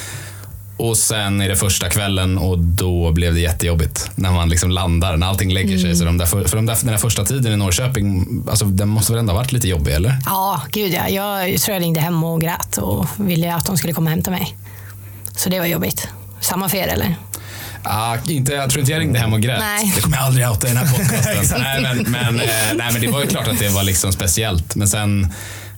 Och 0.76 0.96
sen 0.96 1.40
är 1.40 1.48
det 1.48 1.56
första 1.56 1.88
kvällen 1.88 2.38
och 2.38 2.58
då 2.58 3.12
blev 3.12 3.34
det 3.34 3.40
jättejobbigt 3.40 4.10
när 4.14 4.30
man 4.32 4.48
liksom 4.48 4.70
landar, 4.70 5.16
när 5.16 5.26
allting 5.26 5.52
lägger 5.52 5.78
sig. 5.78 5.96
Så 5.96 6.04
de 6.04 6.18
där, 6.18 6.26
för, 6.26 6.44
för 6.44 6.56
de 6.56 6.66
där, 6.66 6.76
den 6.80 6.86
där 6.86 6.96
första 6.98 7.24
tiden 7.24 7.52
i 7.52 7.56
Norrköping, 7.56 8.26
alltså, 8.50 8.64
den 8.64 8.88
måste 8.88 9.12
väl 9.12 9.18
ändå 9.20 9.32
ha 9.32 9.38
varit 9.38 9.52
lite 9.52 9.68
jobbig, 9.68 9.92
eller? 9.92 10.16
Ja, 10.26 10.62
gud 10.72 10.92
ja. 10.92 11.08
Jag 11.08 11.60
tror 11.60 11.74
jag 11.74 11.82
ringde 11.82 12.00
hem 12.00 12.24
och 12.24 12.40
grät 12.40 12.78
och 12.78 13.06
ville 13.16 13.54
att 13.54 13.66
de 13.66 13.76
skulle 13.76 13.92
komma 13.92 14.10
och 14.10 14.14
hämta 14.14 14.30
mig. 14.30 14.56
Så 15.36 15.48
det 15.48 15.58
var 15.58 15.66
jobbigt. 15.66 16.08
Samma 16.40 16.70
er 16.72 16.86
eller? 16.88 17.14
Ah, 17.82 18.16
inte, 18.28 18.52
jag 18.52 18.70
tror 18.70 18.80
inte 18.80 18.92
jag 18.92 19.00
ringde 19.00 19.18
hem 19.18 19.32
och 19.32 19.40
grät. 19.40 19.60
Nej. 19.60 19.92
Det 19.96 20.00
kommer 20.00 20.16
jag 20.16 20.26
aldrig 20.26 20.48
outa 20.48 20.66
i 20.66 20.70
den 20.70 20.76
här 20.86 20.94
podcasten. 20.98 21.60
nej, 21.62 21.82
men, 21.82 22.10
men, 22.12 22.40
eh, 22.40 22.46
nej, 22.74 22.92
men 22.92 23.00
det 23.00 23.08
var 23.08 23.20
ju 23.20 23.26
klart 23.26 23.48
att 23.48 23.58
det 23.58 23.68
var 23.68 23.82
liksom 23.82 24.12
speciellt. 24.12 24.76
Men 24.76 24.88
sen, 24.88 25.32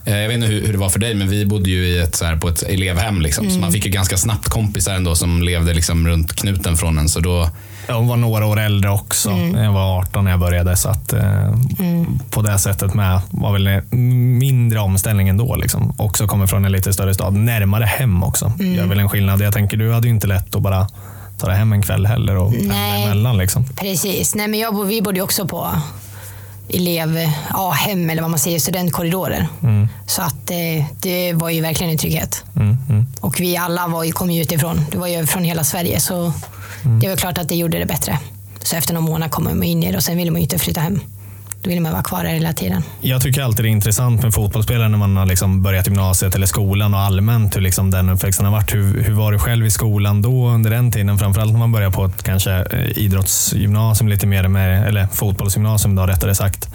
eh, 0.05 0.17
jag 0.17 0.29
vet 0.29 0.35
inte 0.35 0.47
hur, 0.47 0.67
hur 0.67 0.73
det 0.73 0.79
var 0.79 0.89
för 0.89 0.99
dig, 0.99 1.15
men 1.15 1.29
vi 1.31 1.47
bodde 1.47 1.71
ju 1.71 1.85
i 1.87 1.99
ett, 1.99 2.15
så 2.17 2.25
här, 2.25 2.37
på 2.37 2.49
ett 2.49 2.63
elevhem. 2.63 3.21
Liksom, 3.23 3.51
Så 3.51 3.59
man 3.59 3.73
fick 3.73 3.85
ju 3.85 3.91
ganska 3.91 4.17
snabbt 4.17 4.49
kompisar 4.49 4.95
ändå 4.95 5.15
som 5.15 5.43
levde 5.43 5.75
liksom 5.75 6.09
runt 6.09 6.33
knuten 6.37 6.77
från 6.77 6.99
en. 6.99 7.09
Så 7.09 7.21
då, 7.21 7.51
Jag 7.89 8.03
var 8.03 8.17
några 8.17 8.47
år 8.47 8.61
äldre 8.61 8.91
också. 8.91 9.31
Jag 9.55 9.73
var 9.73 9.99
18 9.99 10.25
när 10.25 10.31
jag 10.31 10.41
började. 10.41 10.77
Så 10.77 10.89
att, 10.89 11.13
eh, 11.13 11.55
På 12.31 12.43
det 12.43 12.59
sättet 12.59 12.95
med 12.95 13.21
var 13.31 13.53
väl 13.53 13.67
en 13.67 14.39
mindre 14.39 14.79
omställning 14.79 15.29
ändå. 15.29 15.57
Liksom. 15.57 15.95
Också 15.99 16.27
kommer 16.27 16.47
från 16.47 16.65
en 16.65 16.73
lite 16.73 16.93
större 16.93 17.15
stad. 17.15 17.35
Närmare 17.35 17.85
hem 17.85 18.23
också. 18.23 18.53
Gör 18.59 18.87
väl 18.87 18.99
en 18.99 19.09
skillnad. 19.09 19.41
Jag 19.41 19.53
tänker, 19.53 19.77
du 19.77 19.93
hade 19.93 20.09
ju 20.09 20.15
inte 20.15 20.27
lätt 20.27 20.55
att 20.57 20.63
bara 20.63 20.87
ta 21.43 21.49
dig 21.49 21.59
hem 21.59 21.73
en 21.73 21.83
kväll 21.83 22.07
heller 22.07 22.37
och 22.37 22.53
pendla 22.53 22.77
emellan. 22.97 23.39
Liksom. 23.39 23.65
Precis. 23.77 24.35
Nej, 24.35 24.49
men 24.49 24.61
jag, 24.61 24.75
bo- 24.75 24.85
vi 24.85 25.03
bodde 25.03 25.21
också 25.23 25.47
på 25.47 25.69
elev, 26.69 27.19
ja, 27.51 27.71
hem 27.71 28.11
eller 28.11 28.23
vad 28.23 28.31
man 28.31 28.39
säger, 28.39 28.59
studentkorridorer. 28.59 29.47
Så 30.07 30.23
att 30.23 30.51
eh, 30.51 30.85
det 31.01 31.33
var 31.33 31.51
ju 31.51 31.61
verkligen 31.61 31.93
en 31.93 31.99
trygghet. 31.99 32.45
Mm, 32.57 32.77
mm. 32.89 33.07
Och 33.21 33.41
vi 33.41 33.57
alla 33.57 33.87
var 33.89 34.05
ju, 34.05 34.13
kom 34.13 34.31
ju 34.31 34.43
utifrån. 34.43 34.81
Det 34.91 34.99
var 34.99 35.07
ju 35.07 35.27
från 35.27 35.45
hela 35.45 35.65
Sverige. 35.65 36.01
Så 36.01 36.33
det 37.01 37.09
var 37.09 37.17
klart 37.17 37.39
att 37.39 37.49
det 37.49 37.55
gjorde 37.57 37.79
det 37.79 37.87
bättre. 37.87 38.19
Så 38.63 38.77
efter 38.77 38.95
någon 38.95 39.05
månad 39.05 39.31
kom 39.31 39.45
man 39.45 39.63
in 39.63 39.83
i 39.83 39.91
det 39.91 39.97
och 39.97 40.03
sen 40.05 40.17
ville 40.17 40.31
man 40.31 40.41
ju 40.41 40.43
inte 40.43 40.59
flytta 40.59 40.81
hem. 40.81 41.01
Då 41.63 41.69
ville 41.69 41.81
man 41.81 41.93
vara 41.93 42.03
kvar 42.03 42.25
där 42.25 42.31
hela 42.31 42.53
tiden. 42.53 42.83
Jag 43.01 43.23
tycker 43.23 43.43
alltid 43.43 43.65
det 43.65 43.69
är 43.69 43.71
intressant 43.71 44.23
med 44.23 44.35
fotbollsspelare 44.35 44.89
när 44.89 44.99
man 44.99 45.17
har 45.17 45.27
liksom 45.27 45.63
börjat 45.63 45.87
gymnasiet 45.87 46.35
eller 46.35 46.47
skolan 46.47 46.95
och 46.95 47.01
allmänt 47.01 47.57
hur 47.57 47.61
liksom 47.61 47.91
den 47.91 48.09
uppväxten 48.09 48.47
har 48.47 48.53
varit. 48.53 48.75
Hur, 48.75 49.03
hur 49.03 49.13
var 49.13 49.33
du 49.33 49.39
själv 49.39 49.67
i 49.67 49.71
skolan 49.71 50.23
då 50.23 50.49
under 50.49 50.71
den 50.71 50.93
tiden? 50.93 51.19
Framförallt 51.19 51.53
när 51.53 51.59
man 51.59 51.73
börjar 51.73 51.91
på 51.91 52.05
ett 52.05 52.23
kanske 52.23 52.53
eh, 52.53 52.99
idrottsgymnasium 52.99 54.09
lite 54.09 54.27
mer, 54.27 54.49
med, 54.49 54.89
eller 54.89 55.07
fotbollsgymnasium 55.07 55.95
då 55.95 56.07
rättare 56.07 56.35
sagt. 56.35 56.69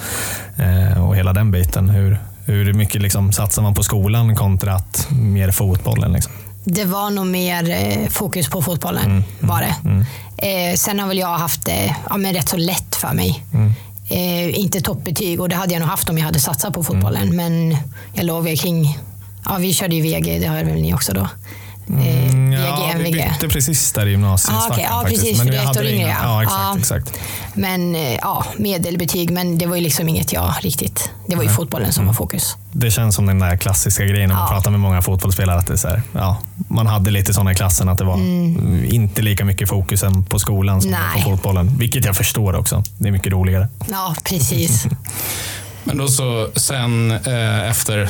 Eh, 0.57 1.07
och 1.07 1.15
hela 1.15 1.33
den 1.33 1.51
biten. 1.51 1.89
Hur, 1.89 2.17
hur 2.45 2.73
mycket 2.73 3.01
liksom 3.01 3.31
satsar 3.31 3.61
man 3.61 3.73
på 3.73 3.83
skolan 3.83 4.35
kontra 4.35 4.73
att 4.73 5.07
mer 5.11 5.51
fotbollen? 5.51 6.11
Liksom? 6.11 6.33
Det 6.63 6.85
var 6.85 7.09
nog 7.09 7.27
mer 7.27 7.69
eh, 7.69 8.09
fokus 8.09 8.49
på 8.49 8.61
fotbollen. 8.61 9.23
var 9.39 9.61
det. 9.61 10.05
Eh, 10.47 10.75
sen 10.75 10.99
har 10.99 11.07
väl 11.07 11.17
jag 11.17 11.37
haft 11.37 11.65
det 11.65 11.95
ja, 12.09 12.17
men 12.17 12.33
rätt 12.33 12.49
så 12.49 12.57
lätt 12.57 12.95
för 12.95 13.13
mig. 13.13 13.43
Eh, 14.09 14.59
inte 14.59 14.81
toppbetyg 14.81 15.41
och 15.41 15.49
det 15.49 15.55
hade 15.55 15.73
jag 15.73 15.79
nog 15.79 15.89
haft 15.89 16.09
om 16.09 16.17
jag 16.17 16.25
hade 16.25 16.39
satsat 16.39 16.73
på 16.73 16.83
fotbollen. 16.83 17.35
Men 17.35 17.77
jag 18.13 18.25
låg 18.25 18.43
väl 18.43 18.57
kring, 18.57 18.97
ja 19.45 19.57
vi 19.59 19.73
körde 19.73 19.95
ju 19.95 20.01
VG, 20.01 20.39
det 20.39 20.47
har 20.47 20.63
väl 20.63 20.81
ni 20.81 20.93
också 20.93 21.13
då. 21.13 21.21
Eh, 21.21 21.27
Mm, 21.89 22.36
VG, 22.71 22.81
ja, 22.81 22.91
vi 22.97 22.99
MVG. 23.09 23.29
bytte 23.29 23.47
precis 23.53 23.91
där 23.93 24.05
i 24.05 24.09
gymnasiestarten. 24.11 24.69
Ah, 24.69 24.73
okej. 24.73 24.85
Ja, 24.89 25.01
faktiskt. 25.01 25.21
precis, 25.23 25.37
Men 25.37 25.47
för 25.47 25.51
det 25.53 25.57
är 25.57 25.61
ett 25.61 25.67
hade 25.67 25.79
år 25.79 25.85
yngre, 25.85 26.15
ja. 26.23 26.43
Exakt. 26.43 26.59
Ja. 26.61 26.77
exakt. 26.79 27.19
Men 27.53 27.95
eh, 27.95 28.15
ja, 28.15 28.45
medelbetyg, 28.57 29.29
men 29.31 29.57
det 29.57 29.65
var 29.65 29.75
ju 29.75 29.81
liksom 29.81 30.09
inget 30.09 30.33
jag 30.33 30.53
riktigt... 30.61 31.09
Det 31.27 31.35
var 31.35 31.43
ju 31.43 31.49
fotbollen 31.49 31.93
som 31.93 32.05
var 32.05 32.13
fokus. 32.13 32.55
Det 32.71 32.91
känns 32.91 33.15
som 33.15 33.25
den 33.25 33.39
där 33.39 33.57
klassiska 33.57 34.05
grejen 34.05 34.29
när 34.29 34.35
man 34.35 34.43
Ja. 34.43 34.51
pratar 34.53 34.71
med 34.71 34.79
många 34.79 35.01
fotbollsspelare. 35.01 35.59
Att 35.59 35.67
det 35.67 35.73
är 35.73 35.77
så 35.77 35.87
här, 35.87 36.01
ja, 36.13 36.37
man 36.67 36.87
hade 36.87 37.11
lite 37.11 37.33
sådana 37.33 37.51
i 37.51 37.55
klassen 37.55 37.89
att 37.89 37.97
det 37.97 38.03
var 38.03 38.17
inte 38.93 39.21
lika 39.21 39.45
mycket 39.45 39.69
fokus 39.69 40.03
än 40.03 40.25
på 40.25 40.39
skolan 40.39 40.81
som 40.81 40.91
Nej. 40.91 41.23
på 41.23 41.29
fotbollen. 41.29 41.77
Vilket 41.77 42.05
jag 42.05 42.15
förstår 42.15 42.55
också. 42.55 42.83
Det 42.97 43.07
är 43.07 43.11
mycket 43.11 43.31
roligare. 43.33 43.67
Ja, 43.89 44.15
precis. 44.23 44.85
men 45.83 45.97
då 45.97 46.07
så, 46.07 46.49
sen 46.55 47.11
eh, 47.11 47.69
efter, 47.69 48.09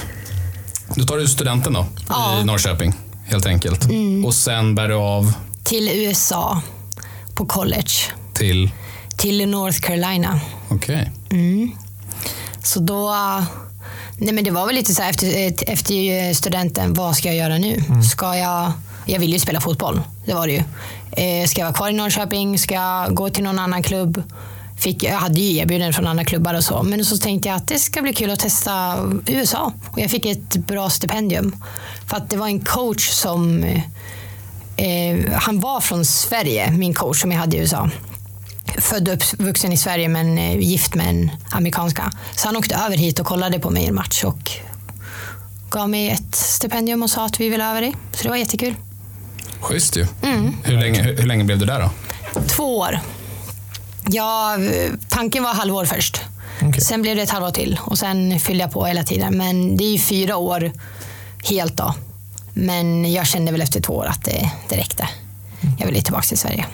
då 0.96 1.04
tar 1.06 1.18
du 1.18 1.28
studenten 1.28 1.74
då 1.74 1.86
Ja. 2.10 2.40
i 2.42 2.44
Norrköping 2.44 2.94
helt 3.28 3.46
enkelt. 3.46 3.88
Och 4.26 4.34
sen 4.34 4.76
bär 4.76 4.88
du 4.88 4.96
av 4.96 5.34
till 5.64 5.90
USA 5.94 6.62
på 7.36 7.46
college. 7.46 7.92
Till? 8.34 8.72
Till 9.18 9.50
North 9.50 9.80
Carolina. 9.80 10.40
Okej. 10.70 11.12
Så 12.64 12.80
då... 12.80 13.16
Nej 14.18 14.34
men 14.34 14.44
det 14.44 14.52
var 14.52 14.66
väl 14.66 14.76
lite 14.76 14.94
så 14.94 15.02
här 15.02 15.10
efter, 15.10 15.70
efter 15.72 16.34
studenten, 16.34 16.94
vad 16.94 17.16
ska 17.16 17.28
jag 17.28 17.38
göra 17.38 17.58
nu? 17.58 17.84
Ska 18.12 18.36
jag... 18.36 18.72
Jag 19.06 19.20
vill 19.20 19.34
ju 19.34 19.40
spela 19.40 19.62
fotboll, 19.62 20.02
det 20.26 20.34
var 20.34 20.48
det 20.48 20.54
ju. 20.54 20.64
Eh, 21.12 21.48
ska 21.48 21.62
jag 21.62 21.66
vara 21.66 21.76
kvar 21.76 21.90
i 21.90 21.94
Norrköping? 21.94 22.60
Ska 22.60 22.76
jag 22.76 23.16
gå 23.16 23.30
till 23.30 23.44
någon 23.44 23.60
annan 23.60 23.84
klubb? 23.84 24.24
Fick, 24.78 25.04
jag 25.04 25.14
hade 25.14 25.40
ju 25.40 25.58
erbjudanden 25.58 25.94
från 25.94 26.08
andra 26.08 26.26
klubbar 26.26 26.54
och 26.54 26.64
så. 26.64 26.84
Men 26.84 27.06
så 27.06 27.18
tänkte 27.18 27.50
jag 27.50 27.56
att 27.56 27.68
det 27.68 27.80
ska 27.80 28.02
bli 28.02 28.14
kul 28.14 28.30
att 28.30 28.40
testa 28.40 28.98
USA. 29.26 29.74
Och 29.92 30.00
jag 30.00 30.12
fick 30.12 30.26
ett 30.26 30.56
bra 30.56 30.90
stipendium. 30.90 31.56
För 32.08 32.18
att 32.18 32.30
det 32.30 32.38
var 32.38 32.48
en 32.48 32.60
coach 32.60 33.10
som... 33.10 33.64
Eh, 34.78 35.32
han 35.34 35.60
var 35.60 35.80
från 35.80 36.06
Sverige, 36.06 36.72
min 36.72 36.94
coach 36.94 37.22
som 37.22 37.32
jag 37.32 37.40
hade 37.40 37.58
i 37.58 37.60
USA 37.60 37.90
född 38.78 39.08
och 39.08 39.14
uppvuxen 39.14 39.74
i 39.74 39.78
Sverige 39.78 40.10
men 40.10 40.38
eh, 40.38 40.60
gift 40.60 40.96
med 40.96 41.10
en 41.10 41.32
amerikanska. 41.52 42.12
Så 42.36 42.48
han 42.48 42.58
åkte 42.58 42.76
över 42.76 42.98
hit 42.98 43.20
och 43.20 43.26
kollade 43.26 43.60
på 43.60 43.70
mig 43.70 43.84
i 43.84 43.88
en 43.88 43.96
match 43.96 44.24
och 44.24 44.52
gav 45.70 45.90
mig 45.90 46.10
ett 46.10 46.36
stipendium 46.36 47.04
och 47.04 47.10
sa 47.10 47.26
att 47.26 47.40
vi 47.40 47.50
vill 47.50 47.62
över 47.62 47.82
dig. 47.82 47.96
Så 48.12 48.24
det 48.24 48.30
var 48.30 48.38
jättekul. 48.38 48.76
Schysst 49.62 49.98
ju. 49.98 50.06
Hur, 50.64 50.78
länge, 50.78 51.02
hur, 51.02 51.18
hur 51.18 51.28
länge 51.28 51.44
blev 51.44 51.60
du 51.60 51.66
där 51.66 51.80
då? 51.80 51.90
Två 52.48 52.78
år. 52.78 53.00
Ja, 54.10 54.58
eh, 54.58 54.92
tanken 55.10 55.44
var 55.44 55.54
halvår 55.54 55.86
först. 55.86 56.22
Okej. 56.62 56.82
Sen 56.82 57.02
blev 57.02 57.16
det 57.16 57.22
ett 57.22 57.30
halvår 57.30 57.52
till 57.52 57.80
och 57.84 57.98
sen 57.98 58.40
fyllde 58.40 58.64
jag 58.64 58.72
på 58.72 58.86
hela 58.86 59.04
tiden. 59.04 59.38
Men 59.38 59.78
det 59.78 59.84
är 59.84 59.92
ju 59.92 60.00
fyra 60.00 60.38
år 60.38 60.72
helt 61.50 61.78
då. 61.78 61.94
Men 62.54 63.14
jag 63.14 63.28
kände 63.28 63.52
väl 63.52 63.62
efter 63.62 63.82
två 63.82 63.94
år 63.94 64.06
att 64.06 64.24
det, 64.24 64.52
det 64.70 64.78
räckte. 64.78 65.10
Jag 65.80 65.88
ville 65.88 66.02
tillbaka 66.02 66.24
till 66.24 66.38
Sverige. 66.38 66.66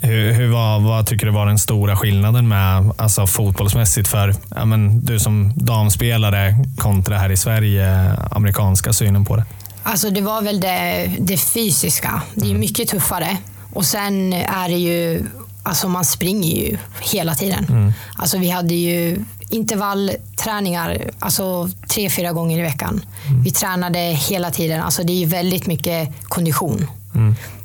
Hur, 0.00 0.32
hur 0.32 0.48
var, 0.48 0.80
vad 0.80 1.06
tycker 1.06 1.26
du 1.26 1.32
var 1.32 1.46
den 1.46 1.58
stora 1.58 1.96
skillnaden 1.96 2.48
med 2.48 2.92
alltså, 2.96 3.26
fotbollsmässigt 3.26 4.08
för 4.08 4.34
ja, 4.54 4.64
men, 4.64 5.04
du 5.04 5.20
som 5.20 5.52
damspelare 5.56 6.54
kontra 6.78 7.18
här 7.18 7.32
i 7.32 7.36
Sverige, 7.36 8.16
amerikanska 8.30 8.92
synen 8.92 9.24
på 9.24 9.36
det? 9.36 9.44
Alltså 9.82 10.10
det 10.10 10.20
var 10.20 10.42
väl 10.42 10.60
det, 10.60 11.10
det 11.18 11.36
fysiska. 11.36 12.22
Det 12.34 12.44
är 12.46 12.48
ju 12.48 12.58
mycket 12.58 12.88
tuffare. 12.88 13.36
Och 13.72 13.86
sen 13.86 14.32
är 14.32 14.68
det 14.68 14.78
ju, 14.78 15.26
alltså 15.62 15.88
man 15.88 16.04
springer 16.04 16.56
ju 16.56 16.78
hela 17.00 17.34
tiden. 17.34 17.92
Alltså 18.16 18.38
vi 18.38 18.50
hade 18.50 18.74
ju 18.74 19.24
intervallträningar 19.52 21.10
alltså 21.18 21.68
tre, 21.88 22.10
fyra 22.10 22.32
gånger 22.32 22.58
i 22.58 22.62
veckan. 22.62 23.04
Vi 23.44 23.50
tränade 23.50 23.98
hela 23.98 24.50
tiden. 24.50 24.82
Alltså 24.82 25.02
det 25.02 25.12
är 25.12 25.16
ju 25.16 25.26
väldigt 25.26 25.66
mycket 25.66 26.08
kondition. 26.22 26.86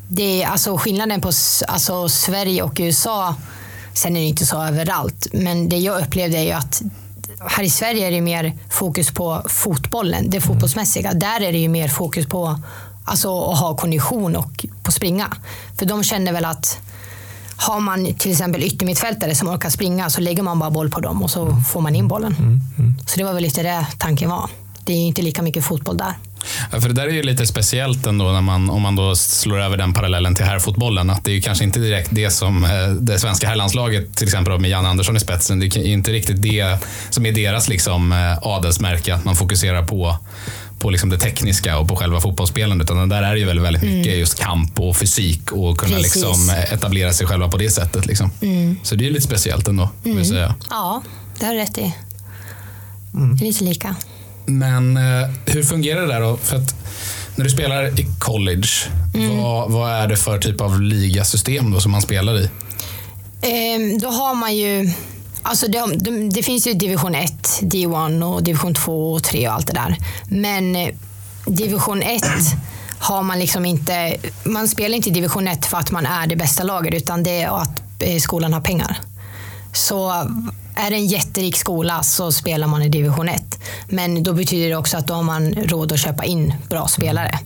Det 0.08 0.43
är, 0.43 0.47
alltså 0.47 0.78
skillnaden 0.78 1.21
på 1.21 1.32
alltså 1.67 2.10
Sverige 2.10 2.63
och 2.63 2.78
USA, 2.80 3.36
sen 3.93 4.15
är 4.15 4.19
det 4.19 4.26
inte 4.26 4.45
så 4.45 4.63
överallt, 4.63 5.28
men 5.34 5.69
det 5.69 5.78
jag 5.78 6.02
upplevde 6.02 6.38
är 6.38 6.43
ju 6.43 6.52
att 6.52 6.82
här 7.39 7.63
i 7.63 7.69
Sverige 7.69 8.08
är 8.08 8.12
det 8.12 8.21
mer 8.21 8.54
fokus 8.69 9.12
på 9.12 9.41
fotbollen, 9.45 10.30
det 10.30 10.41
fotbollsmässiga. 10.41 11.13
Där 11.13 11.41
är 11.41 11.52
det 11.52 11.58
ju 11.58 11.69
mer 11.69 11.88
fokus 11.88 12.26
på 12.26 12.60
alltså, 13.06 13.52
att 13.52 13.60
ha 13.60 13.78
kondition 13.78 14.36
och 14.36 14.65
på 14.84 14.91
springa. 14.91 15.38
För 15.78 15.86
de 15.86 16.04
känner 16.04 16.34
väl 16.34 16.45
att 16.45 16.80
har 17.58 17.80
man 17.80 18.13
till 18.13 18.32
exempel 18.32 18.63
yttermittfältare 18.63 19.36
som 19.36 19.48
orkar 19.48 19.70
springa 19.70 20.10
så 20.10 20.22
lägger 20.22 20.43
man 20.43 20.60
bara 20.60 20.72
boll 20.72 20.89
på 20.89 21.00
dem 21.00 21.24
och 21.24 21.32
så 21.32 21.62
får 21.72 21.82
man 21.82 21.96
in 21.96 22.08
bollen. 22.08 22.36
Så 23.08 23.17
det 23.17 23.24
var 23.24 23.34
väl 23.34 23.43
lite 23.43 23.63
det 23.63 23.88
tanken 23.98 24.30
var. 24.30 24.50
Det 24.86 24.93
är 24.93 24.98
ju 24.98 25.04
inte 25.04 25.22
lika 25.22 25.41
mycket 25.41 25.65
fotboll 25.65 25.98
där. 25.98 26.13
Ja, 26.72 26.82
för 26.82 26.88
det 26.88 26.93
där 26.93 27.08
är 27.08 27.12
ju 27.12 27.24
lite 27.24 27.48
speciellt 27.48 28.06
ändå 28.06 28.26
när 28.26 28.41
man, 28.41 28.70
om 28.70 28.82
man 28.82 28.96
då 28.96 29.15
slår 29.15 29.60
över 29.60 29.78
den 29.78 29.93
parallellen 29.93 30.36
till 30.36 30.46
herrfotbollen. 30.46 31.10
Att 31.10 31.24
det 31.24 31.32
är 31.32 31.36
ju 31.36 31.41
kanske 31.41 31.63
inte 31.63 31.80
direkt 31.80 32.10
det 32.12 32.30
som 32.30 32.63
eh, 32.63 32.89
det 33.00 33.20
svenska 33.20 33.48
herrlandslaget, 33.48 34.15
till 34.15 34.28
exempel 34.28 34.60
med 34.60 34.70
Jan 34.70 34.86
Andersson 34.86 35.17
i 35.17 35.20
spetsen, 35.20 35.60
det 35.60 35.65
är 35.65 35.86
inte 35.86 36.12
riktigt 36.12 36.41
det 36.41 36.78
som 37.10 37.26
är 37.26 37.32
deras 37.32 37.70
liksom, 37.70 38.12
eh, 38.12 38.38
adelsmärke. 38.41 39.15
Att 39.15 39.26
man 39.26 39.36
fokuserar 39.36 39.84
på, 39.84 40.17
på 40.80 40.90
liksom 40.90 41.10
det 41.10 41.18
tekniska 41.18 41.78
och 41.78 41.88
på 41.88 41.96
själva 41.96 42.22
fotbollsspelandet. 42.22 42.92
Utan 42.92 43.10
där 43.10 43.24
är 43.24 43.34
det 43.34 43.40
ju 43.40 43.46
väldigt, 43.46 43.66
väldigt 43.66 43.84
mycket 43.84 44.18
just 44.18 44.40
kamp 44.40 44.80
och 44.80 44.98
fysik 44.98 45.52
och 45.52 45.78
kunna 45.78 45.98
Precis. 45.98 46.16
liksom 46.16 46.50
etablera 46.72 47.13
sig 47.13 47.28
själva 47.28 47.48
på 47.48 47.58
det 47.58 47.70
sättet. 47.70 48.06
Liksom. 48.06 48.32
Så 48.84 48.96
det 48.96 49.04
är 49.04 49.08
ju 49.08 49.13
lite 49.13 49.26
speciellt 49.26 49.68
ändå, 49.68 49.90
vill 50.04 50.18
jag 50.18 50.28
säga. 50.28 50.56
Ja, 50.70 51.02
det 51.40 51.46
har 51.46 51.54
du 51.54 51.60
rätt 51.60 51.78
i. 51.78 51.94
Det 53.12 53.46
är 53.46 53.48
lite 53.48 53.63
lika. 53.63 53.96
Men 54.46 54.98
eh, 54.98 55.30
hur 55.46 55.63
fungerar 55.63 56.02
det 56.02 56.08
där 56.08 56.22
då? 56.22 56.38
För 56.38 56.58
att 56.58 56.76
när 57.36 57.44
du 57.44 57.50
spelar 57.50 58.00
i 58.00 58.08
college, 58.20 58.68
vad, 59.13 59.72
vad 59.72 59.92
är 59.92 60.08
det 60.08 60.18
för 60.18 60.38
typ 60.38 60.62
av 60.62 60.82
ligasystem 60.82 61.72
då 61.72 61.80
som 61.80 61.92
man 61.92 62.02
spelar 62.02 62.40
i? 62.40 62.50
Ehm, 63.42 64.00
då 64.00 64.08
har 64.08 64.36
man 64.36 64.58
ju... 64.58 64.94
Alltså 65.48 65.68
det, 65.68 65.84
det, 65.96 66.30
det 66.30 66.44
finns 66.44 66.68
ju 66.68 66.74
division 66.74 67.16
1, 67.16 67.32
D1 67.62 68.24
och 68.24 68.44
division 68.44 68.74
2 68.74 69.14
och 69.14 69.24
3 69.24 69.48
och 69.48 69.54
allt 69.54 69.68
det 69.68 69.74
där. 69.74 69.98
Men 70.30 70.76
eh, 70.76 70.90
division 71.46 72.02
1 72.02 72.22
har 73.00 73.24
man 73.24 73.40
liksom 73.40 73.66
inte... 73.66 74.18
Man 74.44 74.68
spelar 74.68 74.96
inte 74.96 75.10
i 75.10 75.12
division 75.12 75.48
1 75.48 75.66
för 75.66 75.78
att 75.78 75.92
man 75.92 76.06
är 76.06 76.28
det 76.28 76.36
bästa 76.36 76.64
laget 76.64 76.94
utan 76.94 77.24
det 77.24 77.42
är 77.42 77.62
att 77.62 77.82
eh, 78.00 78.20
skolan 78.20 78.54
har 78.54 78.62
pengar. 78.62 79.00
Så 79.74 80.10
är 80.76 80.90
det 80.90 80.96
en 80.96 81.08
jätterik 81.08 81.58
skola 81.58 82.04
så 82.04 82.32
spelar 82.32 82.68
man 82.68 82.82
i 82.82 82.90
division 82.90 83.30
1. 83.30 83.60
Men 83.90 84.24
då 84.24 84.34
betyder 84.34 84.70
det 84.70 84.76
också 84.76 84.98
att 84.98 85.08
då 85.08 85.14
har 85.14 85.24
man 85.24 85.54
råd 85.54 85.92
att 85.92 86.00
köpa 86.00 86.26
in 86.26 86.54
bra 86.70 86.88
spelare. 86.88 87.40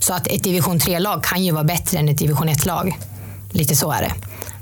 Så 0.00 0.14
att 0.14 0.26
ett 0.26 0.44
division 0.44 0.78
3-lag 0.78 1.24
kan 1.24 1.44
ju 1.44 1.52
vara 1.52 1.64
bättre 1.64 1.98
än 1.98 2.08
ett 2.08 2.18
division 2.18 2.48
1-lag. 2.48 2.98
Lite 3.52 3.76
så 3.76 3.92
är 3.92 4.00
det. 4.02 4.12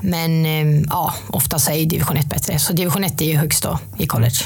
Men 0.02 0.46
eh, 0.46 0.82
ja, 0.90 1.14
oftast 1.28 1.68
är 1.68 1.74
ju 1.74 1.84
division 1.84 2.16
1 2.16 2.26
bättre. 2.26 2.58
Så 2.58 2.72
division 2.72 3.04
1 3.04 3.20
är 3.20 3.24
ju 3.24 3.36
högst 3.36 3.62
då 3.62 3.78
i 3.98 4.06
college. 4.06 4.36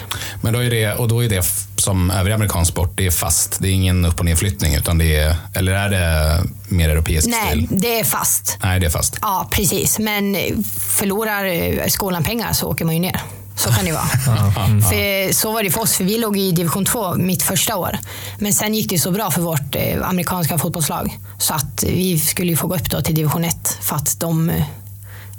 Men 0.41 0.53
då 0.53 0.59
är 0.63 0.71
det, 0.71 0.93
och 0.95 1.09
då 1.09 1.25
är 1.25 1.29
det 1.29 1.47
som 1.77 2.11
övrig 2.11 2.35
amerikansk 2.35 2.73
sport, 2.73 2.93
det 2.97 3.07
är 3.07 3.11
fast. 3.11 3.59
Det 3.61 3.69
är 3.69 3.73
ingen 3.73 4.05
upp 4.05 4.19
och 4.19 4.25
nedflyttning, 4.25 4.75
utan 4.75 4.99
det 4.99 5.17
är, 5.17 5.37
eller 5.55 5.73
är 5.73 5.89
det 5.91 6.43
mer 6.69 6.89
europeisk 6.89 7.29
Nej, 7.29 7.49
stil? 7.51 7.69
det 7.71 8.01
är 8.01 8.05
fast. 8.05 8.59
Nej, 8.63 8.81
det 8.81 8.87
är 8.87 8.91
fast. 8.91 9.19
Ja, 9.23 9.49
precis. 9.51 9.99
Men 9.99 10.35
eh, 10.37 10.53
förlorar 10.89 11.45
eh, 11.45 11.87
skolan 11.89 12.25
pengar 12.25 12.53
så 12.53 12.71
åker 12.71 12.85
man 12.85 12.95
ju 12.95 13.01
ner. 13.01 13.21
Så 13.65 13.73
kan 13.73 13.85
det 13.85 13.93
vara. 13.93 14.05
För 14.81 15.33
så 15.33 15.53
var 15.53 15.63
det 15.63 15.71
för 15.71 15.81
oss, 15.81 15.97
för 15.97 16.05
vi 16.05 16.19
låg 16.19 16.37
i 16.37 16.53
division 16.53 16.85
2 16.85 17.15
mitt 17.15 17.43
första 17.43 17.77
år. 17.77 17.99
Men 18.39 18.53
sen 18.53 18.75
gick 18.75 18.91
det 18.91 18.99
så 18.99 19.11
bra 19.11 19.31
för 19.31 19.43
vårt 19.43 19.77
eh, 19.77 20.09
amerikanska 20.09 20.59
fotbollslag. 20.59 21.19
Så 21.39 21.55
att 21.55 21.85
vi 21.87 22.19
skulle 22.19 22.57
få 22.57 22.67
gå 22.67 22.75
upp 22.75 22.91
då 22.91 23.01
till 23.01 23.15
division 23.15 23.45
1 23.45 23.79
för 23.83 23.97
att 23.97 24.21
de 24.21 24.51
eh, 24.51 24.65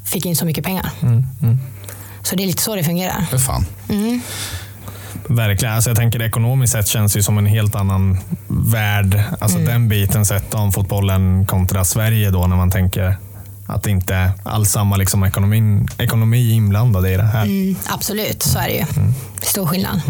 fick 0.06 0.26
in 0.26 0.36
så 0.36 0.46
mycket 0.46 0.66
pengar. 0.66 0.90
Så 2.24 2.36
det 2.36 2.44
är 2.44 2.48
lite 2.48 2.62
så 2.64 2.76
det 2.76 2.84
fungerar. 2.84 3.26
För 3.30 3.38
fan. 3.38 3.66
Verkligen. 5.28 5.74
Alltså 5.76 5.90
jag 5.90 5.98
tänker 5.98 6.22
ekonomiskt 6.22 6.74
sett 6.74 6.88
känns 6.88 7.14
det 7.14 7.20
ju 7.20 7.24
som 7.24 7.38
en 7.38 7.46
helt 7.46 7.76
annan 7.76 8.18
värld. 8.48 9.24
Alltså 9.40 9.58
den 9.66 9.90
biten 9.90 10.26
sett 10.26 10.54
om 10.54 10.72
fotbollen 10.72 11.46
kontra 11.46 11.84
Sverige 11.84 12.32
då 12.32 12.48
när 12.48 12.56
man 12.56 12.72
tänker 12.72 13.18
att 13.66 13.84
det 13.84 13.92
inte 13.92 14.16
är 14.16 14.32
alls 14.44 14.72
samma 14.72 14.98
liksom 14.98 15.24
ekonomin, 15.24 15.88
ekonomi 15.98 16.52
inblandad 16.52 17.08
i 17.08 17.18
det 17.18 17.24
här. 17.24 17.44
Mm, 17.46 17.76
absolut, 17.88 18.44
så 18.44 18.60
är 18.60 18.68
det 18.68 18.74
ju. 18.74 18.86
Stor 19.42 19.66
skillnad. 19.66 20.02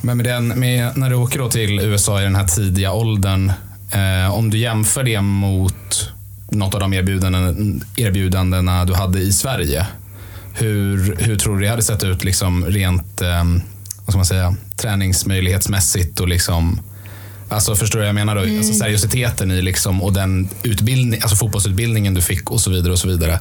Men 0.00 0.16
med 0.16 0.26
den, 0.26 0.48
med, 0.48 0.96
när 0.96 1.10
du 1.10 1.16
åker 1.16 1.38
då 1.38 1.50
till 1.50 1.80
USA 1.80 2.20
i 2.20 2.24
den 2.24 2.36
här 2.36 2.46
tidiga 2.46 2.92
åldern, 2.92 3.52
eh, 3.92 4.34
om 4.34 4.50
du 4.50 4.58
jämför 4.58 5.04
det 5.04 5.20
mot 5.20 6.12
något 6.50 6.74
av 6.74 6.80
de 6.80 6.92
erbjudanden, 6.92 7.84
erbjudandena 7.96 8.84
du 8.84 8.94
hade 8.94 9.18
i 9.18 9.32
Sverige. 9.32 9.86
Hur, 10.54 11.16
hur 11.18 11.36
tror 11.36 11.56
du 11.56 11.62
det 11.62 11.70
hade 11.70 11.82
sett 11.82 12.04
ut 12.04 12.24
liksom 12.24 12.64
rent 12.66 13.22
eh, 13.22 13.44
vad 14.06 14.12
ska 14.12 14.16
man 14.16 14.26
säga, 14.26 14.54
träningsmöjlighetsmässigt 14.76 16.20
och 16.20 16.28
liksom 16.28 16.80
Alltså 17.48 17.76
förstår 17.76 17.98
du 17.98 18.02
vad 18.02 18.08
jag 18.08 18.14
menar? 18.14 18.34
Då? 18.34 18.56
Alltså 18.56 18.74
seriositeten 18.74 19.50
i 19.50 19.62
liksom, 19.62 20.02
och 20.02 20.12
den 20.12 20.48
utbildning, 20.62 21.20
alltså 21.22 21.36
fotbollsutbildningen 21.36 22.14
du 22.14 22.22
fick 22.22 22.50
och 22.50 22.60
så 22.60 22.70
vidare. 22.70 22.92
och 22.92 22.98
så 22.98 23.08
vidare. 23.08 23.40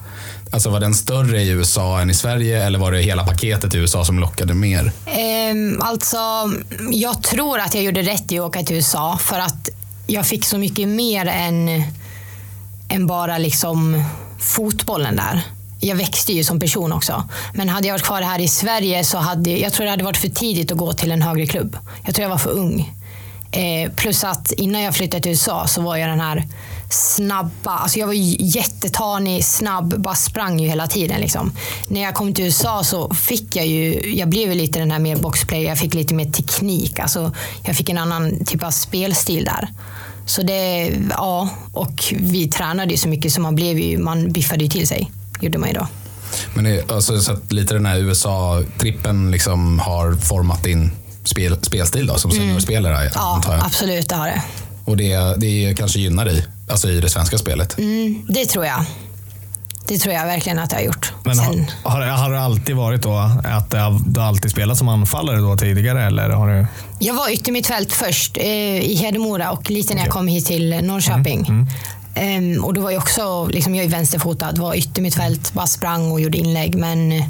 Alltså 0.51 0.69
var 0.69 0.79
den 0.79 0.93
större 0.93 1.41
i 1.41 1.49
USA 1.49 1.99
än 2.01 2.09
i 2.09 2.13
Sverige 2.13 2.65
eller 2.65 2.79
var 2.79 2.91
det 2.91 3.01
hela 3.01 3.23
paketet 3.25 3.75
i 3.75 3.77
USA 3.77 4.05
som 4.05 4.19
lockade 4.19 4.53
mer? 4.53 4.91
Ehm, 5.05 5.81
alltså, 5.81 6.17
jag 6.91 7.23
tror 7.23 7.59
att 7.59 7.75
jag 7.75 7.83
gjorde 7.83 8.01
rätt 8.01 8.31
i 8.31 8.39
att 8.39 8.45
åka 8.45 8.63
till 8.63 8.75
USA 8.75 9.17
för 9.21 9.39
att 9.39 9.69
jag 10.07 10.25
fick 10.25 10.45
så 10.45 10.57
mycket 10.57 10.87
mer 10.87 11.25
än, 11.25 11.83
än 12.89 13.07
bara 13.07 13.37
liksom 13.37 14.03
fotbollen 14.39 15.15
där. 15.15 15.41
Jag 15.79 15.95
växte 15.95 16.33
ju 16.33 16.43
som 16.43 16.59
person 16.59 16.93
också. 16.93 17.23
Men 17.53 17.69
hade 17.69 17.87
jag 17.87 17.93
varit 17.93 18.03
kvar 18.03 18.21
här 18.21 18.39
i 18.39 18.47
Sverige 18.47 19.03
så 19.03 19.17
hade 19.17 19.49
jag 19.51 19.73
tror 19.73 19.85
det 19.85 19.91
hade 19.91 20.03
varit 20.03 20.17
för 20.17 20.29
tidigt 20.29 20.71
att 20.71 20.77
gå 20.77 20.93
till 20.93 21.11
en 21.11 21.21
högre 21.21 21.45
klubb. 21.45 21.77
Jag 22.05 22.15
tror 22.15 22.23
jag 22.23 22.29
var 22.29 22.37
för 22.37 22.49
ung. 22.49 22.93
Eh, 23.55 23.91
plus 23.91 24.23
att 24.23 24.51
innan 24.51 24.81
jag 24.81 24.95
flyttade 24.95 25.23
till 25.23 25.31
USA 25.31 25.67
så 25.67 25.81
var 25.81 25.97
jag 25.97 26.09
den 26.09 26.19
här 26.19 26.47
snabba, 26.89 27.71
alltså 27.71 27.99
jag 27.99 28.07
var 28.07 28.13
jättetanig, 28.55 29.45
snabb, 29.45 30.01
bara 30.01 30.15
sprang 30.15 30.59
ju 30.59 30.67
hela 30.67 30.87
tiden. 30.87 31.21
Liksom. 31.21 31.51
När 31.87 32.01
jag 32.01 32.13
kom 32.13 32.33
till 32.33 32.45
USA 32.45 32.83
så 32.83 33.13
fick 33.13 33.55
jag 33.55 33.67
ju, 33.67 34.15
jag 34.15 34.29
blev 34.29 34.49
ju 34.49 34.55
lite 34.55 34.79
den 34.79 34.91
här 34.91 34.99
mer 34.99 35.15
boxplayer, 35.15 35.69
jag 35.69 35.77
fick 35.77 35.93
lite 35.93 36.13
mer 36.13 36.31
teknik. 36.31 36.99
Alltså, 36.99 37.31
jag 37.65 37.75
fick 37.75 37.89
en 37.89 37.97
annan 37.97 38.45
typ 38.45 38.63
av 38.63 38.71
spelstil 38.71 39.45
där. 39.45 39.69
Så 40.25 40.41
det, 40.41 40.91
ja, 41.09 41.49
och 41.73 42.13
vi 42.19 42.47
tränade 42.47 42.91
ju 42.91 42.97
så 42.97 43.07
mycket 43.07 43.33
så 43.33 43.41
man 43.41 43.55
blev 43.55 43.79
ju, 43.79 43.97
man 43.97 44.31
biffade 44.31 44.63
ju 44.63 44.69
till 44.69 44.87
sig. 44.87 45.11
Gjorde 45.41 45.57
man 45.57 45.69
ju 45.69 45.75
då. 45.75 45.87
Men 46.53 46.63
det, 46.63 46.91
alltså, 46.91 47.21
så 47.21 47.31
att 47.31 47.51
lite 47.51 47.73
den 47.73 47.85
här 47.85 47.99
USA-trippen 47.99 49.31
liksom 49.31 49.79
har 49.79 50.13
format 50.13 50.63
din 50.63 50.91
spel, 51.25 51.57
spelstil 51.61 52.07
då, 52.07 52.17
som 52.17 52.31
seniorspelare? 52.31 52.97
Mm. 52.99 53.11
Ja, 53.15 53.35
antar 53.35 53.53
jag. 53.53 53.65
absolut 53.65 54.09
det 54.09 54.15
har 54.15 54.27
det. 54.27 54.41
Och 54.85 54.97
det, 54.97 55.17
det 55.37 55.75
kanske 55.77 55.99
gynnar 55.99 56.25
dig, 56.25 56.45
alltså 56.69 56.89
i 56.89 56.99
det 57.01 57.09
svenska 57.09 57.37
spelet? 57.37 57.77
Mm, 57.77 58.25
det 58.29 58.45
tror 58.45 58.65
jag. 58.65 58.85
Det 59.87 59.97
tror 59.97 60.13
jag 60.13 60.25
verkligen 60.25 60.59
att 60.59 60.71
jag 60.71 60.79
har 60.79 60.85
gjort. 60.85 61.13
Men 61.23 61.35
Sen, 61.35 61.65
har, 61.83 62.01
har, 62.01 62.07
har 62.07 62.31
det 62.31 62.39
alltid 62.39 62.75
varit 62.75 63.01
då 63.01 63.17
att 63.43 63.69
det 63.71 63.77
har- 63.79 64.01
du 64.05 64.21
alltid 64.21 64.51
spelat 64.51 64.77
som 64.77 64.87
anfallare 64.89 65.37
då 65.37 65.57
tidigare? 65.57 66.03
Eller 66.05 66.29
har 66.29 66.47
du... 66.47 66.67
jag 66.99 67.13
var 67.13 67.29
yttermittfält 67.33 67.93
först 67.93 68.37
eh, 68.37 68.45
i 68.79 68.95
Hedemora 68.95 69.51
och 69.51 69.69
lite 69.71 69.93
när 69.93 70.01
jag 70.01 70.11
kom 70.11 70.27
hit 70.27 70.45
till 70.45 70.79
Norrköping. 70.83 71.45
Mm, 71.47 71.67
Ehm, 72.17 72.63
och 72.63 72.73
då 72.73 72.81
var 72.81 72.91
jag 72.91 73.01
också, 73.01 73.45
liksom, 73.47 73.75
jag 73.75 73.85
är 73.85 73.89
vänsterfotad, 73.89 74.51
var 74.57 74.75
yttermittfält, 74.75 75.53
bara 75.53 75.67
sprang 75.67 76.11
och 76.11 76.21
gjorde 76.21 76.37
inlägg. 76.37 76.75
Men 76.75 77.11
eh, 77.11 77.25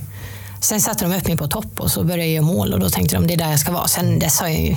sen 0.65 0.81
satte 0.81 1.05
de 1.05 1.13
upp 1.17 1.27
mig 1.27 1.37
på 1.37 1.47
topp 1.47 1.79
och 1.79 1.91
så 1.91 2.03
började 2.03 2.23
jag 2.25 2.31
göra 2.33 2.45
mål 2.45 2.73
och 2.73 2.79
då 2.79 2.89
tänkte 2.89 3.15
de 3.15 3.27
det 3.27 3.33
är 3.33 3.37
där 3.37 3.49
jag 3.49 3.59
ska 3.59 3.71
vara. 3.71 3.87
Sen 3.87 4.19
dess 4.19 4.39
har 4.39 4.47
jag 4.47 4.61
ju, 4.61 4.75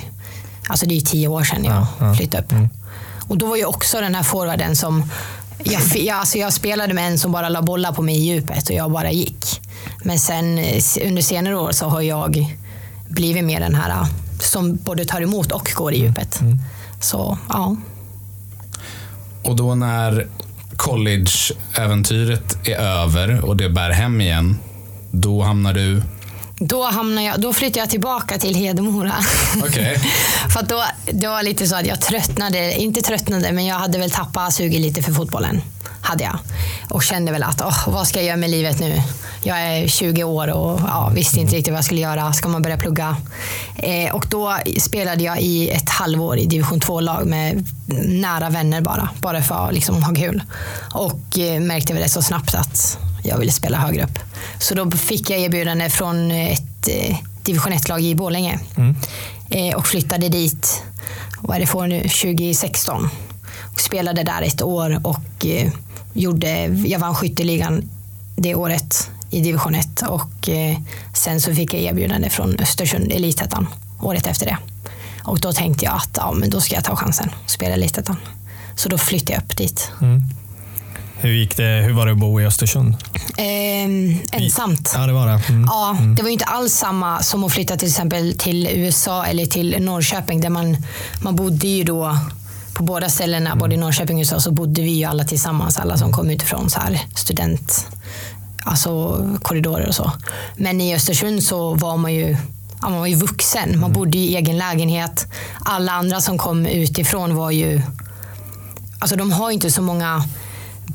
alltså 0.67 0.85
det 0.85 0.93
är 0.93 0.95
ju 0.95 1.01
tio 1.01 1.27
år 1.27 1.43
sedan 1.43 1.63
jag 1.65 1.73
Ja, 1.75 1.87
ja. 1.99 2.13
flyttade 2.13 2.43
upp. 2.43 2.53
Och 3.29 3.37
då 3.37 3.45
var 3.47 3.57
jag 3.57 3.69
också 3.69 4.01
den 4.01 4.15
här 4.15 4.23
forwarden 4.23 4.75
som 4.75 5.03
jag, 5.63 5.81
jag, 5.95 6.17
alltså 6.17 6.37
jag 6.37 6.53
spelade 6.53 6.93
med 6.93 7.07
en 7.07 7.19
som 7.19 7.31
bara 7.31 7.49
la 7.49 7.61
bollar 7.61 7.91
på 7.91 8.01
mig 8.01 8.15
i 8.15 8.19
djupet 8.21 8.69
och 8.69 8.75
jag 8.75 8.91
bara 8.91 9.11
gick. 9.11 9.61
Men 10.03 10.19
sen 10.19 10.57
eh, 10.57 10.81
under 11.05 11.21
senare 11.21 11.57
år 11.57 11.71
så 11.71 11.85
har 11.85 12.01
jag 12.01 12.55
blivit 13.07 13.43
mer 13.43 13.59
den 13.59 13.75
här 13.75 13.89
eh, 13.89 14.07
som 14.41 14.75
både 14.75 15.05
tar 15.05 15.21
emot 15.21 15.51
och 15.51 15.71
går 15.75 15.93
i 15.93 15.97
djupet. 15.99 16.39
Så 17.01 17.37
ja. 17.49 17.75
Och 19.43 19.55
då 19.55 19.75
när 19.75 20.27
college-äventyret 20.77 22.57
är 22.67 22.75
över 22.75 23.45
och 23.45 23.57
det 23.57 23.69
bär 23.69 23.89
hem 23.89 24.21
igen, 24.21 24.59
då 25.11 25.43
hamnar 25.43 25.73
du... 25.73 26.01
Då, 26.61 26.83
hamnar 26.83 27.21
jag, 27.21 27.41
då 27.41 27.53
flyttade 27.53 27.79
jag 27.79 27.89
tillbaka 27.89 28.37
till 28.37 28.55
Hedemora. 28.55 29.13
Okej. 29.63 29.97
för 30.53 30.63
då, 30.63 30.83
det 31.11 31.27
var 31.27 31.43
lite 31.43 31.67
så 31.67 31.75
att 31.75 31.85
jag 31.85 32.01
tröttnade, 32.01 32.73
inte 32.73 33.01
tröttnade, 33.01 33.51
men 33.51 33.65
jag 33.65 33.75
hade 33.75 33.97
väl 33.97 34.11
tappat 34.11 34.53
suget 34.53 34.81
lite 34.81 35.01
för 35.01 35.11
fotbollen. 35.11 35.61
Hade 36.01 36.23
jag. 36.23 36.39
Och 36.89 37.03
kände 37.03 37.31
väl 37.31 37.43
att, 37.43 37.61
åh, 37.61 37.87
vad 37.87 38.07
ska 38.07 38.19
jag 38.19 38.25
göra 38.25 38.37
med 38.37 38.49
livet 38.49 38.79
nu? 38.79 39.01
Jag 39.43 39.59
är 39.59 39.87
20 39.87 40.23
år 40.23 40.47
och 40.47 40.79
ja, 40.87 41.11
visste 41.15 41.39
inte 41.39 41.55
riktigt 41.55 41.71
vad 41.71 41.77
jag 41.77 41.85
skulle 41.85 42.01
göra. 42.01 42.33
Ska 42.33 42.49
man 42.49 42.61
börja 42.61 42.77
plugga? 42.77 43.17
Eh, 43.75 44.15
och 44.15 44.25
då 44.29 44.57
spelade 44.79 45.23
jag 45.23 45.41
i 45.41 45.69
ett 45.69 45.89
halvår 45.89 46.37
i 46.37 46.45
division 46.45 46.79
2-lag 46.79 47.25
med 47.25 47.65
nära 48.05 48.49
vänner 48.49 48.81
bara. 48.81 49.09
Bara 49.21 49.41
för 49.41 49.67
att 49.67 49.73
liksom, 49.73 50.03
ha 50.03 50.15
kul. 50.15 50.43
Och 50.93 51.39
eh, 51.39 51.61
märkte 51.61 51.93
väl 51.93 52.03
det 52.03 52.09
så 52.09 52.21
snabbt 52.21 52.55
att 52.55 52.97
jag 53.23 53.37
ville 53.37 53.51
spela 53.51 53.77
högre 53.77 54.03
upp. 54.03 54.19
Så 54.59 54.75
då 54.75 54.91
fick 54.91 55.29
jag 55.29 55.39
erbjudande 55.39 55.89
från 55.89 56.31
ett 56.31 56.87
eh, 56.87 57.17
division 57.43 57.73
1-lag 57.73 58.01
i 58.01 58.15
Borlänge. 58.15 58.59
Eh, 59.49 59.75
och 59.75 59.87
flyttade 59.87 60.29
dit, 60.29 60.83
vad 61.41 61.55
är 61.55 61.59
det 61.59 61.67
för 61.67 61.87
nu, 61.87 62.01
2016. 62.01 63.09
Och 63.73 63.79
spelade 63.79 64.23
där 64.23 64.41
ett 64.41 64.61
år 64.61 64.99
och 65.03 65.45
eh, 65.45 65.71
gjorde, 66.13 66.65
jag 66.65 66.99
vann 66.99 67.15
skytteligan 67.15 67.89
det 68.35 68.55
året 68.55 69.09
i 69.29 69.41
division 69.41 69.75
1. 69.75 70.01
Och 70.01 70.49
sen 71.13 71.41
så 71.41 71.55
fick 71.55 71.73
jag 71.73 71.81
erbjudande 71.81 72.29
från 72.29 72.55
Östersund, 72.59 73.11
Elitettan, 73.11 73.67
året 74.01 74.27
efter 74.27 74.45
det. 74.45 74.57
Och 75.23 75.39
då 75.39 75.53
tänkte 75.53 75.85
jag 75.85 75.95
att 75.95 76.17
ja, 76.17 76.31
men 76.31 76.49
då 76.49 76.61
ska 76.61 76.75
jag 76.75 76.83
ta 76.83 76.95
chansen 76.95 77.29
och 77.43 77.49
spela 77.49 77.73
Elitettan. 77.73 78.15
Så 78.75 78.89
då 78.89 78.97
flyttade 78.97 79.33
jag 79.33 79.43
upp 79.43 79.57
dit. 79.57 79.91
Hur, 81.21 81.29
gick 81.33 81.57
det, 81.57 81.83
hur 81.85 81.93
var 81.93 82.05
det 82.05 82.11
att 82.11 82.17
bo 82.17 82.41
i 82.41 82.45
Östersund? 82.45 82.95
Ehm, 83.37 84.19
ensamt. 84.31 84.91
Ja, 84.95 85.07
det 85.07 85.13
var 85.13 85.27
det. 85.27 85.41
Mm. 85.49 85.65
Ja, 85.69 85.97
det 86.15 86.21
var 86.21 86.29
ju 86.29 86.33
inte 86.33 86.45
alls 86.45 86.73
samma 86.73 87.21
som 87.21 87.43
att 87.43 87.51
flytta 87.51 87.77
till 87.77 87.87
exempel 87.87 88.37
till 88.37 88.67
USA 88.67 89.25
eller 89.25 89.45
till 89.45 89.75
Norrköping 89.79 90.41
där 90.41 90.49
man, 90.49 90.77
man 91.21 91.35
bodde 91.35 91.67
ju 91.67 91.83
då 91.83 92.17
på 92.73 92.83
båda 92.83 93.09
ställena, 93.09 93.55
både 93.55 93.75
i 93.75 93.77
Norrköping 93.77 94.17
och 94.17 94.19
USA, 94.19 94.39
så 94.39 94.51
bodde 94.51 94.81
vi 94.81 94.91
ju 94.91 95.05
alla 95.05 95.23
tillsammans, 95.23 95.77
alla 95.77 95.97
som 95.97 96.11
kom 96.11 96.29
utifrån 96.29 96.69
så 96.69 96.79
här 96.79 97.01
student, 97.15 97.87
alltså 98.65 99.23
korridorer 99.41 99.87
och 99.87 99.95
så. 99.95 100.11
Men 100.55 100.81
i 100.81 100.95
Östersund 100.95 101.43
så 101.43 101.73
var 101.73 101.97
man 101.97 102.13
ju 102.13 102.37
Ja, 102.81 102.89
man 102.89 102.99
var 102.99 103.07
ju 103.07 103.15
vuxen, 103.15 103.79
man 103.79 103.91
bodde 103.91 104.17
i 104.17 104.35
egen 104.35 104.57
lägenhet. 104.57 105.27
Alla 105.59 105.91
andra 105.91 106.21
som 106.21 106.37
kom 106.37 106.65
utifrån 106.65 107.35
var 107.35 107.51
ju... 107.51 107.81
Alltså 108.99 109.15
de 109.15 109.31
har 109.31 109.51
inte 109.51 109.71
så 109.71 109.81
många 109.81 110.23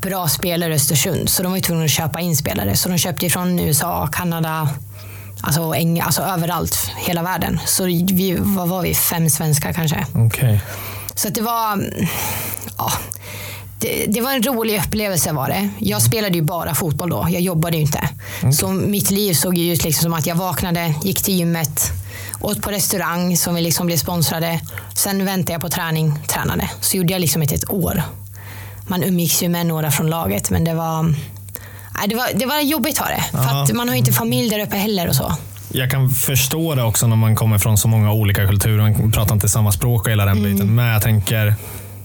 bra 0.01 0.27
spelare 0.27 0.71
i 0.71 0.75
Östersund, 0.75 1.29
så 1.29 1.43
de 1.43 1.49
var 1.51 1.57
ju 1.57 1.61
tvungna 1.61 1.85
att 1.85 1.91
köpa 1.91 2.19
in 2.21 2.37
spelare. 2.37 2.75
Så 2.75 2.89
de 2.89 2.97
köpte 2.97 3.29
från 3.29 3.59
USA, 3.59 4.07
Kanada, 4.13 4.69
alltså, 5.41 5.61
Eng- 5.61 6.01
alltså 6.03 6.21
överallt, 6.21 6.91
hela 6.97 7.23
världen. 7.23 7.59
Så 7.65 7.83
vi, 7.85 8.35
vad 8.39 8.67
var 8.69 8.81
vi? 8.81 8.93
Fem 8.95 9.29
svenskar 9.29 9.73
kanske. 9.73 10.05
Okej. 10.15 10.61
Så 11.15 11.29
det 11.29 11.41
var... 11.41 11.83
Ja, 12.77 12.91
det, 13.79 14.05
det 14.07 14.21
var 14.21 14.31
en 14.33 14.43
rolig 14.43 14.79
upplevelse 14.79 15.31
var 15.31 15.47
det. 15.47 15.69
Jag 15.79 16.01
spelade 16.01 16.35
ju 16.35 16.41
bara 16.41 16.75
fotboll 16.75 17.09
då. 17.09 17.27
Jag 17.29 17.41
jobbade 17.41 17.77
ju 17.77 17.81
inte. 17.83 18.09
Så 18.53 18.67
mitt 18.67 19.11
liv 19.11 19.33
såg 19.33 19.57
ju 19.57 19.73
ut 19.73 19.83
liksom 19.83 20.01
som 20.03 20.13
att 20.13 20.25
jag 20.27 20.35
vaknade, 20.35 20.93
gick 21.03 21.23
till 21.23 21.33
gymmet, 21.37 21.91
åt 22.41 22.61
på 22.61 22.71
restaurang 22.71 23.37
som 23.37 23.55
vi 23.55 23.61
liksom 23.61 23.87
blev 23.87 23.97
sponsrade. 23.97 24.59
Sen 24.95 25.25
väntade 25.25 25.51
jag 25.53 25.61
på 25.61 25.69
träning, 25.69 26.19
tränade. 26.27 26.69
Så 26.81 26.97
gjorde 26.97 27.13
jag 27.13 27.19
liksom 27.21 27.41
ett, 27.41 27.51
ett 27.51 27.69
år. 27.69 28.03
Man 28.87 29.03
umgicks 29.03 29.43
ju 29.43 29.49
med 29.49 29.65
några 29.65 29.91
från 29.91 30.09
laget 30.09 30.49
men 30.51 30.63
det 30.63 30.73
var... 30.73 31.03
Nej, 31.03 32.07
det, 32.09 32.15
var, 32.15 32.27
det 32.35 32.45
var 32.45 32.59
jobbigt 32.61 32.99
var 32.99 33.07
det. 33.07 33.23
För 33.67 33.73
man 33.73 33.87
har 33.87 33.95
ju 33.95 33.99
inte 33.99 34.11
familj 34.13 34.49
där 34.49 34.59
uppe 34.59 34.77
heller 34.77 35.07
och 35.07 35.15
så. 35.15 35.35
Jag 35.71 35.91
kan 35.91 36.09
förstå 36.09 36.75
det 36.75 36.83
också 36.83 37.07
när 37.07 37.15
man 37.15 37.35
kommer 37.35 37.57
från 37.57 37.77
så 37.77 37.87
många 37.87 38.11
olika 38.11 38.47
kulturer. 38.47 38.77
Man 38.77 39.11
pratar 39.11 39.33
inte 39.35 39.49
samma 39.49 39.71
språk 39.71 40.05
och 40.05 40.11
hela 40.11 40.25
den 40.25 40.37
Mm. 40.37 40.51
biten. 40.53 40.75
Men 40.75 40.85
jag 40.85 41.01
tänker, 41.01 41.55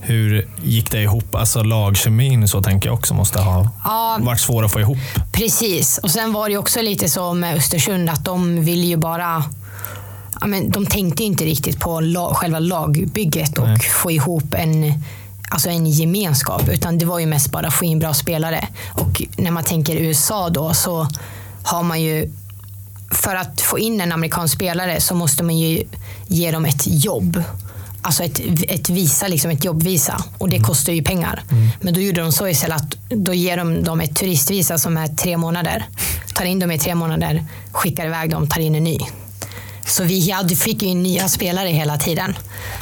hur 0.01 0.49
gick 0.63 0.91
det 0.91 1.03
ihop? 1.03 1.35
Alltså 1.35 1.63
lagkemin 1.63 2.49
så 2.49 2.63
tänker 2.63 2.89
jag 2.89 2.95
också 2.99 3.15
måste 3.15 3.39
ha 3.41 3.69
Ja. 3.85 4.19
varit 4.21 4.41
svår 4.41 4.65
att 4.65 4.73
få 4.73 4.81
ihop. 4.81 4.99
Precis. 5.33 5.99
Och 5.99 6.11
sen 6.11 6.33
var 6.33 6.49
det 6.49 6.57
också 6.57 6.83
lite 6.83 7.09
så 7.09 7.35
med 7.35 7.57
Östersund 7.57 8.11
att 8.11 8.25
de 8.25 8.65
ville 8.65 8.87
ju 8.87 8.97
bara 8.97 9.45
Ja, 10.41 10.47
men 10.47 10.71
de 10.71 10.87
tänkte 10.87 11.23
ju 11.23 11.27
inte 11.27 11.45
riktigt 11.45 11.81
på 11.81 12.01
la, 12.01 12.35
själva 12.35 12.59
lagbygget 12.59 13.59
och 13.59 13.69
Nej. 13.69 13.79
få 13.81 14.11
ihop 14.11 14.55
en, 14.55 15.05
alltså 15.51 15.69
en 15.69 15.87
gemenskap. 15.87 16.69
Utan 16.69 16.99
det 16.99 17.05
var 17.05 17.19
ju 17.19 17.27
mest 17.27 17.51
bara 17.51 17.71
få 17.71 17.85
in 17.85 17.99
bra 17.99 18.15
spelare. 18.15 18.69
Och 18.93 19.23
när 19.37 19.51
man 19.51 19.65
tänker 19.65 19.97
USA 19.97 20.49
då 20.49 20.75
så 20.75 21.09
har 21.63 21.83
man 21.83 22.03
ju 22.03 22.33
för 23.11 23.37
att 23.37 23.61
få 23.61 23.79
in 23.79 24.01
en 24.01 24.13
amerikansk 24.13 24.55
spelare 24.55 25.01
så 25.01 25.15
måste 25.15 25.43
man 25.43 25.59
ju 25.59 25.83
ge 26.27 26.51
dem 26.51 26.65
ett 26.65 26.83
jobb. 26.87 27.43
Alltså 28.03 28.25
ett, 28.25 28.41
ett 28.69 28.91
visa, 28.91 29.29
liksom 29.29 29.51
ett 29.51 29.65
jobbvisa. 29.65 30.25
Och 30.39 30.49
det 30.49 30.61
kostar 30.61 30.93
ju 30.93 31.03
pengar. 31.03 31.43
Men 31.81 31.95
då 31.95 32.01
gjorde 32.01 32.21
de 32.21 32.33
så 32.33 32.49
istället 32.49 32.77
att 32.77 32.97
då 33.09 33.35
ger 33.35 33.57
de 33.57 33.85
dem 33.85 34.01
ett 34.01 34.17
turistvisa 34.17 34.79
som 34.79 34.97
är 34.97 35.07
tre 35.07 35.37
månader. 35.37 35.85
Tar 36.35 36.45
in 36.45 36.59
dem 36.59 36.71
i 36.71 36.79
tre 36.79 36.95
månader, 36.95 37.45
skickar 37.73 38.07
iväg 38.07 38.31
dem, 38.31 38.49
tar 38.49 38.61
in 38.61 38.75
en 38.75 38.85
ny. 38.85 38.99
Så 39.91 40.05
vi 40.05 40.31
hade, 40.31 40.57
fick 40.57 40.83
ju 40.83 40.95
nya 40.95 41.29
spelare 41.29 41.69
hela 41.69 41.97
tiden. 41.99 42.35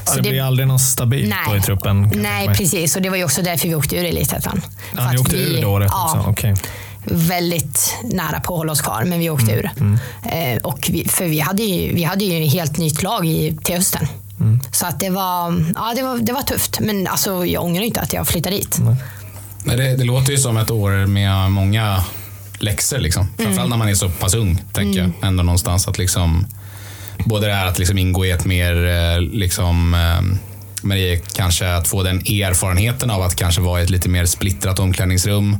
Ja, 0.07 0.12
Så 0.12 0.21
det 0.21 0.31
blir 0.31 0.42
aldrig 0.42 0.68
något 0.68 0.81
stabilt 0.81 1.35
då 1.51 1.57
i 1.57 1.61
truppen. 1.61 2.12
Nej, 2.14 2.49
precis. 2.49 2.97
Och 2.97 3.03
det 3.03 3.11
var 3.11 3.16
ju 3.16 3.25
också 3.25 3.42
därför 3.42 3.68
vi 3.68 3.75
åkte 3.75 3.97
ur 3.97 4.05
Elitettan. 4.05 4.62
Ja, 4.97 5.11
ni 5.11 5.18
åkte 5.18 5.37
vi- 5.37 5.42
ur 5.42 5.61
det 5.61 5.66
året 5.66 5.88
ja, 5.92 6.14
också? 6.18 6.31
Okej. 6.31 6.55
väldigt 7.05 7.97
nära 8.05 8.40
på 8.40 8.55
att 8.55 8.59
hålla 8.59 8.73
oss 8.73 8.81
kvar, 8.81 9.05
men 9.05 9.18
vi 9.18 9.31
åkte 9.31 9.53
ur. 9.53 9.71
Eh, 10.33 10.59
och 10.62 10.88
vi, 10.92 11.09
för 11.09 11.25
vi 11.25 11.40
hade, 11.40 11.62
ju, 11.62 11.94
vi 11.94 12.03
hade 12.05 12.25
ju 12.25 12.44
ett 12.47 12.53
helt 12.53 12.77
nytt 12.79 13.03
lag 13.03 13.27
i, 13.27 13.57
till 13.64 13.75
hösten. 13.77 14.07
Så 14.73 14.87
att 14.87 15.01
det, 15.01 15.11
var, 15.11 15.64
ja, 15.77 15.92
det, 15.97 16.03
var, 16.03 16.18
det 16.18 16.33
var 16.33 16.42
tufft. 16.42 16.81
Men 16.81 17.07
alltså, 17.07 17.47
jag 17.47 17.64
ångrar 17.64 17.83
inte 17.83 18.01
att 18.01 18.12
jag 18.12 18.29
flyttade 18.29 18.57
dit. 18.57 18.79
Nej, 19.64 19.77
det, 19.77 19.97
det 19.97 20.05
låter 20.05 20.33
ju 20.33 20.38
som 20.38 20.57
ett 20.57 20.71
år 20.71 21.07
med 21.07 21.51
många 21.51 22.05
läxor. 22.59 22.99
Liksom. 22.99 23.23
Mm. 23.23 23.37
Framförallt 23.37 23.71
när 23.71 23.77
man 23.77 23.88
är 23.88 23.94
så 23.94 24.09
pass 24.11 24.35
ung, 24.35 24.62
tänker 24.73 25.01
jag. 25.01 25.11
Ändå 25.23 25.42
någonstans 25.42 25.88
att 25.88 25.99
liksom, 25.99 26.47
både 27.25 27.47
det 27.47 27.53
här 27.55 27.67
att 27.67 27.79
liksom 27.79 27.99
ingå 27.99 28.25
i 28.27 28.31
ett 28.31 28.45
mer, 28.45 28.87
eh, 28.87 29.21
liksom, 29.21 29.95
eh, 29.95 30.39
men 30.83 30.97
det 30.99 31.13
är 31.13 31.17
kanske 31.35 31.75
att 31.75 31.89
få 31.89 32.03
den 32.03 32.19
erfarenheten 32.19 33.11
av 33.11 33.23
att 33.23 33.37
kanske 33.37 33.61
vara 33.61 33.81
i 33.81 33.85
ett 33.85 33.91
lite 33.91 34.09
mer 34.09 34.27
splittrat 34.27 34.79
omklädningsrum. 34.79 35.57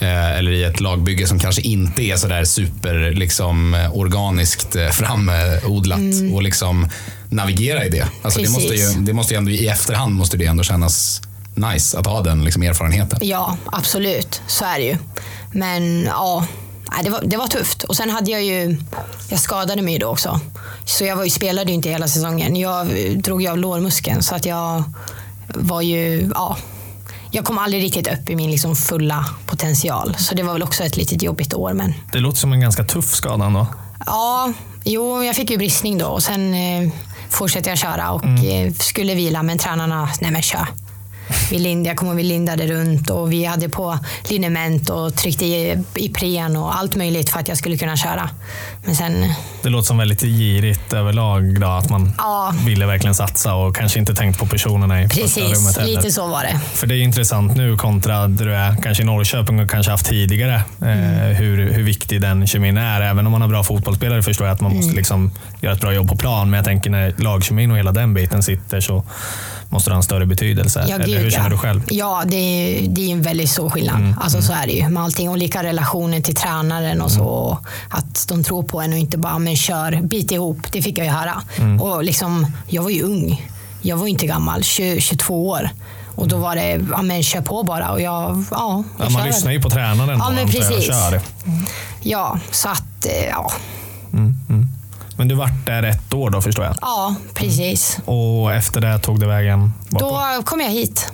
eh, 0.00 0.30
Eller 0.38 0.50
i 0.52 0.64
ett 0.64 0.80
lagbygge 0.80 1.26
som 1.26 1.38
kanske 1.38 1.62
inte 1.62 2.02
är 2.02 2.16
sådär 2.16 2.44
super 2.44 3.12
liksom, 3.12 3.88
organiskt 3.92 4.76
framodlat. 4.92 6.32
Och 6.34 6.42
liksom 6.42 6.88
navigera 7.28 7.84
i 7.84 7.88
det. 7.88 8.06
Alltså 8.22 8.40
det, 8.40 8.48
måste 8.50 8.74
ju, 8.74 8.90
det 9.00 9.12
måste 9.12 9.34
ju 9.34 9.38
ändå, 9.38 9.50
I 9.50 9.68
efterhand 9.68 10.14
måste 10.14 10.36
det 10.36 10.46
ändå 10.46 10.62
kännas 10.62 11.22
nice 11.54 11.98
att 11.98 12.06
ha 12.06 12.22
den 12.22 12.44
liksom, 12.44 12.62
erfarenheten. 12.62 13.18
Ja, 13.22 13.56
absolut. 13.72 14.42
Så 14.46 14.64
är 14.64 14.78
det 14.78 14.84
ju. 14.84 14.96
Men 15.52 16.04
ja, 16.04 16.46
det 17.02 17.10
var, 17.10 17.20
det 17.24 17.36
var 17.36 17.46
tufft. 17.46 17.82
Och 17.82 17.96
sen 17.96 18.10
hade 18.10 18.30
jag 18.30 18.42
ju, 18.44 18.76
jag 19.30 19.40
skadade 19.40 19.82
mig 19.82 19.98
då 19.98 20.06
också. 20.06 20.40
Så 20.84 21.04
jag 21.04 21.16
var 21.16 21.24
ju, 21.24 21.30
spelade 21.30 21.70
ju 21.70 21.74
inte 21.74 21.88
hela 21.88 22.08
säsongen. 22.08 22.56
Jag 22.56 22.86
drog 23.22 23.42
ju 23.42 23.48
av 23.48 23.58
lårmuskeln 23.58 24.22
så 24.22 24.34
att 24.34 24.46
jag 24.46 24.84
var 25.48 25.80
ju, 25.80 26.30
ja, 26.34 26.56
jag 27.30 27.44
kom 27.44 27.58
aldrig 27.58 27.82
riktigt 27.82 28.06
upp 28.12 28.30
i 28.30 28.36
min 28.36 28.50
liksom 28.50 28.76
fulla 28.76 29.24
potential. 29.46 30.16
Så 30.18 30.34
det 30.34 30.42
var 30.42 30.52
väl 30.52 30.62
också 30.62 30.84
ett 30.84 30.96
litet 30.96 31.22
jobbigt 31.22 31.54
år. 31.54 31.72
Men 31.72 31.94
Det 32.12 32.18
låter 32.18 32.38
som 32.38 32.52
en 32.52 32.60
ganska 32.60 32.84
tuff 32.84 33.14
skada 33.14 33.44
ändå. 33.44 33.66
ja, 34.06 34.52
jo, 34.84 35.24
jag 35.24 35.36
fick 35.36 35.50
ju 35.50 35.56
bristning 35.58 35.98
då 35.98 36.06
och 36.06 36.22
sen 36.22 36.54
eh, 36.54 36.90
fortsatte 37.30 37.68
jag 37.68 37.78
köra 37.78 38.10
och 38.10 38.24
eh, 38.24 38.72
skulle 38.72 39.14
vila 39.14 39.42
men 39.42 39.58
tränarna, 39.58 40.08
nej 40.20 40.30
men 40.30 40.42
kör. 40.42 40.66
Vi 41.50 41.58
lind, 41.58 41.86
jag 41.86 41.96
kommer 41.96 42.14
vi 42.14 42.22
lindade 42.22 42.66
runt 42.66 43.10
och 43.10 43.32
vi 43.32 43.44
hade 43.44 43.68
på 43.68 43.98
liniment 44.28 44.90
och 44.90 45.14
tryckte 45.16 45.44
i, 45.44 45.82
i 45.94 46.08
pren 46.08 46.56
och 46.56 46.76
allt 46.76 46.96
möjligt 46.96 47.30
för 47.30 47.40
att 47.40 47.48
jag 47.48 47.56
skulle 47.58 47.76
kunna 47.76 47.96
köra. 47.96 48.30
Men 48.84 48.96
sen, 48.96 49.32
Det 49.62 49.68
låter 49.68 49.86
som 49.86 49.98
väldigt 49.98 50.20
girigt 50.22 50.92
överlag. 50.92 51.60
Då, 51.60 51.66
att 51.66 51.90
man 51.90 52.12
ja, 52.18 52.54
ville 52.66 52.86
verkligen 52.86 53.14
satsa 53.14 53.54
och 53.54 53.76
kanske 53.76 53.98
inte 53.98 54.14
tänkt 54.14 54.38
på 54.38 54.46
personerna 54.46 55.02
i 55.02 55.08
första 55.08 55.40
rummet 55.40 55.52
precis, 55.52 55.76
heller. 55.78 55.96
lite 55.96 56.10
så 56.10 56.26
var 56.26 56.42
det. 56.42 56.60
För 56.74 56.86
det 56.86 56.94
är 56.96 57.00
intressant 57.02 57.56
nu 57.56 57.76
kontra 57.76 58.28
där 58.28 58.44
du 58.46 58.54
är 58.54 58.76
kanske 58.82 59.02
i 59.02 59.06
Norrköping 59.06 59.60
och 59.60 59.70
kanske 59.70 59.90
haft 59.92 60.06
tidigare. 60.06 60.54
Eh, 60.82 61.36
hur, 61.36 61.72
hur 61.72 61.82
viktig 61.82 62.20
den 62.20 62.46
kemin 62.46 62.76
är. 62.78 63.00
Även 63.00 63.26
om 63.26 63.32
man 63.32 63.40
har 63.40 63.48
bra 63.48 63.64
fotbollsspelare 63.64 64.22
förstår 64.22 64.46
jag 64.46 64.54
att 64.54 64.60
man 64.60 64.74
Mm. 64.74 64.84
måste 64.84 64.96
liksom 64.96 65.30
göra 65.60 65.72
ett 65.74 65.80
bra 65.80 65.92
jobb 65.92 66.08
på 66.08 66.16
plan. 66.16 66.50
Men 66.50 66.58
jag 66.58 66.64
tänker 66.64 66.90
när 66.90 67.14
lagkemin 67.18 67.70
och 67.70 67.78
hela 67.78 67.92
den 67.92 68.14
biten 68.14 68.42
sitter 68.42 68.80
så 68.80 69.04
måste 69.68 69.90
det 69.90 69.94
ha 69.94 69.98
en 69.98 70.02
större 70.02 70.26
betydelse. 70.26 70.86
Ja, 70.88 70.96
gud, 70.96 71.33
känner 71.34 71.50
du 71.50 71.58
själv? 71.58 71.82
Ja, 71.90 72.22
det 72.26 72.36
är, 72.36 72.88
det 72.88 73.00
är 73.10 73.12
en 73.12 73.22
väldigt 73.22 73.50
stor 73.50 73.70
skillnad. 73.70 73.96
Mm, 73.96 74.14
Alltså, 74.20 74.42
Så 74.42 74.52
är 74.52 74.66
det 74.66 74.72
ju 74.72 74.88
med 74.88 75.02
allting. 75.02 75.28
Olika 75.28 75.62
relationer 75.62 76.20
till 76.20 76.34
tränaren 76.34 77.00
och 77.02 77.10
så. 77.12 77.50
Mm. 77.50 77.64
Att 77.88 78.28
de 78.28 78.44
tror 78.44 78.62
på 78.62 78.80
en 78.80 78.92
och 78.92 78.98
inte 78.98 79.18
bara 79.18 79.38
men 79.38 79.56
kör, 79.56 80.00
bit 80.02 80.30
ihop. 80.30 80.72
Det 80.72 80.82
fick 80.82 80.98
jag 80.98 81.06
ju 81.06 81.12
höra. 81.12 81.42
Mm. 81.56 81.80
Och 81.80 82.04
liksom, 82.04 82.46
jag 82.68 82.82
var 82.82 82.90
ju 82.90 83.02
ung. 83.02 83.50
Jag 83.82 83.96
var 83.96 84.06
inte 84.06 84.26
gammal, 84.26 84.62
20, 84.62 85.00
22 85.00 85.48
år. 85.48 85.70
Och 86.16 86.28
då 86.28 86.36
var 86.36 86.56
det, 86.56 86.80
ja 86.90 87.02
men 87.02 87.22
kör 87.22 87.40
på 87.40 87.62
bara. 87.62 87.90
Och 87.92 88.00
jag, 88.00 88.44
ja, 88.50 88.84
jag 88.98 89.06
Ja, 89.06 89.10
man 89.10 89.26
lyssnar 89.26 89.52
ju 89.52 89.60
på 89.60 89.70
tränaren 89.70 90.18
Ja, 90.18 90.30
men 90.34 90.46
precis. 90.48 90.86
kör. 90.86 91.20
Ja, 92.02 92.38
så 92.50 92.68
att, 92.68 93.06
eh, 93.06 93.24
ja. 93.30 93.50
Men 95.16 95.28
du 95.28 95.34
vart 95.34 95.66
där 95.66 95.82
ett 95.82 96.14
år 96.14 96.30
då 96.30 96.40
förstår 96.42 96.64
jag. 96.64 96.74
Ja, 96.80 97.14
precis. 97.34 97.98
Och 98.04 98.52
efter 98.52 98.80
det 98.80 98.98
tog 98.98 99.20
det 99.20 99.26
vägen 99.26 99.72
då? 99.88 99.98
Då 99.98 100.42
kom 100.44 100.60
jag 100.60 100.70
hit. 100.70 101.12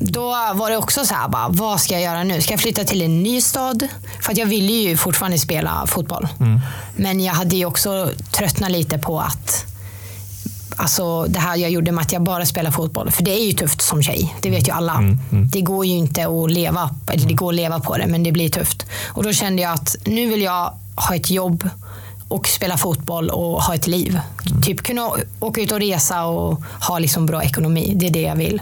Då 0.00 0.28
var 0.54 0.70
det 0.70 0.76
också 0.76 1.04
så 1.04 1.14
här, 1.14 1.28
bara, 1.28 1.48
vad 1.48 1.80
ska 1.80 1.94
jag 1.94 2.02
göra 2.02 2.24
nu? 2.24 2.40
Ska 2.40 2.52
jag 2.52 2.60
flytta 2.60 2.84
till 2.84 3.02
en 3.02 3.22
ny 3.22 3.40
stad? 3.40 3.88
För 4.22 4.32
att 4.32 4.38
jag 4.38 4.46
ville 4.46 4.72
ju 4.72 4.96
fortfarande 4.96 5.38
spela 5.38 5.86
fotboll. 5.86 6.28
Men 6.96 7.20
jag 7.20 7.34
hade 7.34 7.56
ju 7.56 7.64
också 7.64 8.10
tröttnat 8.32 8.70
lite 8.70 8.98
på 8.98 9.20
att 9.20 9.64
Alltså 10.78 11.24
det 11.28 11.38
här 11.38 11.56
jag 11.56 11.70
gjorde 11.70 11.92
med 11.92 12.02
att 12.02 12.12
jag 12.12 12.22
bara 12.22 12.46
spelar 12.46 12.70
fotboll. 12.70 13.10
För 13.10 13.22
det 13.22 13.30
är 13.30 13.46
ju 13.46 13.52
tufft 13.52 13.82
som 13.82 14.02
tjej. 14.02 14.36
Det 14.42 14.50
vet 14.50 14.68
ju 14.68 14.72
alla. 14.72 14.92
Det 15.52 15.60
går 15.60 15.86
ju 15.86 15.96
inte 15.96 16.26
att 16.26 16.50
leva, 16.50 16.90
eller 17.10 17.28
det 17.28 17.34
går 17.34 17.48
att 17.48 17.54
leva 17.54 17.80
på 17.80 17.96
det, 17.96 18.06
men 18.06 18.22
det 18.22 18.32
blir 18.32 18.48
tufft. 18.48 18.86
Och 19.08 19.22
då 19.22 19.32
kände 19.32 19.62
jag 19.62 19.72
att 19.72 19.96
nu 20.04 20.26
vill 20.26 20.42
jag 20.42 20.74
ha 20.96 21.14
ett 21.14 21.30
jobb 21.30 21.68
och 22.28 22.48
spela 22.48 22.76
fotboll 22.76 23.30
och 23.30 23.62
ha 23.62 23.74
ett 23.74 23.86
liv. 23.86 24.20
Typ 24.62 24.82
kunna 24.82 25.10
åka 25.40 25.60
ut 25.60 25.72
och 25.72 25.80
resa 25.80 26.24
och 26.24 26.62
ha 26.88 26.98
liksom 26.98 27.26
bra 27.26 27.42
ekonomi. 27.42 27.92
Det 27.96 28.06
är 28.06 28.10
det 28.10 28.22
jag 28.22 28.36
vill. 28.36 28.60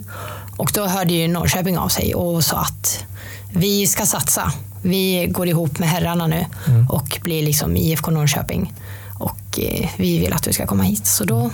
Och 0.56 0.70
då 0.74 0.86
hörde 0.86 1.12
ju 1.12 1.28
Norrköping 1.28 1.78
av 1.78 1.88
sig 1.88 2.14
och 2.14 2.44
sa 2.44 2.60
att 2.60 3.04
vi 3.52 3.86
ska 3.86 4.06
satsa. 4.06 4.52
Vi 4.82 5.26
går 5.30 5.48
ihop 5.48 5.78
med 5.78 5.88
herrarna 5.88 6.26
nu 6.26 6.46
och 6.88 7.20
blir 7.22 7.42
liksom 7.42 7.76
IFK 7.76 8.10
Norrköping. 8.10 8.72
Och 9.18 9.58
eh, 9.58 9.88
vi 9.96 10.18
vill 10.18 10.32
att 10.32 10.42
du 10.42 10.52
ska 10.52 10.66
komma 10.66 10.82
hit. 10.82 11.06
Så 11.06 11.24
då, 11.24 11.50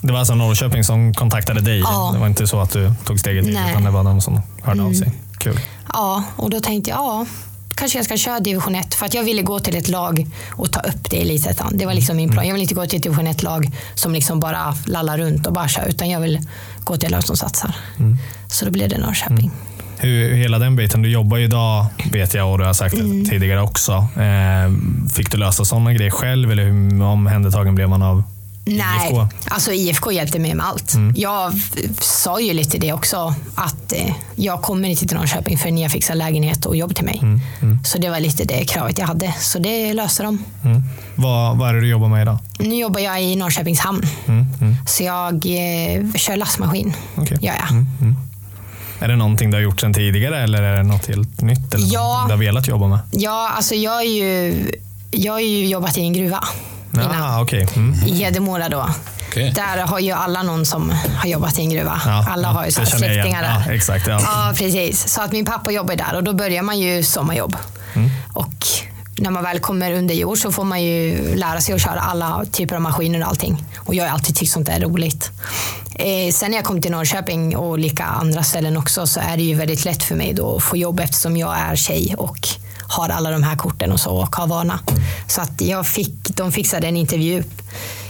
Det 0.00 0.12
var 0.12 0.18
alltså 0.18 0.34
Norrköping 0.34 0.84
som 0.84 1.14
kontaktade 1.14 1.60
dig? 1.60 1.78
Ja. 1.78 2.10
Det 2.14 2.18
var 2.18 2.26
inte 2.26 2.46
så 2.46 2.60
att 2.60 2.70
du 2.72 2.92
tog 3.04 3.20
steget 3.20 3.44
dit. 3.44 3.56
Mm. 3.56 3.70
utan 3.70 3.84
det 3.84 3.90
var 3.90 4.04
de 4.04 4.20
som 4.20 4.40
hörde 4.62 4.82
av 4.82 4.92
sig? 4.92 5.12
Kul. 5.38 5.60
ja, 5.92 6.22
och 6.36 6.50
då 6.50 6.60
tänkte 6.60 6.90
jag, 6.90 6.98
ja, 6.98 7.26
kanske 7.78 7.98
jag 7.98 8.04
ska 8.04 8.16
köra 8.16 8.40
division 8.40 8.74
1. 8.74 8.94
För 8.94 9.06
att 9.06 9.14
jag 9.14 9.24
ville 9.24 9.42
gå 9.42 9.60
till 9.60 9.76
ett 9.76 9.88
lag 9.88 10.26
och 10.50 10.72
ta 10.72 10.80
upp 10.80 11.10
det 11.10 11.16
i 11.16 11.20
elitettan. 11.20 11.72
Det 11.74 11.86
var 11.86 11.94
liksom 11.94 12.16
min 12.16 12.30
plan. 12.30 12.46
Jag 12.46 12.52
vill 12.52 12.62
inte 12.62 12.74
gå 12.74 12.86
till 12.86 12.96
ett 12.96 13.02
division 13.02 13.26
1-lag 13.26 13.70
som 13.94 14.12
liksom 14.12 14.40
bara 14.40 14.74
lallar 14.86 15.18
runt 15.18 15.46
och 15.46 15.52
bara 15.52 15.68
kör. 15.68 15.86
Utan 15.88 16.10
jag 16.10 16.20
vill 16.20 16.40
gå 16.84 16.96
till 16.96 17.06
ett 17.06 17.10
lag 17.12 17.24
som 17.24 17.36
satsar. 17.36 17.74
Så 18.48 18.64
då 18.64 18.70
blev 18.70 18.88
det 18.88 18.98
Norrköping. 18.98 19.50
Hur, 20.00 20.28
hur 20.28 20.36
hela 20.36 20.58
den 20.58 20.76
biten, 20.76 21.02
du 21.02 21.10
jobbar 21.10 21.36
ju 21.36 21.44
idag 21.44 21.86
vet 22.12 22.34
jag 22.34 22.52
och 22.52 22.58
du 22.58 22.64
har 22.64 22.72
sagt 22.72 22.94
det 22.96 23.00
Mm. 23.02 23.24
tidigare 23.24 23.62
också. 23.62 23.92
Eh, 23.92 24.72
fick 25.16 25.30
du 25.30 25.36
lösa 25.38 25.64
sådana 25.64 25.92
grejer 25.92 26.10
själv 26.10 26.52
eller 26.52 26.64
hur 26.64 27.02
omhändertagen 27.02 27.74
blev 27.74 27.88
man 27.88 28.02
av 28.02 28.22
Nej, 28.76 29.08
IFK? 29.10 29.28
alltså 29.48 29.72
IFK 29.72 30.12
hjälpte 30.12 30.38
mig 30.38 30.54
med 30.54 30.66
allt. 30.66 30.94
Jag 31.16 31.52
f- 31.54 31.74
sa 32.00 32.40
ju 32.40 32.52
lite 32.52 32.78
det 32.78 32.92
också, 32.92 33.34
att 33.54 33.92
eh, 33.92 34.14
jag 34.36 34.62
kommer 34.62 34.88
inte 34.88 35.06
till 35.06 35.16
Norrköping 35.16 35.58
förrän 35.58 35.78
jag 35.78 35.90
fixar 35.90 36.14
lägenhet 36.14 36.66
och 36.66 36.76
jobb 36.76 36.94
till 36.94 37.04
mig. 37.04 37.22
Så 37.84 37.98
det 37.98 38.10
var 38.10 38.20
lite 38.20 38.44
det 38.44 38.64
kravet 38.64 38.98
jag 38.98 39.06
hade. 39.06 39.34
Så 39.40 39.58
det 39.58 39.94
löste 39.94 40.22
de. 40.22 40.44
Mm. 40.64 40.82
Vad, 41.14 41.56
vad 41.58 41.68
är 41.68 41.74
det 41.74 41.80
du 41.80 41.88
jobbar 41.88 42.08
med 42.08 42.22
idag? 42.22 42.38
Nu 42.58 42.74
jobbar 42.74 43.00
jag 43.00 43.22
i 43.22 43.36
Norrköpings 43.36 43.80
hamn. 43.80 44.02
Mm, 44.26 44.46
mm. 44.60 44.76
Så 44.86 45.02
jag 45.02 45.34
eh, 45.34 46.12
kör 46.14 46.36
lastmaskin. 46.36 46.94
Mm, 47.16 47.86
mm. 48.00 48.16
Är 49.00 49.08
det 49.08 49.16
någonting 49.16 49.50
du 49.50 49.56
har 49.56 49.62
gjort 49.62 49.80
sedan 49.80 49.94
tidigare 49.94 50.42
eller 50.42 50.62
är 50.62 50.76
det 50.76 50.82
något 50.82 51.06
helt 51.06 51.40
nytt? 51.40 51.74
Eller 51.74 51.86
Ja. 51.94 52.24
du 52.26 52.32
har 52.32 52.38
velat 52.38 52.68
jobba 52.68 52.86
med? 52.86 52.98
ja 53.12 53.50
alltså 53.56 53.74
jag, 53.74 54.00
är 54.00 54.10
ju, 54.24 54.54
jag 55.10 55.32
har 55.32 55.40
ju 55.40 55.66
jobbat 55.66 55.98
i 55.98 56.00
en 56.00 56.12
gruva. 56.12 56.44
Ah, 56.96 57.40
okej. 57.40 57.68
Mm. 57.76 57.94
I 58.06 58.12
Hedemora 58.12 58.68
då. 58.68 58.88
Okej. 59.28 59.52
Där 59.54 59.86
har 59.86 59.98
ju 59.98 60.12
alla 60.12 60.42
någon 60.42 60.66
som 60.66 60.92
har 61.16 61.28
jobbat 61.28 61.58
i 61.58 61.62
en 61.62 61.70
gruva. 61.70 62.00
Ja, 62.06 62.26
alla 62.28 62.48
ja, 62.48 62.52
har 62.52 62.64
ju 62.64 62.72
så 62.72 62.86
släktingar 62.86 63.42
där. 63.42 63.62
Ja, 63.66 63.72
exakt, 63.72 64.06
ja. 64.06 64.20
Ja, 64.22 64.52
precis. 64.56 65.08
Så 65.08 65.22
att 65.22 65.32
min 65.32 65.44
pappa 65.44 65.70
jobbar 65.70 65.96
där 65.96 66.16
och 66.16 66.24
då 66.24 66.32
börjar 66.32 66.62
man 66.62 66.78
ju 66.78 67.02
sommarjobb. 67.02 67.56
Mm. 67.94 68.10
Och 68.32 68.66
när 69.18 69.30
man 69.30 69.42
väl 69.42 69.58
kommer 69.60 69.92
under 69.92 70.14
jord 70.14 70.38
så 70.38 70.52
får 70.52 70.64
man 70.64 70.82
ju 70.82 71.34
lära 71.34 71.60
sig 71.60 71.74
att 71.74 71.80
köra 71.80 72.00
alla 72.00 72.44
typer 72.52 72.76
av 72.76 72.82
maskiner 72.82 73.20
och 73.20 73.28
allting. 73.28 73.64
Och 73.76 73.94
jag 73.94 74.04
har 74.04 74.10
alltid 74.10 74.36
tyckt 74.36 74.52
sånt 74.52 74.68
är 74.68 74.80
roligt. 74.80 75.30
Eh, 75.94 76.32
sen 76.32 76.50
när 76.50 76.58
jag 76.58 76.64
kom 76.64 76.82
till 76.82 76.90
Norrköping 76.90 77.56
och 77.56 77.78
lika 77.78 78.04
andra 78.04 78.42
ställen 78.42 78.76
också 78.76 79.06
så 79.06 79.20
är 79.20 79.36
det 79.36 79.42
ju 79.42 79.54
väldigt 79.54 79.84
lätt 79.84 80.02
för 80.02 80.14
mig 80.14 80.32
då 80.34 80.56
att 80.56 80.62
få 80.62 80.76
jobb 80.76 81.00
eftersom 81.00 81.36
jag 81.36 81.58
är 81.58 81.76
tjej 81.76 82.14
och 82.18 82.48
har 82.88 83.08
alla 83.08 83.30
de 83.30 83.42
här 83.42 83.56
korten 83.56 83.92
och 83.92 84.00
så 84.00 84.10
och 84.10 84.36
har 84.36 84.46
vana. 84.46 84.80
Så 85.28 85.40
att 85.40 85.60
jag 85.60 85.86
fick, 85.86 86.14
de 86.28 86.52
fixade 86.52 86.86
en 86.86 86.96
intervju 86.96 87.42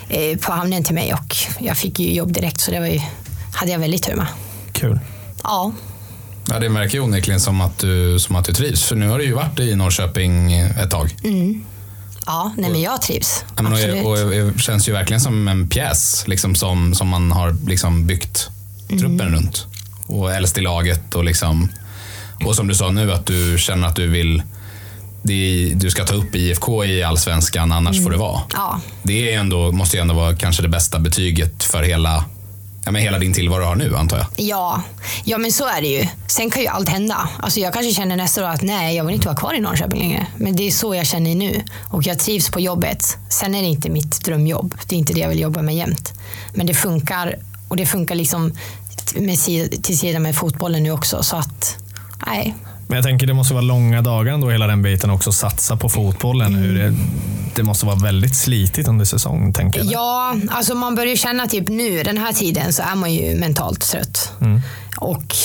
eh, 0.09 0.39
på 0.39 0.53
hamnen 0.53 0.85
till 0.85 0.95
mig 0.95 1.15
och 1.15 1.37
jag 1.61 1.77
fick 1.77 1.99
ju 2.01 2.15
jobb 2.15 2.33
direkt 2.33 2.61
så 2.61 2.71
det 2.71 2.81
var 2.81 2.87
ju, 2.87 3.01
hade 3.55 3.73
jag 3.73 3.79
väldigt 3.79 4.03
tur 4.03 4.15
med. 4.17 4.27
Kul. 4.73 4.99
Ja, 5.43 5.73
Ja, 6.51 6.59
det 6.59 6.69
verkar 6.69 6.95
ju 6.95 7.01
onekligen 7.01 7.41
som 7.41 7.61
att, 7.61 7.79
du, 7.79 8.19
som 8.19 8.37
att 8.37 8.45
du 8.45 8.53
trivs. 8.53 8.85
För 8.85 8.97
nu 8.97 9.09
har 9.09 9.19
du 9.19 9.25
ju 9.25 9.33
varit 9.35 9.61
i 9.61 9.75
Norrköping 9.75 10.53
ett 10.53 10.91
tag. 10.91 11.17
ja 12.27 12.53
nej 12.57 12.71
men 12.71 12.81
jag 12.81 13.03
trivs. 13.03 13.45
Ja, 13.57 13.63
men 13.63 13.73
och, 13.73 13.79
Absolut. 13.79 14.55
och, 14.55 14.61
känns 14.61 14.89
ju 14.89 14.93
verkligen 14.93 15.21
som 15.21 15.49
en 15.49 15.69
pjäs 15.69 16.25
liksom 16.29 16.55
som, 16.55 16.95
som 16.95 17.09
man 17.09 17.33
har 17.33 17.57
liksom 17.67 18.07
byggt 18.07 18.49
truppen 18.89 19.21
Mm. 19.21 19.33
runt. 19.35 19.67
Och 20.07 20.33
äldst 20.33 20.59
i 20.59 20.61
laget 20.61 21.15
och 21.15 21.25
liksom 21.25 21.69
och 22.45 22.57
som 22.57 22.69
du 22.69 22.75
sa 22.75 22.91
nu 22.91 23.13
att 23.13 23.27
du 23.27 23.57
känner 23.59 23.89
att 23.89 23.97
du 23.97 24.07
vill 24.07 24.43
är, 25.25 25.75
du 25.75 25.91
ska 25.91 26.05
ta 26.05 26.15
upp 26.15 26.35
IFK 26.35 26.85
i 26.85 27.03
allsvenskan 27.03 27.73
annars 27.73 28.03
får 28.05 28.11
det 28.11 28.17
vara. 28.17 28.41
Ja, 28.53 28.81
Det 29.03 29.35
är 29.35 29.39
ändå, 29.39 29.73
måste 29.73 29.97
ju 29.97 30.01
ändå 30.01 30.15
vara 30.15 30.37
kanske 30.37 30.63
det 30.63 30.69
bästa 30.69 30.99
betyget 30.99 31.65
för 31.65 31.83
hela, 31.83 32.25
ja, 32.85 32.91
men 32.91 33.03
hela 33.03 33.19
din 33.19 33.33
tillvaro 33.35 33.65
har 33.65 33.77
nu 33.77 33.97
antar 33.97 34.17
jag. 34.19 34.27
Ja, 34.37 34.83
ja, 35.25 35.39
men 35.39 35.53
så 35.53 35.69
är 35.69 35.81
det 35.81 35.89
ju. 35.89 36.07
Sen 36.27 36.51
kan 36.51 36.63
ju 36.63 36.69
allt 36.69 36.89
hända. 36.89 37.29
Alltså 37.41 37.61
jag 37.61 37.73
kanske 37.73 37.93
känner 37.93 38.17
nästa 38.17 38.45
år 38.45 38.49
att 38.49 38.63
nej, 38.63 38.97
jag 38.97 39.05
vill 39.05 39.15
inte 39.15 39.27
vara 39.29 39.37
kvar 39.37 39.55
i 39.55 39.61
Norrköping 39.61 40.01
längre. 40.01 40.27
Men 40.37 40.57
det 40.57 40.67
är 40.67 40.71
så 40.71 40.95
jag 40.95 41.07
känner 41.07 41.35
nu. 41.35 41.63
Och 41.91 42.07
jag 42.07 42.19
trivs 42.19 42.51
på 42.51 42.61
jobbet. 42.61 43.17
Sen 43.31 43.55
är 43.55 43.63
det 43.63 43.69
inte 43.69 43.91
mitt 43.91 44.25
drömjobb. 44.25 44.75
Det 44.89 44.95
är 44.95 44.99
inte 44.99 45.13
det 45.13 45.21
jag 45.21 45.29
vill 45.29 45.41
jobba 45.41 45.63
med 45.63 45.77
jämt. 45.77 46.13
Men 46.55 46.67
det 46.67 46.75
funkar. 46.75 47.37
Och 47.69 47.77
det 47.77 47.87
funkar 47.87 48.15
liksom 48.15 48.53
med, 49.15 49.39
till 49.83 49.99
sidan 49.99 50.23
med 50.23 50.37
fotbollen 50.37 50.83
nu 50.83 50.91
också. 50.91 51.23
Så 51.23 51.37
att, 51.37 51.77
nej. 52.27 52.55
Men 52.89 52.97
jag 52.97 53.05
tänker 53.05 53.27
det 53.27 53.35
måste 53.35 53.55
vara 53.55 53.65
långa 53.65 54.03
dagar 54.03 54.33
ändå 54.33 54.51
hela 54.51 54.67
den 54.67 54.83
biten 54.83 55.11
också. 55.11 55.33
Satsa 55.33 55.77
på 55.77 55.89
fotbollen. 55.89 56.55
Mm. 56.55 56.61
Hur 56.63 56.79
det, 56.79 56.95
det 57.55 57.63
måste 57.63 57.87
vara 57.87 57.97
väldigt 57.97 58.37
slitigt 58.37 58.89
under 58.89 59.05
säsongen 59.05 59.53
tänker 59.53 59.79
jag. 59.79 59.93
Ja, 59.93 60.37
alltså 60.51 60.75
man 60.75 60.95
börjar 60.95 61.17
känna 61.17 61.47
typ 61.47 61.69
nu, 61.69 62.03
den 62.03 62.19
här 62.19 62.33
tiden, 62.33 62.73
så 62.73 62.83
är 62.83 62.95
man 62.95 63.15
ju 63.15 63.37
mentalt 63.41 63.81
trött. 63.81 64.33
Och 64.97 65.37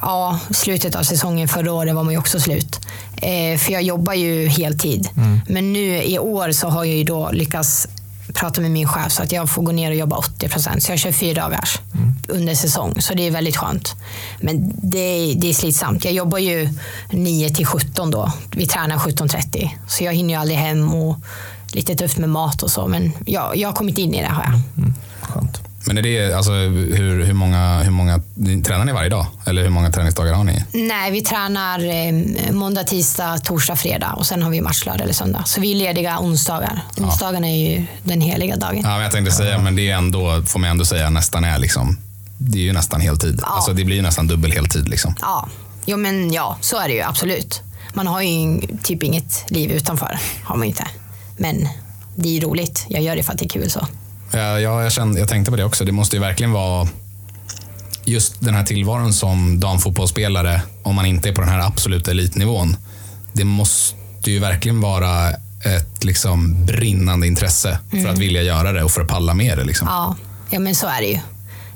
ja, 0.00 0.38
slutet 0.50 0.94
av 0.94 1.02
säsongen 1.02 1.48
förra 1.48 1.72
året 1.72 1.94
var 1.94 2.02
man 2.02 2.12
ju 2.12 2.18
också 2.18 2.40
slut. 2.40 2.80
Eh, 3.16 3.58
för 3.58 3.72
jag 3.72 3.82
jobbar 3.82 4.14
ju 4.14 4.46
heltid. 4.46 5.08
Men 5.48 5.72
nu 5.72 6.02
i 6.02 6.18
år 6.18 6.52
så 6.52 6.68
har 6.68 6.84
jag 6.84 6.96
ju 6.96 7.04
då 7.04 7.30
lyckats 7.32 7.88
prata 8.34 8.60
med 8.60 8.70
min 8.70 8.88
chef 8.88 9.12
så 9.12 9.22
att 9.22 9.32
jag 9.32 9.50
får 9.50 9.62
gå 9.62 9.72
ner 9.72 9.90
och 9.90 9.96
jobba 9.96 10.16
80 10.16 10.48
procent. 10.48 10.82
Så 10.82 10.92
jag 10.92 10.98
kör 10.98 11.12
fyra 11.12 11.42
dagars 11.42 11.78
under 12.28 12.54
säsong. 12.54 13.00
Så 13.00 13.14
det 13.14 13.26
är 13.26 13.30
väldigt 13.30 13.56
skönt. 13.56 13.94
Men 14.40 14.72
det 14.82 14.98
är, 14.98 15.34
det 15.34 15.48
är 15.48 15.54
slitsamt. 15.54 16.04
Jag 16.04 16.14
jobbar 16.14 16.38
ju 16.38 16.68
9 17.10 17.50
till 17.50 17.66
17 17.66 18.10
då. 18.10 18.32
Vi 18.50 18.66
tränar 18.66 18.96
17.30. 18.96 19.70
Så 19.88 20.04
jag 20.04 20.14
hinner 20.14 20.34
ju 20.34 20.40
aldrig 20.40 20.58
hem 20.58 20.94
och 20.94 21.16
lite 21.72 21.94
tufft 21.94 22.18
med 22.18 22.28
mat 22.28 22.62
och 22.62 22.70
så. 22.70 22.86
Men 22.86 23.12
jag, 23.26 23.56
jag 23.56 23.68
har 23.68 23.74
kommit 23.74 23.98
in 23.98 24.14
i 24.14 24.20
det 24.20 24.28
har 24.28 24.44
jag. 24.44 24.60
Skönt. 25.28 25.69
Men 25.84 25.98
är 25.98 26.02
det, 26.02 26.32
alltså, 26.32 26.52
hur, 26.52 27.24
hur, 27.24 27.32
många, 27.32 27.82
hur 27.82 27.90
många, 27.90 28.22
tränar 28.64 28.84
ni 28.84 28.92
varje 28.92 29.08
dag? 29.08 29.26
Eller 29.46 29.62
hur 29.62 29.70
många 29.70 29.90
träningsdagar 29.90 30.34
har 30.34 30.44
ni? 30.44 30.64
Nej, 30.72 31.10
vi 31.10 31.20
tränar 31.22 31.84
eh, 31.84 32.52
måndag, 32.52 32.84
tisdag, 32.84 33.38
torsdag, 33.38 33.76
fredag 33.76 34.12
och 34.12 34.26
sen 34.26 34.42
har 34.42 34.50
vi 34.50 34.60
match 34.60 34.86
lördag 34.86 35.02
eller 35.02 35.14
söndag. 35.14 35.42
Så 35.46 35.60
vi 35.60 35.70
är 35.70 35.74
lediga 35.74 36.18
onsdagar. 36.20 36.84
Onsdagarna 36.98 37.48
är 37.48 37.70
ju 37.70 37.84
den 38.02 38.20
heliga 38.20 38.56
dagen. 38.56 38.80
Ja, 38.84 38.90
men 38.90 39.02
jag 39.02 39.12
tänkte 39.12 39.32
säga, 39.32 39.58
men 39.58 39.76
det 39.76 39.90
är 39.90 39.96
ändå, 39.96 40.42
får 40.46 40.58
man 40.58 40.70
ändå 40.70 40.84
säga, 40.84 41.10
nästan 41.10 41.44
är 41.44 41.58
liksom, 41.58 41.98
det 42.38 42.58
är 42.58 42.62
ju 42.62 42.72
nästan 42.72 43.00
heltid. 43.00 43.40
Alltså, 43.42 43.72
det 43.72 43.84
blir 43.84 43.96
ju 43.96 44.02
nästan 44.02 44.26
dubbel 44.26 44.52
heltid. 44.52 44.88
Liksom. 44.88 45.14
Ja, 45.20 45.48
jo, 45.86 45.96
men 45.96 46.32
ja, 46.32 46.58
så 46.60 46.78
är 46.78 46.88
det 46.88 46.94
ju 46.94 47.02
absolut. 47.02 47.62
Man 47.94 48.06
har 48.06 48.22
ju 48.22 48.60
typ 48.82 49.02
inget 49.02 49.44
liv 49.48 49.70
utanför. 49.70 50.18
Har 50.44 50.56
man 50.56 50.66
inte. 50.66 50.86
Men 51.36 51.68
det 52.16 52.28
är 52.28 52.32
ju 52.32 52.40
roligt. 52.40 52.86
Jag 52.88 53.02
gör 53.02 53.16
det 53.16 53.22
för 53.22 53.32
att 53.32 53.38
det 53.38 53.44
är 53.44 53.48
kul 53.48 53.70
så. 53.70 53.86
Ja, 54.32 54.60
ja, 54.60 54.82
jag, 54.82 54.92
kände, 54.92 55.20
jag 55.20 55.28
tänkte 55.28 55.50
på 55.50 55.56
det 55.56 55.64
också. 55.64 55.84
Det 55.84 55.92
måste 55.92 56.16
ju 56.16 56.20
verkligen 56.20 56.52
vara 56.52 56.88
just 58.04 58.40
den 58.40 58.54
här 58.54 58.64
tillvaron 58.64 59.12
som 59.12 59.60
damfotbollsspelare, 59.60 60.62
om 60.82 60.94
man 60.94 61.06
inte 61.06 61.28
är 61.28 61.32
på 61.32 61.40
den 61.40 61.50
här 61.50 61.66
absoluta 61.66 62.10
elitnivån. 62.10 62.76
Det 63.32 63.44
måste 63.44 64.30
ju 64.30 64.38
verkligen 64.38 64.80
vara 64.80 65.30
ett 65.64 66.04
liksom 66.04 66.64
brinnande 66.66 67.26
intresse 67.26 67.78
för 67.90 68.08
att 68.08 68.18
vilja 68.18 68.42
göra 68.42 68.72
det 68.72 68.84
och 68.84 68.90
för 68.90 69.00
att 69.00 69.08
palla 69.08 69.34
med 69.34 69.58
det. 69.58 69.64
Liksom. 69.64 69.88
Ja, 69.90 70.16
ja 70.50 70.58
men 70.58 70.74
så 70.74 70.86
är 70.86 71.00
det 71.00 71.06
ju. 71.06 71.18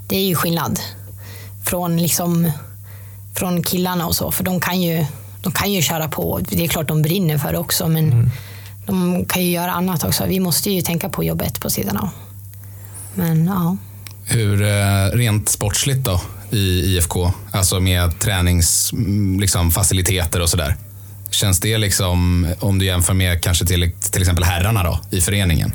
Det 0.09 0.16
är 0.16 0.26
ju 0.26 0.34
skillnad 0.34 0.80
från, 1.64 1.96
liksom, 1.96 2.50
från 3.34 3.62
killarna 3.62 4.07
och 4.07 4.16
så. 4.16 4.30
För 4.30 4.44
de 4.44 4.61
kan, 4.61 4.82
ju, 4.82 5.07
de 5.42 5.52
kan 5.52 5.72
ju 5.72 5.82
köra 5.82 6.09
på. 6.09 6.40
Det 6.48 6.64
är 6.64 6.68
klart 6.68 6.88
de 6.88 7.02
brinner 7.02 7.38
för 7.38 7.52
det 7.52 7.59
också. 7.59 7.88
Men 7.88 8.30
de 8.86 9.24
kan 9.24 9.44
ju 9.44 9.50
göra 9.50 9.72
annat 9.72 10.05
också. 10.05 10.24
Vi 10.26 10.40
måste 10.40 10.70
ju 10.70 10.82
tänka 10.82 11.09
på 11.09 11.24
jobbet 11.24 11.61
på 11.61 11.70
sidan 11.70 11.96
av. 11.96 12.09
Men 13.14 13.46
ja. 13.46 13.76
Hur 14.26 14.62
eh, 14.62 15.16
rent 15.16 15.48
sportsligt 15.48 16.04
då 16.04 16.20
i 16.50 16.96
IFK, 16.96 17.32
alltså 17.50 17.80
med 17.80 18.18
träningsfaciliteter 18.18 19.40
liksom, 19.40 19.70
faciliteter 19.70 20.40
och 20.40 20.50
sådär. 20.50 20.76
Känns 21.30 21.60
det 21.60 21.78
liksom, 21.78 22.48
om 22.60 22.78
du 22.78 22.86
jämför 22.86 23.14
med 23.14 23.42
kanske 23.42 23.66
till, 23.66 23.92
till 24.10 24.22
exempel 24.22 24.44
herrarna 24.44 24.82
då, 24.82 25.00
i 25.10 25.20
föreningen? 25.20 25.72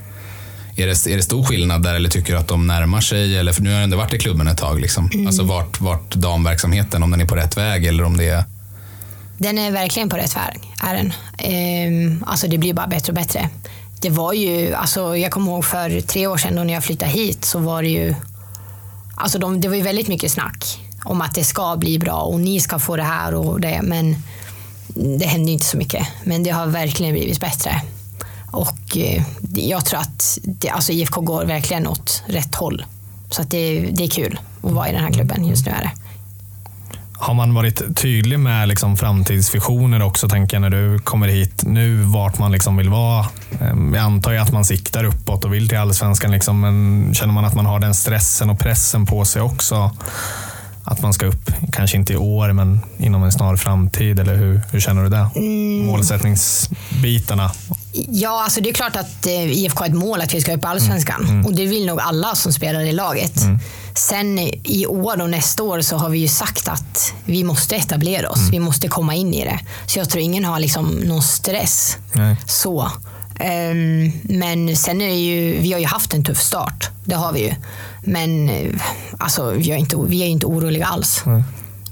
Är 0.75 0.87
det, 0.87 1.07
är 1.07 1.17
det 1.17 1.23
stor 1.23 1.43
skillnad 1.43 1.83
där 1.83 1.95
eller 1.95 2.09
tycker 2.09 2.33
du 2.33 2.39
att 2.39 2.47
de 2.47 2.67
närmar 2.67 3.01
sig? 3.01 3.37
Eller, 3.37 3.51
för 3.53 3.61
nu 3.61 3.69
har 3.69 3.75
jag 3.75 3.83
ändå 3.83 3.97
varit 3.97 4.13
i 4.13 4.19
klubben 4.19 4.47
ett 4.47 4.57
tag. 4.57 4.79
Liksom. 4.79 5.25
Alltså 5.27 5.43
vart, 5.43 5.81
vart 5.81 6.15
damverksamheten, 6.15 7.03
om 7.03 7.11
den 7.11 7.21
är 7.21 7.25
på 7.25 7.35
rätt 7.35 7.57
väg 7.57 7.85
eller 7.85 8.03
om 8.03 8.17
det 8.17 8.29
är... 8.29 8.43
Den 9.37 9.57
är 9.57 9.71
verkligen 9.71 10.09
på 10.09 10.15
rätt 10.15 10.35
väg. 10.35 10.59
Är 10.83 10.95
den. 10.95 11.13
Ehm, 11.37 12.23
alltså 12.27 12.47
det 12.47 12.57
blir 12.57 12.73
bara 12.73 12.87
bättre 12.87 13.11
och 13.11 13.15
bättre. 13.15 13.49
Det 14.01 14.09
var 14.09 14.33
ju, 14.33 14.73
alltså 14.73 15.17
jag 15.17 15.31
kommer 15.31 15.51
ihåg 15.51 15.65
för 15.65 16.01
tre 16.01 16.27
år 16.27 16.37
sedan 16.37 16.55
då 16.55 16.63
när 16.63 16.73
jag 16.73 16.83
flyttade 16.83 17.11
hit 17.11 17.45
så 17.45 17.59
var 17.59 17.81
det 17.81 17.89
ju, 17.89 18.15
alltså 19.15 19.39
de, 19.39 19.61
det 19.61 19.67
var 19.67 19.75
ju 19.75 19.81
väldigt 19.81 20.07
mycket 20.07 20.31
snack 20.31 20.79
om 21.03 21.21
att 21.21 21.35
det 21.35 21.43
ska 21.43 21.75
bli 21.77 21.99
bra 21.99 22.21
och 22.21 22.39
ni 22.39 22.59
ska 22.59 22.79
få 22.79 22.95
det 22.95 23.03
här 23.03 23.33
och 23.33 23.61
det. 23.61 23.79
Men 23.83 24.15
det 25.19 25.25
hände 25.25 25.47
ju 25.47 25.53
inte 25.53 25.65
så 25.65 25.77
mycket. 25.77 26.07
Men 26.23 26.43
det 26.43 26.49
har 26.49 26.67
verkligen 26.67 27.13
blivit 27.13 27.39
bättre. 27.39 27.81
Och 28.51 28.97
eh, 28.97 29.23
jag 29.53 29.85
tror 29.85 29.99
att 29.99 30.39
det, 30.41 30.69
alltså 30.69 30.91
IFK 30.91 31.21
går 31.21 31.45
verkligen 31.45 31.87
åt 31.87 32.23
rätt 32.25 32.55
håll. 32.55 32.85
Så 33.29 33.41
att 33.41 33.51
det, 33.51 33.79
det 33.79 34.03
är 34.03 34.07
kul 34.07 34.39
att 34.63 34.71
vara 34.71 34.89
i 34.89 34.91
den 34.91 35.03
här 35.03 35.11
klubben 35.11 35.45
just 35.45 35.65
nu. 35.65 35.71
Är 35.71 35.81
det. 35.81 35.91
Har 37.21 37.33
man 37.33 37.53
varit 37.53 37.97
tydlig 37.97 38.39
med 38.39 38.67
liksom 38.67 38.97
framtidsvisioner 38.97 40.01
också, 40.01 40.29
tänker 40.29 40.55
jag, 40.57 40.61
när 40.61 40.69
du 40.69 40.99
kommer 40.99 41.27
hit 41.27 41.63
nu, 41.65 41.95
vart 42.01 42.39
man 42.39 42.51
liksom 42.51 42.77
vill 42.77 42.89
vara? 42.89 43.25
Ehm, 43.61 43.93
Jag 43.95 44.03
antar 44.03 44.31
ju 44.31 44.37
att 44.37 44.51
man 44.51 44.65
siktar 44.65 45.03
uppåt 45.03 45.45
och 45.45 45.53
vill 45.53 45.69
till 45.69 45.77
allsvenskan, 45.77 46.31
liksom, 46.31 46.59
men 46.59 47.09
känner 47.13 47.33
man 47.33 47.45
att 47.45 47.55
man 47.55 47.65
har 47.65 47.79
den 47.79 47.95
stressen 47.95 48.49
och 48.49 48.59
pressen 48.59 49.05
på 49.05 49.25
sig 49.25 49.41
också? 49.41 49.91
Att 50.83 51.01
man 51.01 51.13
ska 51.13 51.25
upp, 51.25 51.51
kanske 51.71 51.97
inte 51.97 52.13
i 52.13 52.17
år, 52.17 52.53
men 52.53 52.79
inom 52.97 53.23
en 53.23 53.31
snar 53.31 53.55
framtid, 53.55 54.19
eller 54.19 54.35
hur, 54.35 54.61
hur 54.71 54.79
känner 54.79 55.03
du 55.03 55.09
det? 55.09 55.29
Målsättningsbitarna. 55.85 57.51
Ja, 58.07 58.43
alltså 58.43 58.61
det 58.61 58.69
är 58.69 58.73
klart 58.73 58.95
att 58.95 59.25
eh, 59.25 59.51
IFK 59.51 59.79
har 59.79 59.87
ett 59.87 59.93
mål 59.95 60.21
att 60.21 60.33
vi 60.33 60.41
ska 60.41 60.53
upp 60.53 60.63
i 60.63 60.67
Allsvenskan. 60.67 61.43
Och 61.45 61.53
det 61.55 61.65
vill 61.65 61.85
nog 61.85 61.99
alla 61.99 62.35
som 62.35 62.53
spelar 62.53 62.79
i 62.81 62.91
laget. 62.91 63.33
Sen 63.99 64.39
i 64.63 64.85
år 64.87 65.21
och 65.21 65.29
nästa 65.29 65.63
år 65.63 65.81
så 65.81 65.97
har 65.97 66.09
vi 66.09 66.17
ju 66.19 66.27
sagt 66.27 66.67
att 66.67 67.13
vi 67.25 67.43
måste 67.43 67.75
etablera 67.75 68.29
oss. 68.29 68.49
Vi 68.51 68.59
måste 68.59 68.87
komma 68.87 69.15
in 69.15 69.33
i 69.33 69.45
det. 69.45 69.59
Så 69.85 69.99
jag 69.99 70.09
tror 70.09 70.23
ingen 70.23 70.45
har 70.45 70.59
liksom 70.59 70.85
någon 70.89 71.21
stress. 71.21 71.97
Nej. 72.13 72.35
Så. 72.47 72.91
Ehm, 73.39 74.11
men 74.23 74.77
sen 74.77 75.01
är 75.01 75.15
ju, 75.15 75.57
vi 75.59 75.73
har 75.73 75.79
ju 75.79 75.85
haft 75.85 76.13
en 76.13 76.23
tuff 76.23 76.41
start. 76.41 76.89
Det 77.05 77.15
har 77.15 77.33
vi 77.33 77.39
ju. 77.39 77.53
Men 78.03 78.49
eh, 78.49 78.71
alltså, 79.17 79.51
vi, 79.51 79.71
är 79.71 79.77
inte, 79.77 79.97
vi 80.07 80.21
är 80.21 80.27
inte 80.27 80.45
oroliga 80.45 80.85
alls. 80.85 81.23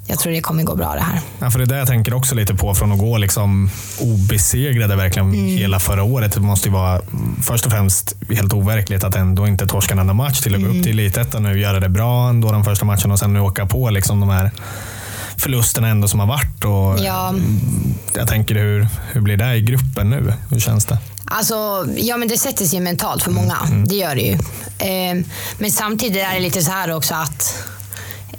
Jag 0.09 0.19
tror 0.19 0.33
det 0.33 0.41
kommer 0.41 0.63
gå 0.63 0.75
bra 0.75 0.93
det 0.93 1.01
här. 1.01 1.19
Ja, 1.39 1.51
för 1.51 1.59
det 1.59 1.65
är 1.65 1.67
det 1.67 1.77
jag 1.77 1.87
tänker 1.87 2.13
också 2.13 2.35
lite 2.35 2.55
på, 2.55 2.75
från 2.75 2.91
att 2.91 2.99
gå 2.99 3.17
liksom 3.17 3.69
obesegrade 3.99 4.95
verkligen 4.95 5.33
hela 5.33 5.79
förra 5.79 6.03
året. 6.03 6.33
Det 6.33 6.39
måste 6.39 6.67
ju 6.69 6.73
vara 6.73 6.91
mm, 6.95 7.35
först 7.43 7.65
och 7.65 7.71
främst 7.71 8.15
helt 8.29 8.53
overkligt 8.53 9.03
att 9.03 9.15
ändå 9.15 9.47
inte 9.47 9.67
torska 9.67 9.93
en 9.93 9.99
enda 9.99 10.13
match 10.13 10.39
till 10.41 10.55
att 10.55 10.61
gå 10.61 10.67
upp 10.67 10.83
till 10.83 10.99
elitettan 10.99 11.43
nu, 11.43 11.59
göra 11.59 11.79
det 11.79 11.89
bra 11.89 12.29
ändå 12.29 12.51
de 12.51 12.63
första 12.63 12.85
matcherna 12.85 13.13
och 13.13 13.19
sen 13.19 13.33
nu 13.33 13.39
åka 13.39 13.65
på 13.65 13.89
liksom 13.89 14.19
de 14.19 14.29
här 14.29 14.51
förlusterna 15.37 15.87
ändå 15.87 16.07
som 16.07 16.19
har 16.19 16.27
varit. 16.27 16.63
Och 16.65 17.05
Ja. 17.05 17.33
Jag 18.13 18.27
tänker 18.27 18.55
hur, 18.55 18.87
hur 19.11 19.21
blir 19.21 19.37
det 19.37 19.55
i 19.55 19.61
gruppen 19.61 20.09
nu? 20.09 20.33
Hur 20.49 20.59
känns 20.59 20.85
det? 20.85 20.97
Alltså, 21.25 21.85
ja 21.97 22.17
men 22.17 22.27
det 22.27 22.37
sätter 22.37 22.65
sig 22.65 22.79
mentalt 22.79 23.23
för 23.23 23.31
många. 23.31 23.57
Det 23.87 23.95
gör 23.95 24.15
det 24.15 24.21
ju. 24.21 24.33
Eh, 24.79 25.25
men 25.57 25.71
samtidigt 25.71 26.23
är 26.23 26.33
det 26.33 26.39
lite 26.39 26.61
så 26.61 26.71
här 26.71 26.95
också 26.95 27.15
att 27.15 27.63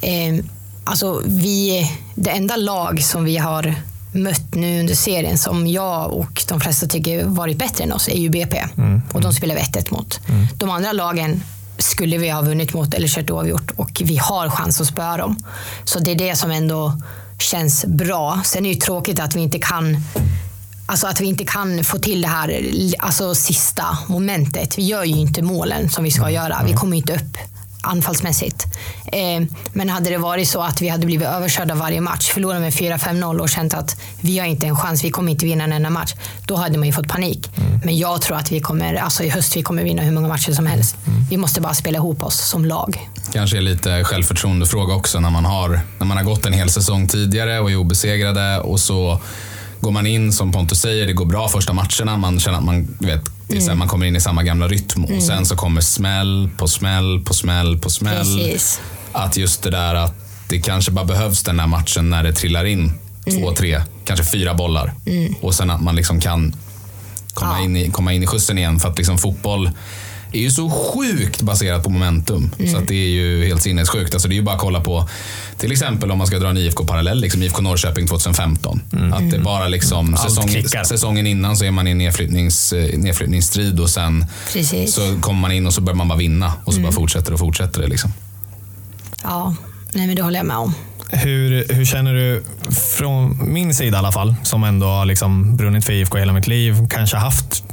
eh, 0.01 0.45
alltså, 0.89 1.23
vi, 1.27 1.91
det 2.15 2.31
enda 2.31 2.57
lag 2.57 3.03
som 3.03 3.25
vi 3.25 3.37
har 3.37 3.75
mött 4.13 4.55
nu 4.55 4.81
under 4.81 4.95
serien 4.95 5.39
som 5.39 5.67
jag 5.67 6.13
och 6.13 6.43
de 6.49 6.61
flesta 6.61 6.87
tycker 6.87 7.25
varit 7.25 7.59
bättre 7.59 7.85
än 7.85 7.93
oss 7.93 8.09
är 8.09 8.19
ju 8.19 8.31
BP. 8.31 8.65
Och 9.13 9.21
de 9.21 9.33
spelar 9.33 9.55
vi 9.55 9.61
1-1 9.61 9.93
mot. 9.93 10.21
De 10.55 10.71
andra 10.71 10.93
lagen 10.93 11.43
skulle 11.79 12.19
vi 12.19 12.31
ha 12.31 12.43
vunnit 12.43 12.75
mot 12.75 12.95
eller 12.95 13.09
kört 13.09 13.31
oavgjort 13.31 13.71
och 13.77 14.03
vi 14.05 14.17
har 14.17 14.51
chans 14.51 14.81
att 14.81 14.87
spöa 14.87 15.17
dem. 15.17 15.37
Så 15.85 15.99
det 15.99 16.11
är 16.11 16.15
det 16.15 16.37
som 16.37 16.51
ändå 16.51 17.01
känns 17.39 17.85
bra. 17.85 18.41
Sen 18.45 18.65
är 18.65 18.69
det 18.69 18.75
ju 18.75 18.81
tråkigt 18.81 19.21
att 19.21 19.37
vi 19.37 19.41
inte 19.41 19.59
kan 19.59 19.97
Alltså 20.91 21.07
att 21.07 21.21
vi 21.21 21.27
inte 21.27 21.45
kan 21.45 21.85
få 21.85 21.99
till 21.99 22.23
det 22.23 22.29
här 22.29 22.63
alltså 22.99 23.35
sista 23.35 23.99
momentet. 24.07 24.79
Vi 24.79 24.83
gör 24.83 25.05
ju 25.05 25.17
inte 25.17 25.43
målen 25.43 25.91
som 25.91 26.05
vi 26.05 26.11
ska 26.11 26.31
göra. 26.31 26.63
Vi 26.67 26.73
kommer 26.73 26.97
inte 26.97 27.15
upp 27.15 27.37
anfallsmässigt. 27.83 28.67
Eh, 29.13 29.47
men 29.73 29.89
hade 29.89 30.11
det 30.11 30.19
varit 30.19 30.49
så 30.49 30.63
att 30.63 30.83
vi 30.83 30.89
hade 30.89 31.07
blivit 31.07 31.29
överkörda 31.29 31.75
varje 31.75 32.01
match, 32.01 32.29
förlorat 32.29 32.61
med 32.61 32.73
4-5-0 32.73 33.39
och 33.39 33.49
känt 33.49 33.75
att 33.75 34.01
vi 34.21 34.39
har 34.39 34.47
inte 34.47 34.67
en 34.67 34.77
chans, 34.77 35.05
vi 35.05 35.11
kommer 35.11 35.33
inte 35.33 35.45
vinna 35.45 35.65
en 35.65 35.73
enda 35.73 35.91
match. 35.91 36.15
Då 36.47 36.57
hade 36.57 36.79
man 36.79 36.87
ju 36.87 36.93
fått 36.93 37.09
panik. 37.09 37.51
Men 37.85 37.99
jag 37.99 38.23
tror 38.23 38.37
att 38.37 38.53
vi 38.53 38.61
kommer, 38.61 38.95
alltså 38.95 39.23
i 39.23 39.29
höst 39.29 39.57
vi 39.57 39.63
kommer 39.63 39.83
vinna 39.83 40.03
hur 40.03 40.13
många 40.13 40.29
matcher 40.29 40.53
som 40.53 40.67
helst. 40.67 40.97
Vi 41.31 41.37
måste 41.37 41.61
bara 41.61 41.75
spela 41.75 41.99
ihop 41.99 42.23
oss 42.23 42.49
som 42.49 42.65
lag. 42.65 43.09
Kanske 43.33 43.57
är 43.57 43.61
lite 43.61 44.05
självförtroendefråga 44.05 44.95
också 44.95 45.21
när 45.21 45.31
man, 45.31 45.45
har, 45.45 45.81
när 45.99 46.07
man 46.07 46.17
har 46.17 46.25
gått 46.25 46.47
en 46.47 46.53
hel 46.53 46.71
säsong 46.71 47.09
tidigare 47.09 47.61
och 47.61 47.71
är 47.71 47.77
obesegrade 47.77 48.61
och 48.61 48.81
så 48.81 49.21
går 49.81 49.91
man 49.91 50.07
in, 50.07 50.33
som 50.33 50.53
Pontus 50.53 50.81
säger, 50.81 51.07
det 51.07 51.13
går 51.13 51.25
bra 51.27 51.49
första 51.49 51.73
matcherna. 51.73 52.17
Man 52.17 52.41
känner 52.41 52.59
att 52.59 52.65
man, 52.65 52.97
vet, 52.99 53.23
här, 53.69 53.75
man 53.75 53.89
kommer 53.89 54.07
in 54.07 54.17
i 54.17 54.21
samma 54.21 54.43
gamla 54.43 54.69
rytm 54.69 55.05
och 55.05 55.23
sen 55.23 55.47
så 55.47 55.57
kommer 55.57 55.81
smäll 55.81 56.51
på 56.59 56.69
smäll 56.69 57.21
på 57.25 57.35
smäll 57.35 57.79
på 57.79 57.91
smäll. 57.91 58.17
Precis. 58.17 58.81
Att 59.13 59.37
just 59.37 59.63
det 59.63 59.71
där 59.71 59.95
att 59.95 60.15
det 60.49 60.61
kanske 60.61 60.91
bara 60.91 61.05
behövs 61.05 61.43
den 61.43 61.57
där 61.57 61.67
matchen 61.67 62.11
när 62.11 62.23
det 62.23 62.33
trillar 62.33 62.65
in 62.65 62.93
två, 63.41 63.53
tre, 63.53 63.83
kanske 64.05 64.25
fyra 64.27 64.55
bollar. 64.55 64.95
Och 65.41 65.55
sen 65.55 65.71
att 65.71 65.81
man 65.83 65.97
liksom 65.97 66.21
kan 66.21 66.55
komma, 67.35 67.59
Ja. 67.59 67.65
in 67.65 67.77
i, 67.77 67.91
komma 67.91 68.13
in 68.13 68.23
i 68.23 68.27
skjutsen 68.27 68.59
igen. 68.59 68.79
För 68.81 68.89
att 68.89 68.99
liksom 68.99 69.19
fotboll 69.19 69.71
är 70.33 70.41
ju 70.41 70.51
så 70.51 70.71
sjukt 70.71 71.43
baserat 71.43 71.83
på 71.83 71.91
momentum. 71.91 72.51
Så 72.73 72.77
att 72.77 72.89
det 72.89 72.95
är 72.95 73.09
ju 73.09 73.45
helt 73.47 73.63
sinnessjukt. 73.63 74.15
Alltså 74.15 74.29
det 74.29 74.35
är 74.35 74.37
ju 74.37 74.43
bara 74.43 74.55
att 74.55 74.61
kolla 74.61 74.81
på, 74.81 75.09
till 75.59 75.73
exempel 75.73 76.11
om 76.11 76.19
man 76.19 76.27
ska 76.27 76.39
dra 76.39 76.49
en 76.49 76.57
IFK-parallell, 76.57 77.21
liksom 77.21 77.43
IFK 77.43 77.63
Norrköping 77.63 78.07
2015. 78.07 78.83
Att 79.13 79.31
det 79.31 79.39
bara 79.39 79.69
liksom, 79.69 80.17
säsong, 80.17 80.49
säsongen 80.85 81.27
innan 81.27 81.57
så 81.57 81.65
är 81.65 81.71
man 81.71 81.87
i 81.87 81.91
en 81.91 81.99
nedflyttnings, 81.99 82.73
eh, 82.73 82.99
nedflyttningsstrid 82.99 83.81
och 83.81 83.91
sen 83.91 84.27
Precis. 84.53 84.95
så 84.95 85.21
kommer 85.21 85.41
man 85.41 85.53
in 85.53 85.67
och 85.67 85.75
så 85.75 85.81
börjar 85.81 85.97
man 85.97 86.09
bara 86.09 86.19
vinna. 86.19 86.53
Och 86.65 86.75
så 86.75 86.81
bara 86.81 86.93
fortsätter 86.93 87.33
och 87.33 87.39
fortsätter 87.39 87.81
det. 87.81 87.87
Liksom. 87.87 88.13
Ja, 89.23 89.55
nej 89.93 90.07
men 90.07 90.17
det 90.17 90.23
håller 90.23 90.39
jag 90.39 90.47
med 90.47 90.57
om. 90.57 90.75
Hur, 91.11 91.75
hur 91.75 91.85
känner 91.85 92.15
du, 92.15 92.43
från 92.99 93.53
min 93.53 93.75
sida 93.75 93.97
i 93.97 93.99
alla 93.99 94.13
fall, 94.13 94.35
som 94.43 94.65
ändå 94.65 94.87
har 94.87 95.05
liksom 95.05 95.57
brunnit 95.57 95.85
för 95.85 95.93
IFK 95.93 96.19
hela 96.19 96.33
mitt 96.33 96.47
liv, 96.47 96.75
kanske 96.91 97.17
haft, 97.17 97.65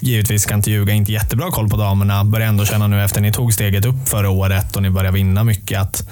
givetvis 0.00 0.42
ska 0.42 0.54
inte 0.54 0.70
ljuga, 0.70 0.92
inte 0.92 1.12
jättebra 1.12 1.50
koll 1.50 1.68
på 1.68 1.76
damerna, 1.76 2.24
börjar 2.24 2.48
ändå 2.48 2.64
känna 2.64 2.86
nu 2.86 3.04
efter 3.04 3.20
ni 3.20 3.32
tog 3.32 3.54
steget 3.54 3.84
upp 3.84 4.08
förra 4.08 4.30
året 4.30 4.76
och 4.76 4.82
ni 4.82 4.90
börjar 4.90 5.12
vinna 5.12 5.44
mycket 5.44 5.80
att 5.80 6.08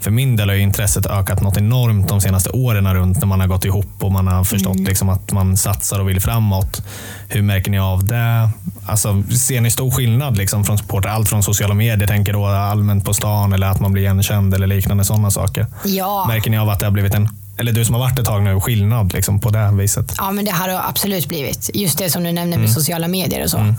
för 0.00 0.10
min 0.10 0.36
del 0.36 0.48
har 0.48 0.56
ju 0.56 0.62
intresset 0.62 1.06
ökat 1.06 1.42
något 1.42 1.56
enormt 1.56 2.08
de 2.08 2.20
senaste 2.20 2.50
åren 2.50 2.94
runt 2.94 3.18
när 3.18 3.26
man 3.26 3.40
har 3.40 3.46
gått 3.46 3.64
ihop 3.64 3.86
och 4.00 4.12
man 4.12 4.26
har 4.26 4.44
förstått 4.44 4.78
liksom 4.78 5.08
att 5.08 5.32
man 5.32 5.56
satsar 5.56 6.00
och 6.00 6.08
vill 6.08 6.20
framåt. 6.20 6.82
Hur 7.28 7.42
märker 7.42 7.70
ni 7.70 7.78
av 7.78 8.04
det? 8.04 8.50
Alltså, 8.86 9.22
ser 9.22 9.60
ni 9.60 9.70
stor 9.70 9.90
skillnad 9.90 10.36
liksom 10.36 10.64
från 10.64 10.78
supporter? 10.78 11.08
Allt 11.08 11.28
från 11.28 11.42
sociala 11.42 11.74
medier, 11.74 12.08
tänker 12.08 12.32
då 12.32 12.46
allmänt 12.46 13.04
på 13.04 13.14
stan 13.14 13.52
eller 13.52 13.66
att 13.66 13.80
man 13.80 13.92
blir 13.92 14.02
igenkänd 14.02 14.54
eller 14.54 14.66
liknande 14.66 15.04
sådana 15.04 15.30
saker. 15.30 15.66
Ja. 15.84 16.24
Märker 16.28 16.50
ni 16.50 16.58
av 16.58 16.68
att 16.68 16.80
det 16.80 16.86
har 16.86 16.90
blivit 16.92 17.14
en, 17.14 17.28
eller 17.58 17.72
du 17.72 17.84
som 17.84 17.94
har 17.94 18.02
varit 18.02 18.18
ett 18.18 18.24
tag 18.26 18.42
nu, 18.42 18.60
skillnad 18.60 19.12
liksom 19.12 19.40
på 19.40 19.50
det 19.50 19.70
viset? 19.72 20.14
Ja, 20.18 20.30
men 20.30 20.44
det 20.44 20.50
har 20.50 20.68
det 20.68 20.84
absolut 20.84 21.28
blivit. 21.28 21.70
Just 21.74 21.98
det 21.98 22.10
som 22.10 22.24
du 22.24 22.32
nämnde 22.32 22.58
med 22.58 22.70
sociala 22.70 23.08
medier 23.08 23.44
och 23.44 23.50
så. 23.50 23.74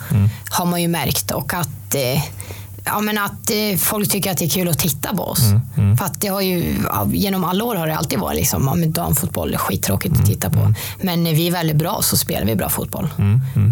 Har 0.50 0.66
man 0.66 0.82
ju 0.82 0.88
märkt. 0.88 1.32
Och 1.32 1.54
att, 1.54 1.96
eh, 1.96 2.22
ja, 2.88 3.00
men 3.02 3.18
att 3.18 3.50
eh, 3.50 3.78
folk 3.78 4.10
tycker 4.12 4.32
att 4.32 4.38
det 4.38 4.46
är 4.46 4.50
kul 4.50 4.68
att 4.68 4.80
titta 4.80 5.16
på 5.16 5.24
oss. 5.24 5.42
För 5.98 6.06
att 6.06 6.22
det 6.22 6.28
har 6.28 6.42
ju, 6.42 6.76
genom 7.14 7.44
alla 7.44 7.64
år 7.64 7.76
har 7.76 7.88
det 7.88 7.98
alltid 7.98 8.20
varit 8.20 8.38
liksom, 8.38 8.64
ja, 8.66 8.76
men 8.76 8.92
damfotboll 8.92 9.54
är 9.54 9.58
skittråkigt 9.58 10.20
att 10.20 10.26
titta 10.26 10.50
på. 10.50 10.74
Men 11.02 11.24
när 11.24 11.34
vi 11.34 11.48
är 11.48 11.52
väldigt 11.52 11.76
bra 11.76 12.00
så 12.02 12.18
spelar 12.18 12.46
vi 12.46 12.56
bra 12.56 12.70
fotboll. 12.70 13.08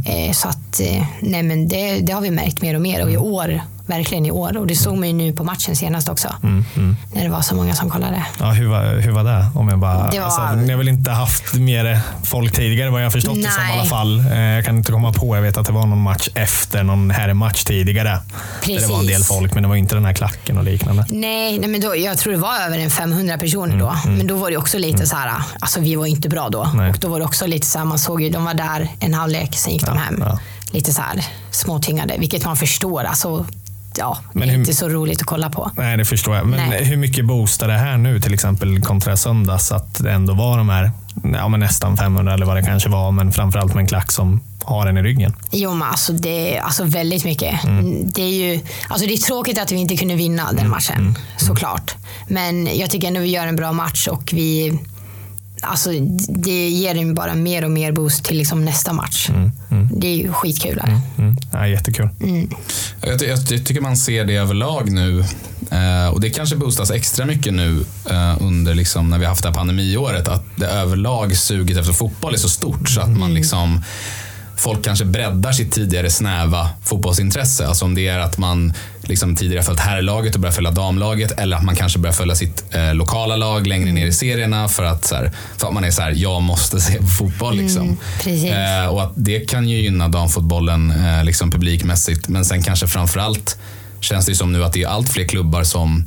Eh, 0.06 0.32
så 0.34 0.48
att, 0.48 0.80
eh, 0.80 1.06
nej, 1.22 1.44
men 1.44 1.68
det, 1.68 2.00
det 2.00 2.14
har 2.14 2.22
vi 2.22 2.32
märkt 2.32 2.62
mer 2.62 2.76
och 2.76 2.82
mer. 2.82 3.04
Och 3.04 3.12
i 3.12 3.18
år, 3.18 3.62
verkligen 3.86 4.26
i 4.26 4.32
år. 4.32 4.58
Och 4.58 4.68
det 4.68 4.76
såg 4.76 4.98
man 4.98 5.08
ju 5.08 5.14
nu 5.14 5.34
på 5.34 5.44
matchen 5.44 5.76
senast 5.76 6.10
också. 6.10 6.36
När 7.14 7.24
det 7.24 7.30
var 7.30 7.42
så 7.42 7.56
många 7.56 7.76
som 7.76 7.90
kollade. 7.90 8.26
Ja, 8.40 8.46
hur, 8.52 8.68
var, 8.68 9.02
hur 9.02 9.12
var 9.12 9.24
det? 9.24 9.48
Om 9.56 9.70
jag 9.70 9.80
bara, 9.80 10.12
Det 10.12 10.20
var- 10.20 10.26
alltså, 10.26 10.56
ni 10.56 10.72
har 10.72 10.78
väl 10.78 10.88
inte 10.88 11.12
haft 11.12 11.54
mer 11.54 12.00
folk 12.24 12.54
tidigare 12.56 12.90
vad 12.90 13.02
jag 13.02 13.06
har 13.06 13.12
förstått 13.12 13.36
det 13.36 13.50
som 13.52 13.64
i 13.64 13.68
Nej. 13.68 13.80
alla 13.80 13.90
fall. 13.90 14.20
Eh, 14.20 14.40
Jag 14.40 14.66
kan 14.66 14.78
inte 14.78 14.92
komma 14.92 15.14
på, 15.14 15.36
jag 15.36 15.42
vet 15.42 15.58
att 15.58 15.66
det 15.66 15.72
var 15.74 15.86
någon 15.86 16.02
match 16.02 16.28
efter 16.36 16.84
någon 16.84 17.12
herrmatch 17.12 17.64
tidigare. 17.64 18.10
Där 18.66 18.80
det 18.80 18.88
var 18.88 19.00
en 19.00 19.06
del 19.06 19.10
Precis. 19.16 19.28
folk, 19.28 19.54
men 19.54 19.64
det 19.64 19.70
var 19.70 19.76
inte 19.76 19.96
den 19.96 20.06
här 20.06 20.14
klacken 20.14 20.58
och 20.58 20.64
liknande. 20.64 21.06
Nej, 21.10 21.60
nej 21.60 21.70
men 21.70 21.82
då, 21.82 21.96
jag 21.96 22.18
tror 22.18 22.34
det 22.34 22.40
var 22.40 22.60
över 22.60 22.80
en 22.80 22.90
500 22.92 23.38
personer 23.38 23.78
då. 23.78 23.96
Men 24.06 24.28
då 24.28 24.36
var 24.36 24.52
det 24.52 24.58
också 24.58 24.78
lite 24.78 25.08
så 25.08 25.16
här, 25.16 25.32
alltså 25.60 25.80
vi 25.80 25.96
var 25.96 26.06
inte 26.06 26.30
bra 26.30 26.50
då. 26.50 26.70
Nej. 26.76 26.90
Och 26.90 26.98
då 27.00 27.08
var 27.08 27.20
det 27.20 27.26
också 27.26 27.48
lite 27.48 27.68
så 27.68 27.78
här, 27.78 27.86
man 27.86 28.00
såg 28.00 28.22
ju, 28.22 28.30
de 28.30 28.44
var 28.46 28.54
där 28.54 28.90
en 29.00 29.14
halvlek, 29.14 29.56
sen 29.56 29.74
gick 29.74 29.86
de 29.86 29.98
hem. 29.98 30.24
ja. 30.28 30.40
Lite 30.72 30.94
så 30.94 31.02
här 31.02 31.26
småtingade, 31.52 32.16
vilket 32.20 32.46
man 32.46 32.58
förstår. 32.58 33.04
Alltså, 33.04 33.46
ja, 33.98 34.18
Men 34.34 34.42
det 34.42 34.48
är 34.48 34.52
hur- 34.52 34.60
inte 34.60 34.74
så 34.74 34.90
roligt 34.90 35.20
att 35.22 35.28
kolla 35.28 35.50
på. 35.50 35.72
Nej, 35.78 35.98
det 35.98 36.06
förstår 36.06 36.36
jag. 36.36 36.48
Men 36.48 36.70
Nej. 36.70 36.84
hur 36.86 36.98
mycket 36.98 37.26
boostar 37.26 37.68
det 37.68 37.74
här 37.78 37.98
nu, 37.98 38.20
till 38.22 38.34
exempel 38.34 38.82
kontra 38.82 39.18
söndags, 39.18 39.72
att 39.72 40.04
det 40.04 40.12
ändå 40.12 40.34
var 40.34 40.58
de 40.58 40.70
här 40.70 40.92
ja, 41.34 41.48
men 41.48 41.60
nästan 41.60 41.98
500 41.98 42.34
eller 42.34 42.46
vad 42.46 42.56
det 42.56 42.64
kanske 42.64 42.90
var, 42.90 43.12
men 43.12 43.32
framförallt 43.32 43.74
med 43.74 43.82
en 43.82 43.88
klack 43.88 44.12
som 44.12 44.42
har 44.64 44.88
en 44.88 44.98
i 44.98 45.02
ryggen. 45.02 45.34
Jo, 45.52 45.74
men 45.74 45.88
alltså 45.88 46.14
det 46.14 46.58
är 46.58 46.62
alltså 46.62 46.84
väldigt 46.84 47.26
mycket. 47.26 47.64
Mm. 47.64 48.12
Det, 48.12 48.22
är 48.22 48.30
ju, 48.54 48.60
alltså 48.88 49.08
det 49.08 49.14
är 49.14 49.18
tråkigt 49.18 49.60
att 49.62 49.72
vi 49.72 49.76
inte 49.76 49.98
kunde 49.98 50.16
vinna 50.16 50.52
den 50.54 50.70
matchen, 50.70 50.96
Mm. 51.00 51.16
såklart. 51.38 51.96
Men 52.28 52.78
jag 52.78 52.90
tycker 52.90 53.08
ändå 53.08 53.20
vi 53.20 53.28
gör 53.30 53.48
en 53.48 53.56
bra 53.56 53.72
match 53.72 54.08
och 54.08 54.30
vi 54.34 54.80
Alltså, 55.66 55.90
det 56.28 56.70
ger 56.70 56.96
en 56.96 57.16
bara 57.16 57.34
mer 57.36 57.64
och 57.66 57.72
mer 57.72 57.92
boost 57.92 58.26
till 58.26 58.38
liksom 58.38 58.66
nästa 58.66 58.94
match. 58.94 59.30
Det 59.94 60.08
är 60.08 60.16
ju 60.16 60.32
skitkul. 60.34 60.80
Här. 60.84 61.00
Mm. 61.18 61.36
Ja, 61.54 61.68
jättekul. 61.68 62.10
Jag, 63.02 63.20
ty- 63.20 63.26
jag 63.26 63.48
ty- 63.48 63.60
tycker 63.64 63.82
man 63.82 63.98
ser 63.98 64.26
det 64.26 64.36
överlag 64.36 64.92
nu. 64.92 65.20
Eh, 65.72 66.08
och 66.14 66.22
det 66.22 66.30
kanske 66.30 66.56
boostas 66.56 66.92
extra 66.92 67.26
mycket 67.26 67.54
nu 67.54 67.86
eh, 68.10 68.38
under 68.42 68.76
liksom, 68.76 69.10
när 69.10 69.18
vi 69.18 69.26
har 69.26 69.30
haft 69.30 69.44
det 69.44 69.50
här 69.50 69.56
pandemiåret. 69.56 70.28
Att 70.28 70.44
det 70.56 70.68
överlag 70.68 71.38
suget 71.38 71.78
efter 71.78 71.94
fotboll 71.94 72.34
är 72.34 72.38
så 72.38 72.50
stort 72.50 72.90
så 72.90 73.02
att 73.02 73.10
man 73.18 73.34
liksom 73.34 73.84
Folk 74.58 74.84
kanske 74.84 75.06
breddar 75.06 75.52
sitt 75.52 75.72
tidigare 75.72 76.10
snäva 76.10 76.70
fotbollsintresse. 76.84 77.68
Alltså 77.68 77.86
om 77.86 77.96
det 77.96 78.08
är 78.08 78.20
att 78.20 78.38
man 78.38 78.74
liksom 79.02 79.36
tidigare 79.36 79.64
följt 79.64 79.80
herrlaget 79.80 80.36
och 80.36 80.42
börjar 80.42 80.54
följa 80.54 80.72
damlaget 80.72 81.32
eller 81.32 81.58
att 81.58 81.64
man 81.64 81.76
kanske 81.76 82.00
börjar 82.00 82.14
följa 82.14 82.36
sitt 82.36 82.64
eh, 82.72 82.94
lokala 82.94 83.36
lag 83.36 83.68
längre 83.68 83.92
ner 83.92 84.06
i 84.06 84.12
serierna 84.12 84.68
för 84.68 84.84
att, 84.84 85.06
så 85.06 85.16
här, 85.16 85.32
för 85.58 85.68
att 85.68 85.74
man 85.74 85.84
är 85.84 85.92
så 85.92 86.02
här, 86.02 86.14
jag 86.16 86.42
måste 86.42 86.80
se 86.82 86.98
på 86.98 87.08
fotboll. 87.08 87.58
Liksom. 87.58 87.98
precis. 88.24 88.52
Eh, 88.52 88.86
och 88.88 89.04
att 89.04 89.12
det 89.16 89.40
kan 89.40 89.70
ju 89.70 89.82
gynna 89.82 90.08
damfotbollen 90.08 90.92
eh, 90.92 91.24
liksom 91.24 91.52
publikmässigt. 91.52 92.28
Men 92.28 92.46
sen 92.46 92.64
kanske 92.64 92.88
framförallt 92.88 93.58
känns 94.00 94.26
det 94.26 94.36
som 94.36 94.52
nu 94.52 94.64
att 94.64 94.74
det 94.74 94.84
är 94.84 94.88
allt 94.88 95.10
fler 95.10 95.28
klubbar 95.28 95.64
som 95.64 96.06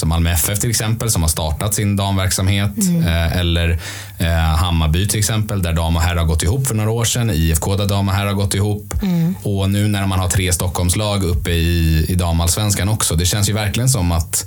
som 0.00 0.08
Malmö 0.08 0.30
FF 0.30 0.60
till 0.60 0.70
exempel 0.70 1.10
som 1.10 1.22
har 1.22 1.28
startat 1.28 1.74
sin 1.74 1.96
damverksamhet. 1.96 2.70
Eh, 3.06 3.36
eller 3.36 3.78
eh, 4.18 4.28
Hammarby 4.36 5.08
till 5.08 5.18
exempel 5.18 5.62
där 5.62 5.72
dam 5.72 5.96
och 5.96 6.02
herr 6.02 6.16
har 6.16 6.24
gått 6.24 6.42
ihop 6.42 6.66
för 6.66 6.74
några 6.74 6.90
år 6.90 7.04
sedan. 7.04 7.30
IFK 7.30 7.76
där 7.76 7.86
dam 7.86 8.08
och 8.08 8.14
herr 8.14 8.26
har 8.26 8.34
gått 8.34 8.54
ihop. 8.54 8.94
Och 9.42 9.70
nu 9.70 9.88
när 9.88 10.06
man 10.06 10.18
har 10.18 10.28
tre 10.28 10.52
Stockholmslag 10.52 11.24
uppe 11.24 11.50
i, 11.50 12.06
i 12.08 12.14
damallsvenskan 12.14 12.88
också. 12.88 13.14
Det 13.14 13.26
känns 13.26 13.48
ju 13.48 13.52
verkligen 13.52 13.88
som 13.88 14.12
att 14.12 14.46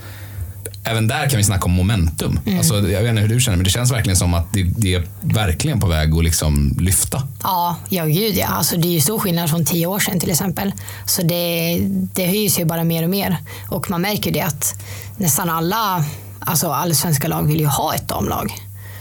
Även 0.85 1.07
där 1.07 1.29
kan 1.29 1.37
vi 1.37 1.43
snacka 1.43 1.65
om 1.65 1.71
momentum. 1.71 2.39
Alltså, 2.57 2.75
jag 2.89 3.01
vet 3.01 3.09
inte 3.09 3.21
hur 3.21 3.29
du 3.29 3.39
känner 3.39 3.57
men 3.57 3.63
det 3.63 3.69
känns 3.69 3.91
verkligen 3.91 4.17
som 4.17 4.33
att 4.33 4.53
det, 4.53 4.63
det 4.63 4.93
är 4.93 5.07
verkligen 5.21 5.79
på 5.79 5.87
väg 5.87 6.13
att 6.13 6.23
liksom 6.23 6.77
lyfta. 6.79 7.27
Ja, 7.43 7.75
ja 7.89 8.05
gud 8.05 8.35
ja. 8.37 8.47
Alltså, 8.47 8.77
det 8.77 8.87
är 8.87 8.91
ju 8.91 9.01
stor 9.01 9.19
skillnad 9.19 9.49
från 9.49 9.65
tio 9.65 9.87
år 9.87 9.99
sedan 9.99 10.19
till 10.19 10.31
exempel. 10.31 10.73
Så 11.05 11.21
det, 11.21 11.79
det 12.13 12.25
höjs 12.25 12.59
ju 12.59 12.65
bara 12.65 12.83
mer 12.83 13.03
och 13.03 13.09
mer. 13.09 13.37
Och 13.69 13.89
man 13.89 14.01
märker 14.01 14.25
ju 14.25 14.31
det 14.31 14.41
att 14.41 14.75
nästan 15.17 15.49
alla 15.49 16.05
alltså 16.39 16.71
allsvenska 16.71 17.27
lag 17.27 17.47
vill 17.47 17.59
ju 17.59 17.65
ha 17.65 17.95
ett 17.95 18.07
damlag. 18.07 18.53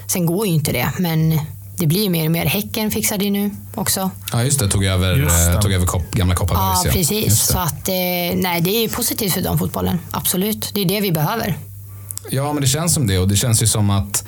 Sen 0.06 0.26
går 0.26 0.46
ju 0.46 0.52
inte 0.52 0.72
det, 0.72 0.88
men 0.98 1.40
det 1.76 1.86
blir 1.86 2.02
ju 2.02 2.10
mer 2.10 2.24
och 2.24 2.30
mer. 2.30 2.46
Häcken 2.46 2.90
fixar 2.90 3.18
det 3.18 3.30
nu 3.30 3.50
också. 3.74 4.10
Ja 4.32 4.44
just 4.44 4.60
det, 4.60 4.68
tog 4.68 4.84
över, 4.84 5.16
Just 5.16 5.52
det. 5.52 5.62
tog 5.62 5.72
över 5.72 5.86
kop, 5.86 6.10
gamla 6.12 6.34
Kopparbergs. 6.34 6.84
Ja, 6.84 6.90
precis. 6.92 7.40
Så 7.40 7.58
att, 7.58 7.88
eh, 7.88 7.94
nej, 8.34 8.60
det 8.60 8.70
är 8.70 8.80
ju 8.82 8.88
positivt 8.88 9.32
för 9.32 9.40
damfotbollen. 9.40 9.98
Absolut. 10.10 10.70
Det 10.74 10.80
är 10.80 10.84
det 10.84 11.00
vi 11.00 11.12
behöver. 11.12 11.56
Ja, 12.30 12.52
men 12.52 12.62
det 12.62 12.68
känns 12.68 12.94
som 12.94 13.06
det 13.06 13.18
och 13.18 13.28
det 13.28 13.36
känns 13.36 13.62
ju 13.62 13.66
som 13.66 13.90
att 13.90 14.24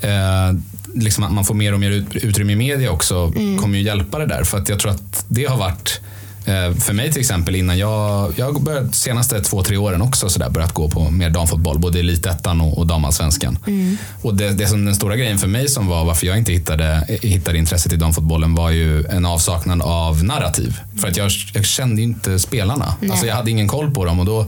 eh, 0.00 0.58
liksom 0.94 1.24
att 1.24 1.32
man 1.32 1.44
får 1.44 1.54
mer 1.54 1.72
och 1.72 1.80
mer 1.80 1.90
ut, 1.90 2.16
utrymme 2.16 2.52
i 2.52 2.56
media 2.56 2.90
också 2.90 3.32
kommer 3.60 3.78
ju 3.78 3.84
hjälpa 3.84 4.18
det 4.18 4.26
där. 4.26 4.44
För 4.44 4.58
att 4.58 4.68
jag 4.68 4.80
tror 4.80 4.90
att 4.90 5.24
det 5.28 5.44
har 5.44 5.56
varit 5.56 6.00
eh, 6.44 6.74
för 6.74 6.92
mig 6.92 7.12
till 7.12 7.20
exempel 7.20 7.54
innan 7.56 7.78
jag, 7.78 8.32
jag 8.36 8.62
börjat 8.62 8.94
senaste 8.94 9.40
två, 9.40 9.62
tre 9.62 9.76
åren 9.76 10.02
också 10.02 10.28
så 10.28 10.38
där, 10.38 10.50
börjat 10.50 10.74
gå 10.74 10.90
på 10.90 11.10
mer 11.10 11.30
damfotboll, 11.30 11.78
både 11.78 11.98
elitettan 12.00 12.60
och, 12.60 12.78
och 12.78 12.86
damallsvenskan. 12.86 13.58
Och 14.22 14.34
det, 14.34 14.50
det 14.50 14.66
som 14.66 14.84
den 14.84 14.94
stora 14.94 15.16
grejen 15.16 15.38
för 15.38 15.48
mig 15.48 15.68
som 15.68 15.86
var 15.86 16.04
varför 16.04 16.26
jag 16.26 16.38
inte 16.38 16.52
hittade, 16.52 17.18
hittade 17.22 17.58
intresset 17.58 17.92
i 17.92 17.96
damfotbollen 17.96 18.54
var 18.54 18.70
ju 18.70 19.04
en 19.06 19.26
avsaknad 19.26 19.82
av 19.82 20.24
narrativ. 20.24 20.80
För 21.00 21.08
att 21.08 21.16
jag, 21.16 21.30
jag 21.54 21.64
kände 21.64 22.02
ju 22.02 22.08
inte 22.08 22.38
spelarna. 22.38 22.94
Alltså 23.10 23.26
jag 23.26 23.34
hade 23.34 23.50
ingen 23.50 23.68
koll 23.68 23.90
på 23.90 24.04
dem 24.04 24.20
och 24.20 24.26
då 24.26 24.46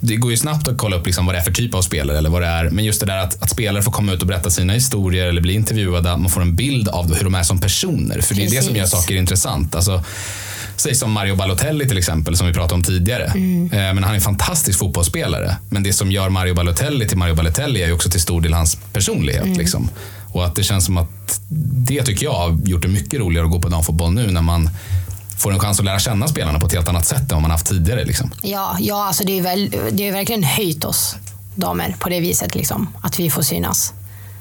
det 0.00 0.16
går 0.16 0.30
ju 0.30 0.36
snabbt 0.36 0.68
att 0.68 0.78
kolla 0.78 0.96
upp 0.96 1.06
liksom 1.06 1.26
vad 1.26 1.34
det 1.34 1.38
är 1.38 1.42
för 1.42 1.52
typ 1.52 1.74
av 1.74 1.82
spelare. 1.82 2.18
Eller 2.18 2.30
vad 2.30 2.42
det 2.42 2.48
är. 2.48 2.70
Men 2.70 2.84
just 2.84 3.00
det 3.00 3.06
där 3.06 3.16
att, 3.18 3.42
att 3.42 3.50
spelare 3.50 3.82
får 3.82 3.92
komma 3.92 4.12
ut 4.12 4.20
och 4.20 4.26
berätta 4.28 4.50
sina 4.50 4.72
historier 4.72 5.26
eller 5.26 5.40
bli 5.40 5.52
intervjuade. 5.52 6.12
Att 6.12 6.20
man 6.20 6.30
får 6.30 6.40
en 6.42 6.54
bild 6.54 6.88
av 6.88 7.14
hur 7.14 7.24
de 7.24 7.34
är 7.34 7.42
som 7.42 7.60
personer. 7.60 8.20
För 8.20 8.34
det 8.34 8.44
är 8.46 8.50
det 8.50 8.62
som 8.62 8.76
gör 8.76 8.82
Precis. 8.82 9.00
saker 9.00 9.16
intressant. 9.16 9.74
Alltså, 9.74 10.04
Säg 10.76 10.94
som 10.94 11.12
Mario 11.12 11.36
Balotelli 11.36 11.88
till 11.88 11.98
exempel, 11.98 12.36
som 12.36 12.46
vi 12.46 12.52
pratade 12.52 12.74
om 12.74 12.82
tidigare. 12.82 13.24
Eh, 13.24 13.70
Men 13.70 14.02
han 14.04 14.10
är 14.10 14.14
en 14.14 14.20
fantastisk 14.20 14.78
fotbollsspelare. 14.78 15.56
Men 15.68 15.82
det 15.82 15.92
som 15.92 16.12
gör 16.12 16.28
Mario 16.28 16.54
Balotelli 16.54 17.08
till 17.08 17.18
Mario 17.18 17.34
Balotelli 17.34 17.82
är 17.82 17.86
ju 17.86 17.92
också 17.92 18.10
till 18.10 18.20
stor 18.20 18.40
del 18.40 18.52
hans 18.52 18.78
personlighet. 18.92 19.56
Liksom. 19.56 19.90
Och 20.32 20.44
att 20.44 20.54
det 20.54 20.62
känns 20.62 20.84
som 20.84 20.96
att 20.96 21.40
det 21.88 22.02
tycker 22.02 22.24
jag 22.24 22.32
har 22.32 22.58
gjort 22.64 22.82
det 22.82 22.88
mycket 22.88 23.20
roligare 23.20 23.46
att 23.46 23.52
gå 23.52 23.60
på 23.60 23.68
damfotboll 23.68 24.12
nu 24.12 24.30
när 24.30 24.42
man 24.42 24.70
får 25.38 25.52
en 25.52 25.58
chans 25.60 25.78
att 25.78 25.84
lära 25.84 25.98
känna 25.98 26.28
spelarna 26.28 26.60
på 26.60 26.66
ett 26.66 26.72
helt 26.72 26.88
annat 26.88 27.06
sätt 27.06 27.20
än 27.20 27.28
vad 27.28 27.42
man 27.42 27.50
haft 27.50 27.66
tidigare. 27.66 28.04
Liksom. 28.04 28.30
Ja, 28.42 28.76
ja 28.80 29.06
alltså 29.06 29.24
det 29.24 29.38
är 29.38 29.42
väl, 29.42 29.74
det 29.92 30.08
är 30.08 30.12
verkligen 30.12 30.42
höjt 30.42 30.84
oss 30.84 31.16
damer 31.54 31.96
på 31.98 32.08
det 32.08 32.20
viset. 32.20 32.54
Liksom, 32.54 32.88
att 33.02 33.18
vi 33.20 33.30
får 33.30 33.42
synas. 33.42 33.92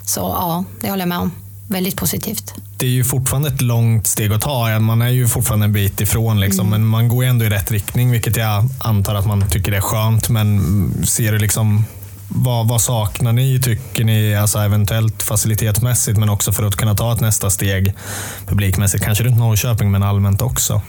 Så 0.06 0.20
ja, 0.20 0.64
det 0.82 0.89
håller 0.89 1.02
jag 1.02 1.10
med 1.10 1.20
om. 1.20 1.32
Väldigt 1.70 1.95
positivt. 1.95 2.54
det 2.78 2.86
är 2.86 2.89
ju 2.89 3.04
fortfarande 3.04 3.50
ett 3.50 3.62
långt 3.62 4.08
steg 4.08 4.34
att 4.34 4.41
ta. 4.41 4.80
Man 4.80 5.02
är 5.02 5.10
ju 5.10 5.28
fortfarande 5.28 5.66
en 5.66 5.74
bit 5.74 6.02
ifrån, 6.02 6.39
liksom, 6.39 6.70
men 6.70 6.86
man 6.86 7.08
går 7.08 7.24
ju 7.24 7.30
ändå 7.30 7.45
i 7.45 7.50
rätt 7.50 7.72
riktning, 7.72 8.12
vilket 8.12 8.38
jag 8.38 8.70
antar 8.80 9.16
att 9.16 9.26
man 9.26 9.50
tycker 9.50 9.72
är 9.72 9.82
skönt. 9.82 10.30
Men 10.30 11.06
ser 11.06 11.32
du 11.32 11.39
liksom 11.39 11.86
vad, 12.28 12.68
vad 12.68 12.82
saknar 12.82 13.34
ni, 13.34 13.60
tycker 13.62 14.04
ni, 14.04 14.36
alltså 14.36 14.60
eventuellt 14.60 15.24
facilitetsmässigt, 15.24 16.18
men 16.18 16.30
också 16.30 16.52
för 16.52 16.64
att 16.64 16.76
kunna 16.76 16.96
ta 16.96 17.14
ett 17.14 17.22
nästa 17.22 17.50
steg 17.50 17.94
publikmässigt? 18.48 19.04
Kanske 19.04 19.24
runt 19.24 19.38
Norrköping, 19.38 19.92
men 19.92 20.04
allmänt 20.04 20.42
också. 20.42 20.82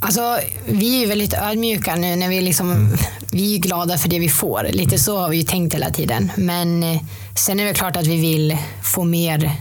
Alltså, 0.00 0.38
vi 0.66 0.96
är 0.96 1.00
ju 1.00 1.06
väldigt 1.06 1.34
ödmjuka 1.34 1.96
nu 1.96 2.16
när 2.16 2.28
vi 2.28 2.40
liksom, 2.40 2.96
vi 3.30 3.54
är 3.54 3.58
glada 3.58 3.98
för 3.98 4.08
det 4.08 4.18
vi 4.18 4.28
får. 4.28 4.66
Lite 4.70 4.98
så 4.98 5.18
har 5.18 5.28
vi 5.28 5.36
ju 5.36 5.42
tänkt 5.42 5.74
hela 5.74 5.90
tiden. 5.90 6.32
Men 6.36 6.82
eh, 6.82 7.00
sen 7.36 7.60
är 7.60 7.64
det 7.64 7.74
klart 7.74 7.96
att 7.96 8.06
vi 8.06 8.20
vill 8.20 8.56
få 8.82 9.04
mer 9.04 9.52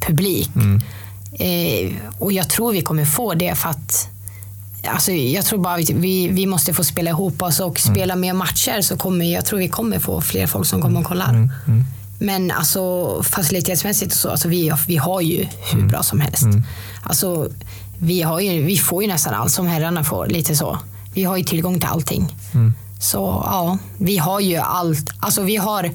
publik. 0.00 0.50
Eh, 1.38 1.92
och 2.18 2.32
jag 2.32 2.50
tror 2.50 2.72
vi 2.72 2.82
kommer 2.82 3.04
få 3.04 3.34
det 3.34 3.54
för 3.54 3.68
att 3.68 4.08
Alltså, 4.88 5.12
jag 5.12 5.44
tror 5.44 5.58
bara 5.58 5.76
vi, 5.76 5.86
vi, 5.94 6.28
vi 6.28 6.46
måste 6.46 6.74
få 6.74 6.84
spela 6.84 7.10
ihop 7.10 7.42
oss 7.42 7.60
och 7.60 7.78
spela 7.80 8.16
mer 8.16 8.32
matcher 8.32 8.80
så 8.80 8.96
kommer 8.96 9.24
jag 9.24 9.44
tror 9.44 9.58
vi 9.58 9.68
kommer 9.68 9.98
få 9.98 10.20
fler 10.20 10.46
folk 10.46 10.66
som 10.66 10.82
kommer 10.82 11.00
och 11.00 11.06
kollar. 11.06 11.48
Men 12.18 12.50
alltså 12.50 13.22
facilitetsmässigt 13.22 14.12
och 14.12 14.18
så, 14.18 14.28
alltså, 14.30 14.48
vi, 14.48 14.72
vi 14.86 14.96
har 14.96 15.20
ju 15.20 15.46
hur 15.72 15.82
bra 15.86 16.02
som 16.02 16.20
helst. 16.20 16.44
Alltså, 17.02 17.48
vi, 17.98 18.22
har 18.22 18.40
ju, 18.40 18.62
vi 18.62 18.76
får 18.78 19.02
ju 19.02 19.08
nästan 19.08 19.34
allt 19.34 19.52
som 19.52 19.66
herrarna 19.66 20.04
får, 20.04 20.26
lite 20.26 20.56
så. 20.56 20.78
Vi 21.14 21.24
har 21.24 21.36
ju 21.36 21.44
tillgång 21.44 21.80
till 21.80 21.88
allting. 21.88 22.36
Så 23.00 23.42
ja, 23.46 23.78
vi 23.98 24.18
har 24.18 24.40
ju 24.40 24.56
allt. 24.56 25.10
Alltså 25.20 25.42
vi 25.42 25.56
har 25.56 25.90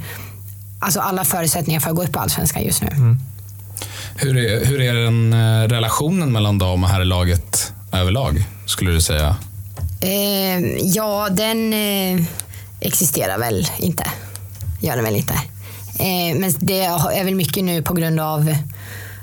alltså 0.79 0.99
alla 0.99 1.25
förutsättningar 1.25 1.79
för 1.79 1.89
att 1.89 1.95
gå 1.95 2.03
upp 2.03 2.15
i 2.15 2.19
Allsvenskan 2.19 2.63
just 2.63 2.81
nu. 2.81 2.87
Hur 4.15 4.37
är, 4.37 4.65
hur 4.65 4.81
är 4.81 4.93
den 4.93 5.33
eh, 5.33 5.67
relationen 5.67 6.31
mellan 6.31 6.57
dam 6.57 6.83
och 6.83 6.89
herrlaget 6.89 7.73
överlag, 7.91 8.45
skulle 8.69 8.91
du 8.91 9.01
säga? 9.01 9.35
Eh, 10.01 10.59
ja, 10.81 11.29
den 11.31 11.73
eh, 11.73 12.25
existerar 12.79 13.37
väl 13.37 13.67
inte. 13.79 14.03
Gör 14.81 14.95
den 14.95 15.05
väl 15.05 15.15
inte. 15.15 15.33
Eh, 15.99 16.39
men 16.39 16.53
det 16.59 16.81
är 16.81 17.23
väl 17.23 17.35
mycket 17.35 17.63
nu 17.63 17.81
på 17.81 17.93
grund 17.93 18.19
av 18.19 18.55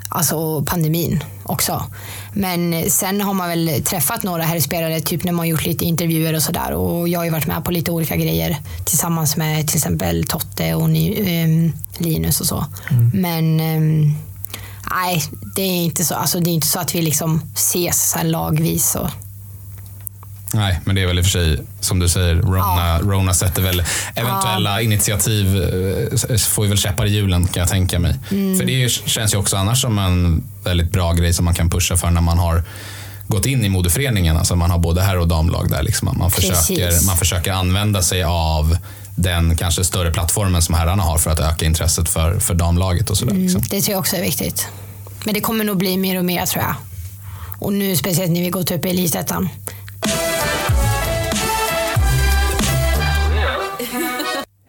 alltså, 0.08 0.62
pandemin 0.62 1.24
också. 1.42 1.84
Men 2.32 2.90
sen 2.90 3.20
har 3.20 3.34
man 3.34 3.48
väl 3.48 3.82
träffat 3.84 4.22
några 4.22 4.42
herrspelare, 4.42 5.00
typ 5.00 5.24
när 5.24 5.32
man 5.32 5.48
gjort 5.48 5.66
lite 5.66 5.84
intervjuer 5.84 6.34
och 6.34 6.42
sådär. 6.42 6.72
Och 6.72 7.08
jag 7.08 7.20
har 7.20 7.24
ju 7.24 7.30
varit 7.30 7.46
med 7.46 7.64
på 7.64 7.70
lite 7.70 7.90
olika 7.90 8.16
grejer 8.16 8.56
tillsammans 8.84 9.36
med 9.36 9.68
till 9.68 9.76
exempel 9.76 10.24
Totte 10.24 10.74
och 10.74 10.90
Ny, 10.90 11.12
eh, 11.14 11.70
Linus 11.98 12.40
och 12.40 12.46
så. 12.46 12.64
Men 13.12 13.60
eh, 13.60 14.12
nej, 14.90 15.22
det 15.56 15.62
är 15.62 15.84
inte 15.84 16.04
så. 16.04 16.14
Alltså, 16.14 16.40
det 16.40 16.50
är 16.50 16.54
inte 16.54 16.66
så 16.66 16.78
att 16.78 16.94
vi 16.94 17.02
liksom 17.02 17.40
ses 17.54 18.10
så 18.10 18.22
lagvis. 18.22 18.94
Och, 18.94 19.10
Nej, 20.54 20.80
men 20.84 20.94
det 20.94 21.02
är 21.02 21.06
väl 21.06 21.18
i 21.18 21.20
och 21.20 21.24
för 21.24 21.30
sig, 21.30 21.58
som 21.80 21.98
du 21.98 22.08
säger, 22.08 22.34
Rona, 22.34 22.98
Rona 22.98 23.34
sätter 23.34 23.62
väl 23.62 23.82
eventuella 24.14 24.80
initiativ, 24.80 25.56
eh, 26.28 26.36
får 26.36 26.64
ju 26.64 26.68
väl 26.68 26.78
käppar 26.78 27.06
i 27.06 27.10
hjulen 27.10 27.46
kan 27.46 27.60
jag 27.60 27.68
tänka 27.68 27.98
mig. 27.98 28.14
Mm. 28.30 28.58
För 28.58 28.64
det 28.64 28.90
känns 28.90 29.34
ju 29.34 29.38
också 29.38 29.56
annars 29.56 29.80
som 29.80 29.98
en 29.98 30.44
väldigt 30.64 30.92
bra 30.92 31.12
grej 31.12 31.32
som 31.32 31.44
man 31.44 31.54
kan 31.54 31.70
pusha 31.70 31.96
för 31.96 32.10
när 32.10 32.20
man 32.20 32.38
har 32.38 32.62
gått 33.28 33.46
in 33.46 33.64
i 33.64 33.68
modeföreningen. 33.68 34.36
Alltså 34.36 34.56
man 34.56 34.70
har 34.70 34.78
både 34.78 35.02
herr 35.02 35.18
och 35.18 35.28
damlag 35.28 35.70
där. 35.70 35.82
Liksom. 35.82 36.18
Man, 36.18 36.30
försöker, 36.30 36.86
Precis. 36.86 37.06
man 37.06 37.16
försöker 37.16 37.52
använda 37.52 38.02
sig 38.02 38.24
av 38.24 38.78
den 39.14 39.56
kanske 39.56 39.84
större 39.84 40.12
plattformen 40.12 40.62
som 40.62 40.74
herrarna 40.74 41.02
har 41.02 41.18
för 41.18 41.30
att 41.30 41.40
öka 41.40 41.66
intresset 41.66 42.08
för, 42.08 42.38
för 42.38 42.54
damlaget 42.54 43.10
och 43.10 43.16
sådär. 43.16 43.34
Liksom. 43.34 43.62
Det 43.70 43.80
tror 43.80 43.92
jag 43.92 44.00
också 44.00 44.16
är 44.16 44.22
viktigt. 44.22 44.68
Men 45.24 45.34
det 45.34 45.40
kommer 45.40 45.64
nog 45.64 45.76
bli 45.76 45.96
mer 45.96 46.18
och 46.18 46.24
mer 46.24 46.46
tror 46.46 46.64
jag. 46.64 46.74
Och 47.58 47.72
nu 47.72 47.96
speciellt 47.96 48.30
när 48.30 48.40
vi 48.40 48.50
gått 48.50 48.70
upp 48.70 48.84
i 48.84 48.90
elitettan. 48.90 49.48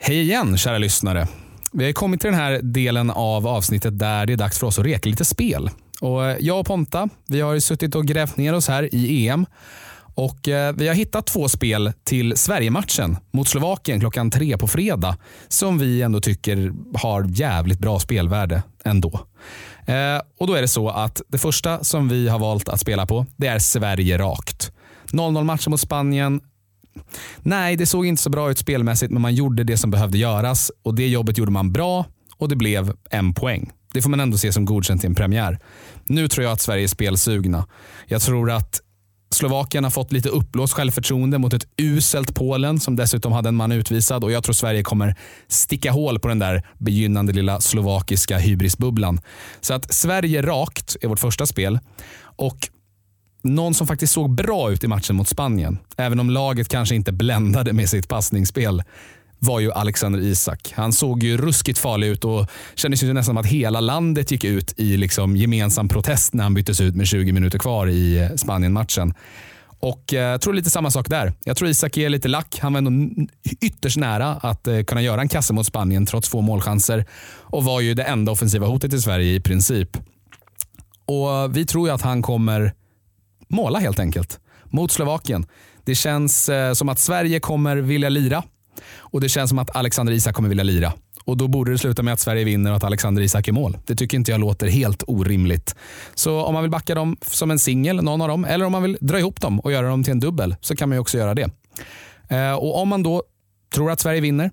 Hej 0.08 0.22
igen 0.22 0.58
kära 0.58 0.78
lyssnare. 0.78 1.28
Vi 1.74 1.86
har 1.86 1.92
kommit 1.92 2.22
till 2.22 2.32
den 2.32 2.40
här 2.40 2.60
delen 2.64 3.10
av 3.10 3.48
avsnittet 3.48 4.00
där 4.00 4.26
det 4.26 4.34
är 4.34 4.38
dags 4.38 4.60
för 4.60 4.68
oss 4.68 4.80
att 4.80 4.86
reka 4.86 5.10
lite 5.10 5.26
spel. 5.26 5.70
Och 6.02 6.26
eh, 6.26 6.38
jag 6.40 6.60
och 6.60 6.66
Ponta 6.66 7.10
vi 7.28 7.42
har 7.42 7.54
ju 7.54 7.62
suttit 7.62 7.96
och 7.96 8.06
grävt 8.06 8.38
ner 8.38 8.54
oss 8.54 8.68
här 8.68 8.96
i 8.96 9.28
EM. 9.28 9.46
Och 10.16 10.48
eh, 10.48 10.76
Vi 10.76 10.88
har 10.88 10.96
hittat 10.96 11.28
två 11.28 11.50
spel 11.50 11.94
till 12.04 12.38
Sverigematchen 12.38 13.18
mot 13.32 13.48
Slovakien 13.48 14.00
klockan 14.00 14.32
tre 14.32 14.58
på 14.58 14.68
fredag 14.68 15.18
som 15.48 15.78
vi 15.78 16.02
ändå 16.02 16.22
tycker 16.22 16.74
har 16.94 17.26
jävligt 17.30 17.80
bra 17.80 18.00
spelvärde 18.00 18.64
ändå. 18.84 19.20
Eh, 19.86 20.22
och 20.40 20.48
Då 20.48 20.54
är 20.54 20.62
det 20.62 20.68
så 20.68 20.90
att 20.90 21.22
det 21.28 21.38
första 21.38 21.84
som 21.84 22.10
vi 22.10 22.30
har 22.30 22.40
valt 22.40 22.70
att 22.70 22.80
spela 22.80 23.06
på 23.06 23.26
det 23.38 23.48
är 23.48 23.60
Sverige 23.60 24.18
rakt. 24.18 24.72
0-0 25.12 25.44
matchen 25.44 25.72
mot 25.72 25.80
Spanien, 25.80 26.42
Nej, 27.42 27.76
det 27.76 27.86
såg 27.86 28.06
inte 28.06 28.22
så 28.22 28.30
bra 28.30 28.52
ut 28.52 28.58
spelmässigt, 28.58 29.12
men 29.12 29.22
man 29.22 29.36
gjorde 29.36 29.64
det 29.64 29.78
som 29.78 29.92
behövde 29.92 30.18
göras 30.18 30.72
och 30.84 30.96
det 30.96 31.08
jobbet 31.08 31.38
gjorde 31.38 31.52
man 31.52 31.72
bra 31.72 32.06
och 32.38 32.50
det 32.50 32.56
blev 32.56 32.94
en 33.10 33.34
poäng. 33.34 33.72
Det 33.94 34.02
får 34.02 34.10
man 34.10 34.20
ändå 34.20 34.38
se 34.38 34.52
som 34.52 34.66
godkänt 34.66 35.04
i 35.04 35.08
en 35.08 35.16
premiär. 35.16 35.60
Nu 36.06 36.28
tror 36.28 36.44
jag 36.44 36.54
att 36.54 36.62
Sverige 36.62 36.84
är 36.84 36.88
spelsugna. 36.88 37.68
Jag 38.08 38.22
tror 38.22 38.52
att 38.52 38.82
Slovakien 39.30 39.84
har 39.84 39.92
fått 39.92 40.12
lite 40.12 40.30
uppblåst 40.30 40.74
självförtroende 40.74 41.38
mot 41.38 41.54
ett 41.54 41.68
uselt 41.78 42.36
Polen 42.36 42.80
som 42.80 42.96
dessutom 42.96 43.32
hade 43.32 43.50
en 43.50 43.56
man 43.56 43.72
utvisad 43.72 44.24
och 44.24 44.32
jag 44.32 44.44
tror 44.44 44.54
Sverige 44.54 44.84
kommer 44.84 45.16
sticka 45.48 45.92
hål 45.92 46.20
på 46.20 46.28
den 46.28 46.40
där 46.40 46.68
begynnande 46.78 47.34
lilla 47.34 47.62
slovakiska 47.62 48.38
hybrisbubblan. 48.38 49.20
Så 49.62 49.74
att 49.74 49.94
Sverige 49.94 50.42
rakt 50.42 50.98
är 51.02 51.08
vårt 51.08 51.20
första 51.20 51.46
spel 51.46 51.80
och 52.22 52.70
någon 53.42 53.74
som 53.74 53.88
faktiskt 53.88 54.14
såg 54.14 54.36
bra 54.36 54.72
ut 54.72 54.84
i 54.84 54.88
matchen 54.88 55.16
mot 55.16 55.28
Spanien, 55.28 55.78
även 55.98 56.20
om 56.20 56.30
laget 56.30 56.70
kanske 56.70 56.96
inte 56.96 57.12
bländade 57.12 57.74
med 57.74 57.90
sitt 57.90 58.08
passningsspel, 58.08 58.84
var 59.40 59.60
ju 59.60 59.72
Alexander 59.72 60.20
Isak. 60.20 60.74
Han 60.76 60.94
såg 60.94 61.24
ju 61.24 61.38
ruskigt 61.38 61.80
farlig 61.80 62.08
ut 62.08 62.26
och 62.26 62.48
kändes 62.76 63.04
ju 63.04 63.08
nästan 63.08 63.24
som 63.24 63.38
att 63.38 63.46
hela 63.46 63.80
landet 63.80 64.32
gick 64.32 64.44
ut 64.44 64.74
i 64.78 64.98
liksom 64.98 65.38
gemensam 65.38 65.88
protest 65.90 66.34
när 66.34 66.44
han 66.44 66.54
byttes 66.54 66.82
ut 66.82 66.96
med 66.96 67.08
20 67.08 67.32
minuter 67.32 67.60
kvar 67.60 67.88
i 67.88 68.18
eh, 68.18 68.36
Spanien-matchen. 68.36 69.14
Och 69.80 70.14
eh, 70.14 70.22
jag 70.22 70.42
tror 70.42 70.54
lite 70.54 70.70
samma 70.70 70.92
sak 70.92 71.10
där. 71.10 71.34
Jag 71.44 71.58
tror 71.58 71.70
Isak 71.70 71.98
är 71.98 72.10
lite 72.10 72.28
lack. 72.28 72.60
Han 72.62 72.74
var 72.74 72.78
ändå 72.78 73.24
ytterst 73.62 73.98
nära 73.98 74.28
att 74.28 74.68
eh, 74.68 74.82
kunna 74.82 75.02
göra 75.02 75.22
en 75.22 75.30
kasse 75.30 75.54
mot 75.54 75.66
Spanien 75.66 76.06
trots 76.06 76.30
få 76.30 76.42
målchanser 76.42 77.06
och 77.40 77.64
var 77.64 77.82
ju 77.82 77.94
det 77.94 78.04
enda 78.04 78.32
offensiva 78.32 78.68
hotet 78.68 78.94
i 78.94 79.02
Sverige 79.02 79.34
i 79.34 79.40
princip. 79.40 79.98
Och 81.06 81.58
Vi 81.58 81.66
tror 81.66 81.88
ju 81.88 81.94
att 81.94 82.02
han 82.02 82.22
kommer 82.22 82.74
måla 83.48 83.80
helt 83.80 84.00
enkelt 84.00 84.40
mot 84.64 84.92
Slovakien. 84.92 85.46
Det 85.84 85.96
känns 85.96 86.50
eh, 86.50 86.74
som 86.74 86.90
att 86.90 87.00
Sverige 87.00 87.40
kommer 87.40 87.78
vilja 87.78 88.10
lira 88.10 88.44
och 88.98 89.22
det 89.22 89.30
känns 89.30 89.50
som 89.50 89.60
att 89.60 89.76
Alexander 89.76 90.14
Isak 90.14 90.36
kommer 90.36 90.50
vilja 90.50 90.64
lira. 90.64 90.94
Och 91.24 91.38
Då 91.38 91.48
borde 91.48 91.72
det 91.72 91.78
sluta 91.78 92.04
med 92.04 92.14
att 92.14 92.20
Sverige 92.20 92.44
vinner 92.44 92.72
och 92.72 92.78
att 92.78 92.84
Alexander 92.84 93.22
Isak 93.22 93.48
är 93.48 93.52
mål. 93.52 93.78
Det 93.86 93.96
tycker 93.96 94.18
inte 94.18 94.32
jag 94.32 94.40
låter 94.40 94.68
helt 94.68 95.04
orimligt. 95.08 95.76
Så 96.16 96.42
om 96.42 96.54
man 96.54 96.64
vill 96.64 96.72
backa 96.72 96.96
dem 96.96 97.18
som 97.22 97.52
en 97.52 97.60
singel, 97.60 97.96
någon 98.04 98.22
av 98.22 98.28
dem, 98.28 98.46
eller 98.46 98.66
om 98.66 98.72
man 98.72 98.84
vill 98.84 98.98
dra 99.02 99.20
ihop 99.20 99.42
dem 99.42 99.60
och 99.60 99.72
göra 99.72 99.88
dem 99.88 100.04
till 100.04 100.12
en 100.12 100.20
dubbel, 100.20 100.56
så 100.62 100.76
kan 100.76 100.90
man 100.90 100.96
ju 100.96 101.00
också 101.00 101.18
göra 101.18 101.36
det. 101.36 101.50
Eh, 102.28 102.54
och 102.54 102.82
Om 102.82 102.90
man 102.90 103.04
då 103.04 103.24
tror 103.74 103.92
att 103.92 104.00
Sverige 104.00 104.22
vinner, 104.22 104.52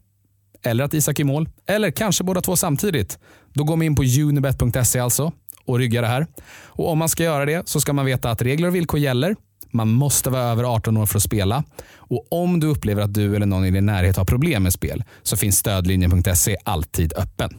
eller 0.62 0.84
att 0.84 0.94
Isak 0.94 1.20
är 1.20 1.24
mål, 1.24 1.48
eller 1.66 1.90
kanske 1.90 2.24
båda 2.24 2.40
två 2.40 2.56
samtidigt, 2.56 3.18
då 3.52 3.64
går 3.64 3.76
man 3.76 3.86
in 3.86 3.96
på 3.96 4.02
unibet.se 4.02 4.98
alltså 4.98 5.32
och 5.66 5.78
rygga 5.78 6.00
det 6.00 6.06
här. 6.06 6.26
Och 6.66 6.90
Om 6.90 6.98
man 6.98 7.08
ska 7.08 7.22
göra 7.22 7.44
det 7.44 7.68
så 7.68 7.80
ska 7.80 7.92
man 7.92 8.06
veta 8.06 8.30
att 8.30 8.42
regler 8.42 8.68
och 8.68 8.74
villkor 8.74 9.00
gäller. 9.00 9.36
Man 9.70 9.88
måste 9.88 10.30
vara 10.30 10.42
över 10.42 10.64
18 10.64 10.96
år 10.96 11.06
för 11.06 11.16
att 11.16 11.22
spela. 11.22 11.64
Och 11.96 12.26
Om 12.30 12.60
du 12.60 12.66
upplever 12.66 13.02
att 13.02 13.14
du 13.14 13.36
eller 13.36 13.46
någon 13.46 13.64
i 13.64 13.70
din 13.70 13.86
närhet 13.86 14.16
har 14.16 14.24
problem 14.24 14.62
med 14.62 14.72
spel 14.72 15.04
så 15.22 15.36
finns 15.36 15.58
stödlinjen.se 15.58 16.56
alltid 16.64 17.12
öppen. 17.16 17.58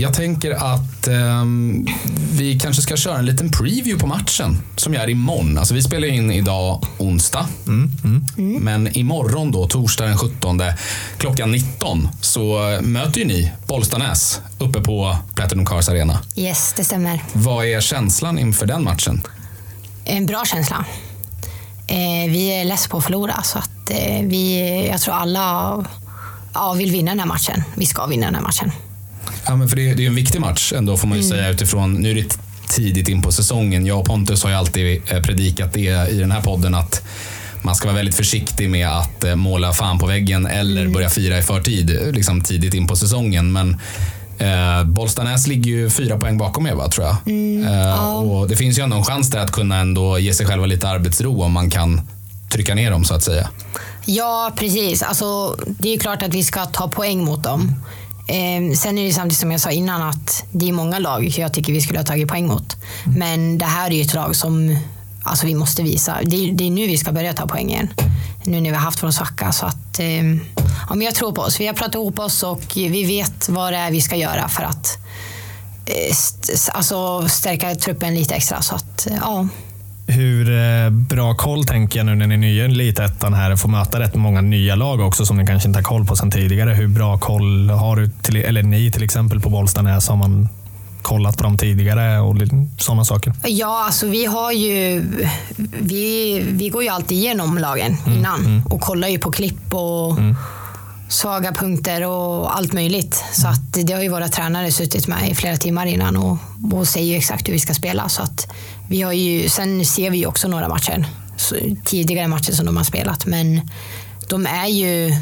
Jag 0.00 0.14
tänker 0.14 0.50
att 0.50 1.08
ehm, 1.08 1.86
vi 2.32 2.60
kanske 2.60 2.82
ska 2.82 2.96
köra 2.96 3.18
en 3.18 3.26
liten 3.26 3.50
preview 3.50 4.00
på 4.00 4.06
matchen 4.06 4.62
som 4.76 4.94
är 4.94 5.10
imorgon. 5.10 5.58
Alltså 5.58 5.74
vi 5.74 5.82
spelar 5.82 6.08
in 6.08 6.30
idag 6.30 6.86
onsdag. 6.98 7.46
Men 8.60 8.96
imorgon 8.96 9.52
då, 9.52 9.68
torsdag 9.68 10.04
den 10.06 10.18
17 10.18 10.60
klockan 11.18 11.50
19 11.50 12.08
så 12.20 12.78
möter 12.82 13.18
ju 13.18 13.26
ni 13.26 13.52
Bollstanäs 13.66 14.40
uppe 14.58 14.80
på 14.80 15.16
Platinum 15.34 15.66
Cars 15.66 15.88
Arena. 15.88 16.18
Yes, 16.36 16.72
det 16.76 16.84
stämmer. 16.84 17.24
Vad 17.32 17.66
är 17.66 17.80
känslan 17.80 18.38
inför 18.38 18.66
den 18.66 18.84
matchen? 18.84 19.22
En 20.04 20.26
bra 20.26 20.44
känsla. 20.44 20.84
Eh, 21.86 22.30
vi 22.30 22.60
är 22.60 22.64
less 22.64 22.88
på 22.88 22.98
att 22.98 23.04
förlora 23.04 23.42
så 23.42 23.58
att 23.58 23.90
eh, 23.90 24.22
vi, 24.22 24.86
jag 24.90 25.00
tror 25.00 25.14
alla 25.14 25.76
ja, 26.54 26.72
vill 26.72 26.90
vinna 26.90 27.10
den 27.10 27.20
här 27.20 27.26
matchen. 27.26 27.62
Vi 27.74 27.86
ska 27.86 28.06
vinna 28.06 28.26
den 28.26 28.34
här 28.34 28.42
matchen. 28.42 28.72
Ja, 29.46 29.56
men 29.56 29.68
för 29.68 29.76
det, 29.76 29.82
det 29.82 29.92
är 29.92 30.00
ju 30.00 30.06
en 30.06 30.14
viktig 30.14 30.40
match 30.40 30.72
ändå 30.76 30.96
får 30.96 31.08
man 31.08 31.18
ju 31.18 31.24
säga 31.24 31.48
utifrån, 31.48 31.94
nu 31.94 32.10
är 32.10 32.14
det 32.14 32.38
tidigt 32.68 33.08
in 33.08 33.22
på 33.22 33.32
säsongen. 33.32 33.86
Jag 33.86 33.98
och 33.98 34.04
Pontus 34.06 34.42
har 34.42 34.50
ju 34.50 34.56
alltid 34.56 35.02
eh, 35.08 35.22
predikat 35.22 35.72
det 35.72 36.10
i 36.10 36.18
den 36.18 36.30
här 36.30 36.40
podden 36.42 36.74
att 36.74 37.02
man 37.62 37.74
ska 37.74 37.86
vara 37.88 37.96
väldigt 37.96 38.14
försiktig 38.14 38.70
med 38.70 38.88
att 38.88 39.24
eh, 39.24 39.34
måla 39.34 39.72
fan 39.72 39.98
på 39.98 40.06
väggen 40.06 40.46
eller 40.46 40.88
börja 40.88 41.10
fira 41.10 41.38
i 41.38 41.42
förtid, 41.42 41.98
liksom 42.12 42.40
tidigt 42.42 42.74
in 42.74 42.86
på 42.86 42.96
säsongen. 42.96 43.52
Men 43.52 43.80
eh, 44.38 44.84
Bollstanäs 44.84 45.46
ligger 45.46 45.70
ju 45.70 45.90
fyra 45.90 46.18
poäng 46.18 46.38
bakom 46.38 46.66
er, 46.66 46.74
va, 46.74 46.88
tror 46.88 47.06
jag. 47.06 47.16
eh, 47.86 48.14
och 48.14 48.48
det 48.48 48.56
finns 48.56 48.78
ju 48.78 48.82
ändå 48.82 48.96
en 48.96 49.04
chans 49.04 49.30
där 49.30 49.38
att 49.38 49.52
kunna 49.52 49.76
ändå 49.76 50.18
ge 50.18 50.34
sig 50.34 50.46
själva 50.46 50.66
lite 50.66 50.88
arbetsro 50.88 51.42
om 51.42 51.52
man 51.52 51.70
kan 51.70 52.00
trycka 52.50 52.74
ner 52.74 52.90
dem 52.90 53.04
så 53.04 53.14
att 53.14 53.22
säga. 53.22 53.48
Ja, 54.04 54.52
precis. 54.56 55.02
Alltså, 55.02 55.56
det 55.66 55.94
är 55.94 55.98
klart 55.98 56.22
att 56.22 56.34
vi 56.34 56.44
ska 56.44 56.66
ta 56.66 56.88
poäng 56.88 57.24
mot 57.24 57.44
dem. 57.44 57.74
Eh, 58.28 58.74
sen 58.76 58.98
är 58.98 59.04
det 59.06 59.12
samtidigt 59.12 59.38
som 59.38 59.50
jag 59.52 59.60
sa 59.60 59.70
innan 59.70 60.02
att 60.02 60.44
det 60.52 60.68
är 60.68 60.72
många 60.72 60.98
lag 60.98 61.24
jag 61.24 61.52
tycker 61.54 61.72
vi 61.72 61.80
skulle 61.80 61.98
ha 61.98 62.06
tagit 62.06 62.28
poäng 62.28 62.46
mot. 62.46 62.76
Men 63.16 63.58
det 63.58 63.64
här 63.64 63.90
är 63.90 63.94
ju 63.94 64.02
ett 64.02 64.14
lag 64.14 64.36
som 64.36 64.76
alltså, 65.24 65.46
vi 65.46 65.54
måste 65.54 65.82
visa. 65.82 66.16
Det 66.24 66.36
är, 66.48 66.52
det 66.52 66.64
är 66.66 66.70
nu 66.70 66.86
vi 66.86 66.98
ska 66.98 67.12
börja 67.12 67.32
ta 67.32 67.46
poäng 67.46 67.68
igen. 67.70 67.88
Nu 68.44 68.60
när 68.60 68.70
vi 68.70 68.76
har 68.76 68.82
haft 68.84 69.02
vår 69.02 69.10
svacka. 69.10 69.52
Så 69.52 69.66
att, 69.66 69.98
eh, 69.98 70.26
ja, 70.88 70.94
men 70.94 71.00
jag 71.00 71.14
tror 71.14 71.32
på 71.32 71.42
oss. 71.42 71.60
Vi 71.60 71.66
har 71.66 71.74
pratat 71.74 71.94
ihop 71.94 72.18
oss 72.18 72.42
och 72.42 72.62
vi 72.74 73.04
vet 73.04 73.48
vad 73.48 73.72
det 73.72 73.76
är 73.78 73.90
vi 73.90 74.00
ska 74.00 74.16
göra 74.16 74.48
för 74.48 74.62
att 74.62 74.98
eh, 75.86 76.10
st- 76.10 76.52
alltså, 76.72 77.28
stärka 77.28 77.74
truppen 77.74 78.14
lite 78.14 78.34
extra. 78.34 78.62
Så 78.62 78.74
att, 78.74 79.06
eh, 79.06 79.16
ja. 79.20 79.48
Hur 80.10 80.50
eh, 80.50 80.90
bra 80.90 81.34
koll 81.34 81.64
tänker 81.64 81.98
jag 81.98 82.06
nu 82.06 82.14
när 82.14 82.26
ni 82.26 82.34
är 82.34 82.38
nya 82.38 82.62
i 82.62 82.66
Elitettan 82.66 83.34
här 83.34 83.56
får 83.56 83.68
möta 83.68 84.00
rätt 84.00 84.14
många 84.14 84.40
nya 84.40 84.74
lag 84.74 85.00
också 85.00 85.26
som 85.26 85.36
ni 85.36 85.46
kanske 85.46 85.68
inte 85.68 85.78
har 85.78 85.84
koll 85.84 86.04
på 86.04 86.16
sedan 86.16 86.30
tidigare. 86.30 86.70
Hur 86.70 86.88
bra 86.88 87.18
koll 87.18 87.70
har 87.70 87.96
du, 87.96 88.10
till, 88.22 88.36
eller 88.36 88.62
ni 88.62 88.90
till 88.90 89.02
exempel 89.02 89.40
på 89.40 89.50
Bollstanäs? 89.50 90.08
Har 90.08 90.16
man 90.16 90.48
kollat 91.02 91.36
på 91.36 91.42
dem 91.42 91.56
tidigare 91.56 92.20
och 92.20 92.36
sådana 92.78 93.04
saker? 93.04 93.32
Ja, 93.44 93.84
alltså 93.86 94.06
vi 94.06 94.26
har 94.26 94.52
ju... 94.52 95.04
Vi, 95.80 96.42
vi 96.50 96.68
går 96.68 96.82
ju 96.82 96.88
alltid 96.88 97.18
igenom 97.18 97.58
lagen 97.58 97.96
innan 98.06 98.62
och 98.66 98.80
kollar 98.80 99.08
ju 99.08 99.18
på 99.18 99.30
klipp 99.30 99.74
och 99.74 100.16
svaga 101.10 101.52
punkter 101.52 102.06
och 102.06 102.56
allt 102.56 102.72
möjligt. 102.72 103.24
Så 103.32 103.48
att 103.48 103.72
det 103.72 103.92
har 103.92 104.02
ju 104.02 104.08
våra 104.08 104.28
tränare 104.28 104.72
suttit 104.72 105.06
med 105.06 105.30
i 105.30 105.34
flera 105.34 105.56
timmar 105.56 105.86
innan 105.86 106.16
och, 106.16 106.36
och 106.72 106.88
säger 106.88 107.06
ju 107.06 107.16
exakt 107.16 107.48
hur 107.48 107.52
vi 107.52 107.58
ska 107.58 107.74
spela. 107.74 108.08
Så 108.08 108.22
att 108.22 108.52
vi 108.88 109.02
har 109.02 109.12
ju, 109.12 109.48
sen 109.48 109.84
ser 109.84 110.10
vi 110.10 110.18
ju 110.18 110.26
också 110.26 110.48
några 110.48 110.68
matcher, 110.68 111.06
tidigare 111.84 112.28
matcher 112.28 112.52
som 112.52 112.66
de 112.66 112.76
har 112.76 112.84
spelat, 112.84 113.26
men 113.26 113.70
de 114.28 114.46
är 114.46 114.66
ju 114.66 115.16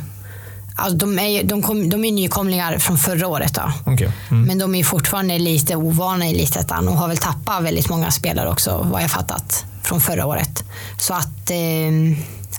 Alltså 0.80 0.96
de, 0.96 1.18
är, 1.18 1.44
de, 1.44 1.62
kom, 1.62 1.90
de 1.90 2.04
är 2.04 2.12
nykomlingar 2.12 2.78
från 2.78 2.98
förra 2.98 3.26
året. 3.28 3.54
Då. 3.54 3.72
Okej. 3.84 4.12
Mm. 4.30 4.42
Men 4.42 4.58
de 4.58 4.74
är 4.74 4.84
fortfarande 4.84 5.38
lite 5.38 5.76
ovana 5.76 6.26
i 6.26 6.30
elitettan 6.30 6.88
och 6.88 6.94
har 6.94 7.08
väl 7.08 7.16
tappat 7.16 7.64
väldigt 7.64 7.88
många 7.88 8.10
spelare 8.10 8.48
också, 8.48 8.86
vad 8.92 9.02
jag 9.02 9.10
fattat, 9.10 9.64
från 9.82 10.00
förra 10.00 10.26
året. 10.26 10.64
Så 10.98 11.14
att 11.14 11.50
eh, 11.50 11.90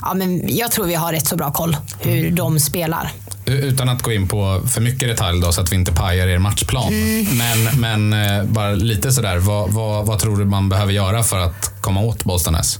ja, 0.01 0.13
men 0.13 0.57
jag 0.57 0.71
tror 0.71 0.85
vi 0.85 0.95
har 0.95 1.13
rätt 1.13 1.27
så 1.27 1.35
bra 1.35 1.51
koll 1.51 1.77
hur 1.99 2.31
de 2.31 2.59
spelar. 2.59 3.11
Utan 3.45 3.89
att 3.89 4.01
gå 4.01 4.11
in 4.11 4.27
på 4.27 4.61
för 4.67 4.81
mycket 4.81 5.07
detalj 5.07 5.41
då, 5.41 5.51
så 5.51 5.61
att 5.61 5.71
vi 5.71 5.75
inte 5.75 5.91
pajar 5.91 6.27
er 6.27 6.37
matchplan. 6.37 6.93
Men, 7.37 7.79
men 7.79 8.13
eh, 8.13 8.43
bara 8.43 8.71
lite 8.71 9.11
sådär, 9.11 9.37
vad, 9.37 9.71
vad, 9.71 10.05
vad 10.05 10.19
tror 10.19 10.37
du 10.37 10.45
man 10.45 10.69
behöver 10.69 10.93
göra 10.93 11.23
för 11.23 11.39
att 11.39 11.81
komma 11.81 12.01
åt 12.01 12.23
Bollstanäs? 12.23 12.79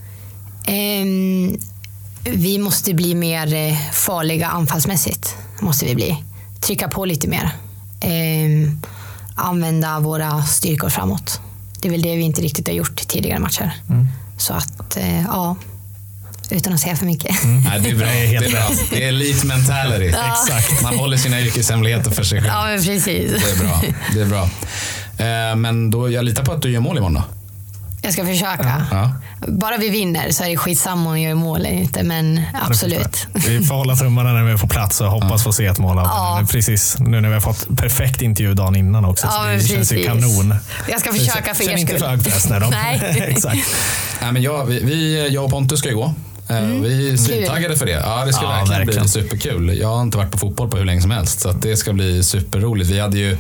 Ehm, 0.66 1.58
vi 2.24 2.58
måste 2.58 2.94
bli 2.94 3.16
mer 3.16 3.54
eh, 3.54 3.78
farliga 3.94 4.48
anfallsmässigt. 4.48 5.36
Måste 5.60 5.86
vi 5.86 5.96
bli. 5.96 6.24
Trycka 6.62 6.88
på 6.88 7.06
lite 7.06 7.28
mer. 7.28 7.52
Ehm, 8.02 8.82
använda 9.36 10.00
våra 10.00 10.44
styrkor 10.44 10.90
framåt. 10.90 11.40
Det 11.82 11.88
är 11.88 11.92
väl 11.92 12.02
det 12.02 12.16
vi 12.16 12.24
inte 12.24 12.42
riktigt 12.42 12.68
har 12.68 12.76
gjort 12.76 13.02
i 13.02 13.06
tidigare 13.06 13.40
matcher. 13.40 13.74
Så 14.38 14.54
att, 14.54 14.98
eh, 14.98 15.22
ja. 15.22 15.56
Utan 16.50 16.74
att 16.74 16.80
säga 16.80 16.96
för 16.96 17.06
mycket. 17.06 17.36
Nej, 17.44 17.80
det 17.80 17.90
är 17.90 17.96
bra. 17.96 18.08
Det 18.08 18.36
är, 18.36 18.52
bra. 18.52 18.70
Det 18.92 19.04
är 19.04 19.08
elite 19.08 19.46
mentality. 19.48 20.06
Exakt. 20.08 20.82
Man 20.84 20.96
håller 21.00 21.18
sina 21.18 21.42
yrkeshemligheter 21.42 22.12
för 22.12 22.24
sig 22.24 22.42
själv. 22.42 22.54
Ja, 22.54 22.66
men 22.66 22.84
precis. 22.84 23.32
Det 23.32 23.52
är 23.52 23.68
bra. 23.68 23.82
Det 24.14 24.22
är 24.22 24.26
bra. 24.26 24.44
Eh, 25.52 25.56
Men 25.56 25.92
då, 25.92 26.12
jag 26.12 26.26
litar 26.26 26.44
på 26.46 26.52
att 26.52 26.62
du 26.62 26.72
gör 26.72 26.80
mål 26.82 26.98
imorgon 26.98 27.14
då. 27.14 27.24
Jag 28.02 28.14
ska 28.14 28.26
försöka. 28.26 28.86
Ja. 28.92 29.12
Bara 29.48 29.78
vi 29.78 29.90
vinner 29.90 30.32
så 30.32 30.44
är 30.44 30.50
det 30.50 30.58
skitsamma 30.58 31.10
om 31.10 31.20
jag 31.20 31.30
gör 31.30 31.36
mål 31.36 31.60
eller 31.60 31.70
inte. 31.78 32.04
Men 32.04 32.42
absolut. 32.62 33.28
Vi 33.34 33.66
får 33.66 33.76
hålla 33.76 33.96
tummarna 33.96 34.34
när 34.34 34.44
vi 34.44 34.52
är 34.52 34.58
på 34.58 34.68
plats 34.68 35.02
och 35.02 35.08
hoppas 35.12 35.44
få 35.44 35.54
se 35.54 35.66
ett 35.66 35.80
mål 35.80 36.00
av 36.00 36.06
Ja. 36.06 36.42
Precis 36.52 36.96
nu 37.00 37.22
när 37.22 37.28
vi 37.30 37.34
har 37.34 37.42
fått 37.42 37.78
perfekt 37.78 38.22
intervju 38.22 38.54
dagen 38.54 38.76
innan 38.76 39.06
också. 39.06 39.28
Ja, 39.32 39.46
det 39.46 39.60
känns 39.60 39.92
ju 39.92 39.96
precis. 39.96 40.06
kanon. 40.08 40.56
Jag 40.90 41.00
ska 41.00 41.14
försöka 41.14 41.56
för 41.56 41.64
Känn 41.64 41.74
er 41.74 41.78
inte 41.78 41.92
skull. 41.94 42.00
för 42.00 42.08
hög 42.10 42.24
press 42.24 42.50
när 42.50 42.60
de... 42.60 42.70
Nej. 42.70 43.02
Exakt. 43.30 43.58
Nej, 44.22 44.32
men 44.32 44.42
jag, 44.42 44.66
vi, 44.66 44.80
vi, 44.84 45.30
jag 45.34 45.44
och 45.44 45.50
Pontus 45.52 45.80
ska 45.80 45.90
ju 45.90 45.96
gå. 45.96 46.14
Eh, 46.50 46.62
Vi 46.82 47.10
är 47.14 47.18
svintaggade 47.18 47.76
för 47.76 47.86
det. 47.86 47.92
Ja, 47.92 48.26
det 48.26 48.34
ska 48.34 48.44
Ja, 48.46 48.50
verkligen, 48.50 48.80
verkligen. 48.80 49.02
bli 49.04 49.10
superkul. 49.10 49.78
Jag 49.78 49.88
har 49.88 50.02
inte 50.02 50.18
varit 50.18 50.32
på 50.32 50.38
fotboll 50.38 50.70
på 50.70 50.78
hur 50.78 50.86
länge 50.86 51.02
som 51.02 51.12
helst, 51.12 51.40
så 51.40 51.50
att 51.50 51.62
det 51.62 51.78
ska 51.78 51.94
bli 51.94 52.24
superroligt. 52.24 52.90
Vi 52.90 53.00
hade 53.00 53.18
ju 53.18 53.38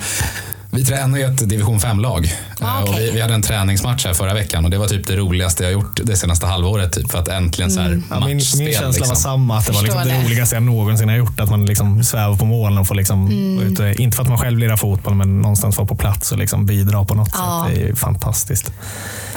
vi 0.71 0.85
tränar 0.85 1.17
ju 1.17 1.23
ett 1.23 1.49
division 1.49 1.79
5-lag 1.79 2.33
Ah, 2.61 2.81
och 2.83 2.89
okej. 2.89 3.05
vi, 3.05 3.11
vi 3.11 3.21
hade 3.21 3.33
en 3.33 3.41
träningsmatch 3.41 4.05
här 4.05 4.13
förra 4.13 4.33
veckan 4.33 4.65
och 4.65 4.71
det 4.71 4.77
var 4.77 4.87
typ 4.87 5.07
det 5.07 5.15
roligaste 5.15 5.63
jag 5.63 5.73
gjort 5.73 5.99
det 6.03 6.17
senaste 6.17 6.45
halvåret. 6.45 6.93
Typ, 6.93 7.11
för 7.11 7.19
att 7.19 7.27
äntligen 7.27 7.71
så 7.71 7.79
här 7.79 7.87
Mm. 7.89 8.03
Ja, 8.09 8.25
min, 8.25 8.37
matchspel. 8.37 8.59
min 8.65 8.73
känsla 8.73 8.85
var 8.87 8.91
liksom. 8.93 9.15
samma, 9.15 9.57
att 9.57 9.65
det 9.65 9.71
var 9.73 9.81
liksom 9.81 10.01
det 10.03 10.09
det. 10.09 10.23
roligaste 10.25 10.55
jag 10.55 10.63
någonsin 10.63 11.09
har 11.09 11.15
gjort. 11.15 11.39
Att 11.39 11.49
man 11.49 11.65
liksom 11.65 12.03
svävar 12.03 12.35
på 12.35 12.45
målen 12.45 12.77
och 12.77 12.87
får 12.87 12.95
liksom 12.95 13.27
Mm. 13.27 13.55
vara 13.57 13.65
ute, 13.67 14.01
inte 14.03 14.15
för 14.15 14.23
att 14.23 14.29
man 14.29 14.37
själv 14.37 14.57
lirar 14.59 14.77
fotboll, 14.77 15.15
men 15.15 15.41
någonstans 15.41 15.77
vara 15.77 15.87
på 15.87 15.95
plats 15.95 16.31
och 16.31 16.37
liksom 16.37 16.65
bidra 16.65 17.05
på 17.05 17.13
något 17.15 17.29
Ja. 17.33 17.65
sätt. 17.69 17.75
Det 17.75 17.89
är 17.89 17.95
fantastiskt. 17.95 18.71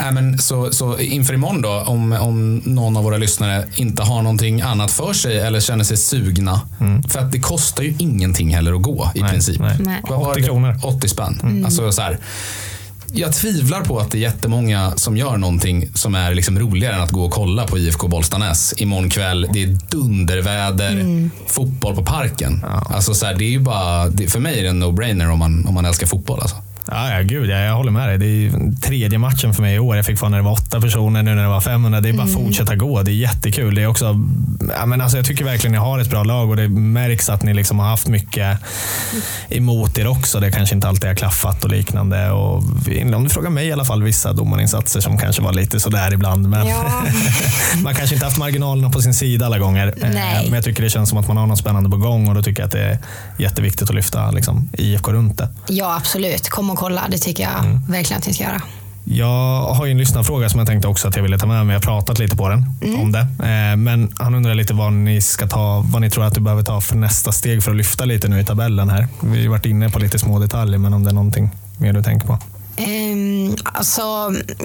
Nej, 0.00 0.12
men 0.12 0.38
så, 0.38 0.72
så 0.72 0.98
inför 0.98 1.34
imorgon 1.34 1.62
då, 1.62 1.68
om, 1.86 2.12
om 2.12 2.56
någon 2.64 2.96
av 2.96 3.04
våra 3.04 3.16
lyssnare 3.16 3.64
inte 3.74 4.02
har 4.02 4.22
någonting 4.22 4.60
annat 4.60 4.90
för 4.90 5.12
sig 5.12 5.38
eller 5.40 5.60
känner 5.60 5.84
sig 5.84 5.96
sugna. 5.96 6.60
För 7.08 7.20
att 7.20 7.32
det 7.32 7.38
kostar 7.40 7.82
ju 7.82 7.94
ingenting 7.98 8.54
heller 8.54 8.72
att 8.72 8.82
gå 8.82 9.10
i 9.14 9.20
Nej, 9.20 9.30
princip. 9.30 9.60
nej. 9.60 9.76
Nej. 9.80 10.00
Vad 10.08 10.18
var 10.20 10.30
80 10.30 10.40
det? 10.40 10.46
kronor. 10.46 10.80
80 10.82 11.08
spänn. 11.08 11.21
Alltså, 11.64 11.92
så 11.92 12.02
här, 12.02 12.18
jag 13.14 13.32
tvivlar 13.32 13.80
på 13.80 13.98
att 13.98 14.10
det 14.10 14.18
är 14.18 14.22
jättemånga 14.22 14.92
som 14.96 15.16
gör 15.16 15.36
någonting 15.36 15.90
som 15.94 16.14
är 16.14 16.34
liksom 16.34 16.58
roligare 16.58 16.94
än 16.94 17.00
att 17.00 17.10
gå 17.10 17.24
och 17.24 17.30
kolla 17.30 17.66
på 17.66 17.78
IFK 17.78 18.08
Bollstanäs 18.08 18.74
imorgon 18.76 19.10
kväll. 19.10 19.48
Det 19.52 19.62
är 19.62 19.78
dunderväder, 19.90 21.30
fotboll 21.46 21.94
på 21.94 22.04
parken. 22.04 22.64
Alltså, 22.86 23.14
så 23.14 23.26
här, 23.26 23.34
det 23.34 23.44
är 23.44 23.50
ju 23.50 23.60
bara, 23.60 24.08
det, 24.08 24.28
för 24.28 24.40
mig 24.40 24.58
är 24.58 24.62
det 24.62 24.68
en 24.68 24.82
no-brainer 24.82 25.30
om 25.32 25.38
man, 25.38 25.66
om 25.66 25.74
man 25.74 25.84
älskar 25.84 26.06
fotboll. 26.06 26.40
Alltså. 26.40 26.56
Ja, 26.90 27.10
ja, 27.10 27.22
gud, 27.22 27.50
ja, 27.50 27.56
jag 27.58 27.74
håller 27.74 27.90
med 27.92 28.08
dig. 28.08 28.18
Det 28.18 28.26
är 28.26 28.80
tredje 28.80 29.18
matchen 29.18 29.54
för 29.54 29.62
mig 29.62 29.74
i 29.74 29.78
år. 29.78 29.96
Jag 29.96 30.06
fick 30.06 30.18
få 30.18 30.28
när 30.28 30.38
det 30.38 30.44
var 30.44 30.52
åtta 30.52 30.80
personer, 30.80 31.22
nu 31.22 31.34
när 31.34 31.42
det 31.42 31.48
var 31.48 31.60
500. 31.60 32.00
Det 32.00 32.08
är 32.08 32.12
bara 32.12 32.22
att 32.22 32.32
fortsätta 32.32 32.76
gå. 32.76 33.02
Det 33.02 33.10
är 33.10 33.14
jättekul. 33.14 33.74
Det 33.74 33.82
är 33.82 33.86
också, 33.86 34.20
ja, 34.78 34.86
men 34.86 35.00
alltså, 35.00 35.16
jag 35.16 35.26
tycker 35.26 35.44
verkligen 35.44 35.72
ni 35.72 35.78
har 35.78 35.98
ett 35.98 36.10
bra 36.10 36.24
lag 36.24 36.50
och 36.50 36.56
det 36.56 36.68
märks 36.68 37.28
att 37.28 37.42
ni 37.42 37.54
liksom 37.54 37.78
har 37.78 37.86
haft 37.86 38.08
mycket 38.08 38.58
emot 39.48 39.98
er 39.98 40.06
också. 40.06 40.40
Det 40.40 40.50
kanske 40.50 40.74
inte 40.74 40.88
alltid 40.88 41.08
har 41.08 41.14
klaffat 41.14 41.64
och 41.64 41.70
liknande. 41.70 42.30
Och, 42.30 42.56
om 43.14 43.24
du 43.24 43.28
frågar 43.30 43.50
mig 43.50 43.66
i 43.66 43.72
alla 43.72 43.84
fall, 43.84 44.02
vissa 44.02 44.32
domarinsatser 44.32 45.00
som 45.00 45.18
kanske 45.18 45.42
var 45.42 45.52
lite 45.52 45.80
sådär 45.80 46.12
ibland. 46.12 46.48
Men 46.48 46.66
Ja. 46.66 47.04
man 47.82 47.94
kanske 47.94 48.14
inte 48.14 48.26
haft 48.26 48.38
marginalerna 48.38 48.90
på 48.90 49.02
sin 49.02 49.14
sida 49.14 49.46
alla 49.46 49.58
gånger. 49.58 49.86
Eh, 50.02 50.10
Nej. 50.14 50.44
Men 50.44 50.54
jag 50.54 50.64
tycker 50.64 50.82
det 50.82 50.90
känns 50.90 51.08
som 51.08 51.18
att 51.18 51.28
man 51.28 51.36
har 51.36 51.46
något 51.46 51.58
spännande 51.58 51.90
på 51.90 51.96
gång 51.96 52.28
och 52.28 52.34
då 52.34 52.42
tycker 52.42 52.62
jag 52.62 52.66
att 52.66 52.72
det 52.72 52.80
är 52.84 52.98
jätteviktigt 53.38 53.88
att 53.88 53.94
lyfta 53.94 54.30
liksom, 54.30 54.68
IFK 54.72 55.12
runt 55.12 55.38
det. 55.38 55.48
Ja, 55.68 55.96
absolut. 55.96 56.48
Kom 56.48 56.70
och 56.72 56.78
kolla. 56.78 57.08
Det 57.10 57.18
tycker 57.18 57.42
jag 57.42 57.80
verkligen 57.88 58.18
att 58.20 58.26
ni 58.26 58.34
ska 58.34 58.44
göra. 58.44 58.62
Jag 59.04 59.62
har 59.74 59.84
ju 59.86 59.90
en 59.90 59.98
lyssnarfråga 59.98 60.48
som 60.48 60.58
jag 60.58 60.68
tänkte 60.68 60.88
också 60.88 61.08
att 61.08 61.16
jag 61.16 61.22
ville 61.22 61.38
ta 61.38 61.46
med 61.46 61.66
mig. 61.66 61.74
Jag 61.74 61.80
har 61.80 61.84
pratat 61.84 62.18
lite 62.18 62.36
på 62.36 62.48
den 62.48 62.64
om 62.98 63.12
det. 63.12 63.20
Eh, 63.20 63.76
Men 63.76 64.12
han 64.18 64.34
undrar 64.34 64.54
lite 64.54 64.74
vad 64.74 64.92
ni 64.92 65.20
ska 65.20 65.46
ta, 65.46 65.84
vad 65.86 66.00
ni 66.02 66.10
tror 66.10 66.24
att 66.24 66.34
du 66.34 66.40
behöver 66.40 66.62
ta 66.62 66.80
för 66.80 66.96
nästa 66.96 67.32
steg 67.32 67.62
för 67.62 67.70
att 67.70 67.76
lyfta 67.76 68.04
lite 68.04 68.28
nu 68.28 68.40
i 68.40 68.44
tabellen 68.44 68.90
här. 68.90 69.08
Vi 69.20 69.42
har 69.42 69.50
varit 69.50 69.66
inne 69.66 69.90
på 69.90 69.98
lite 69.98 70.18
små 70.18 70.38
detaljer, 70.38 70.78
men 70.78 70.94
om 70.94 71.04
det 71.04 71.10
är 71.10 71.14
någonting 71.14 71.50
mer 71.78 71.92
du 71.92 72.02
tänker 72.02 72.26
på? 72.26 72.38
Um, 72.78 73.56
alltså, 73.64 74.02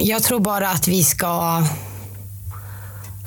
jag 0.00 0.22
tror 0.22 0.40
bara 0.40 0.70
att 0.70 0.88
vi 0.88 1.04
ska 1.04 1.62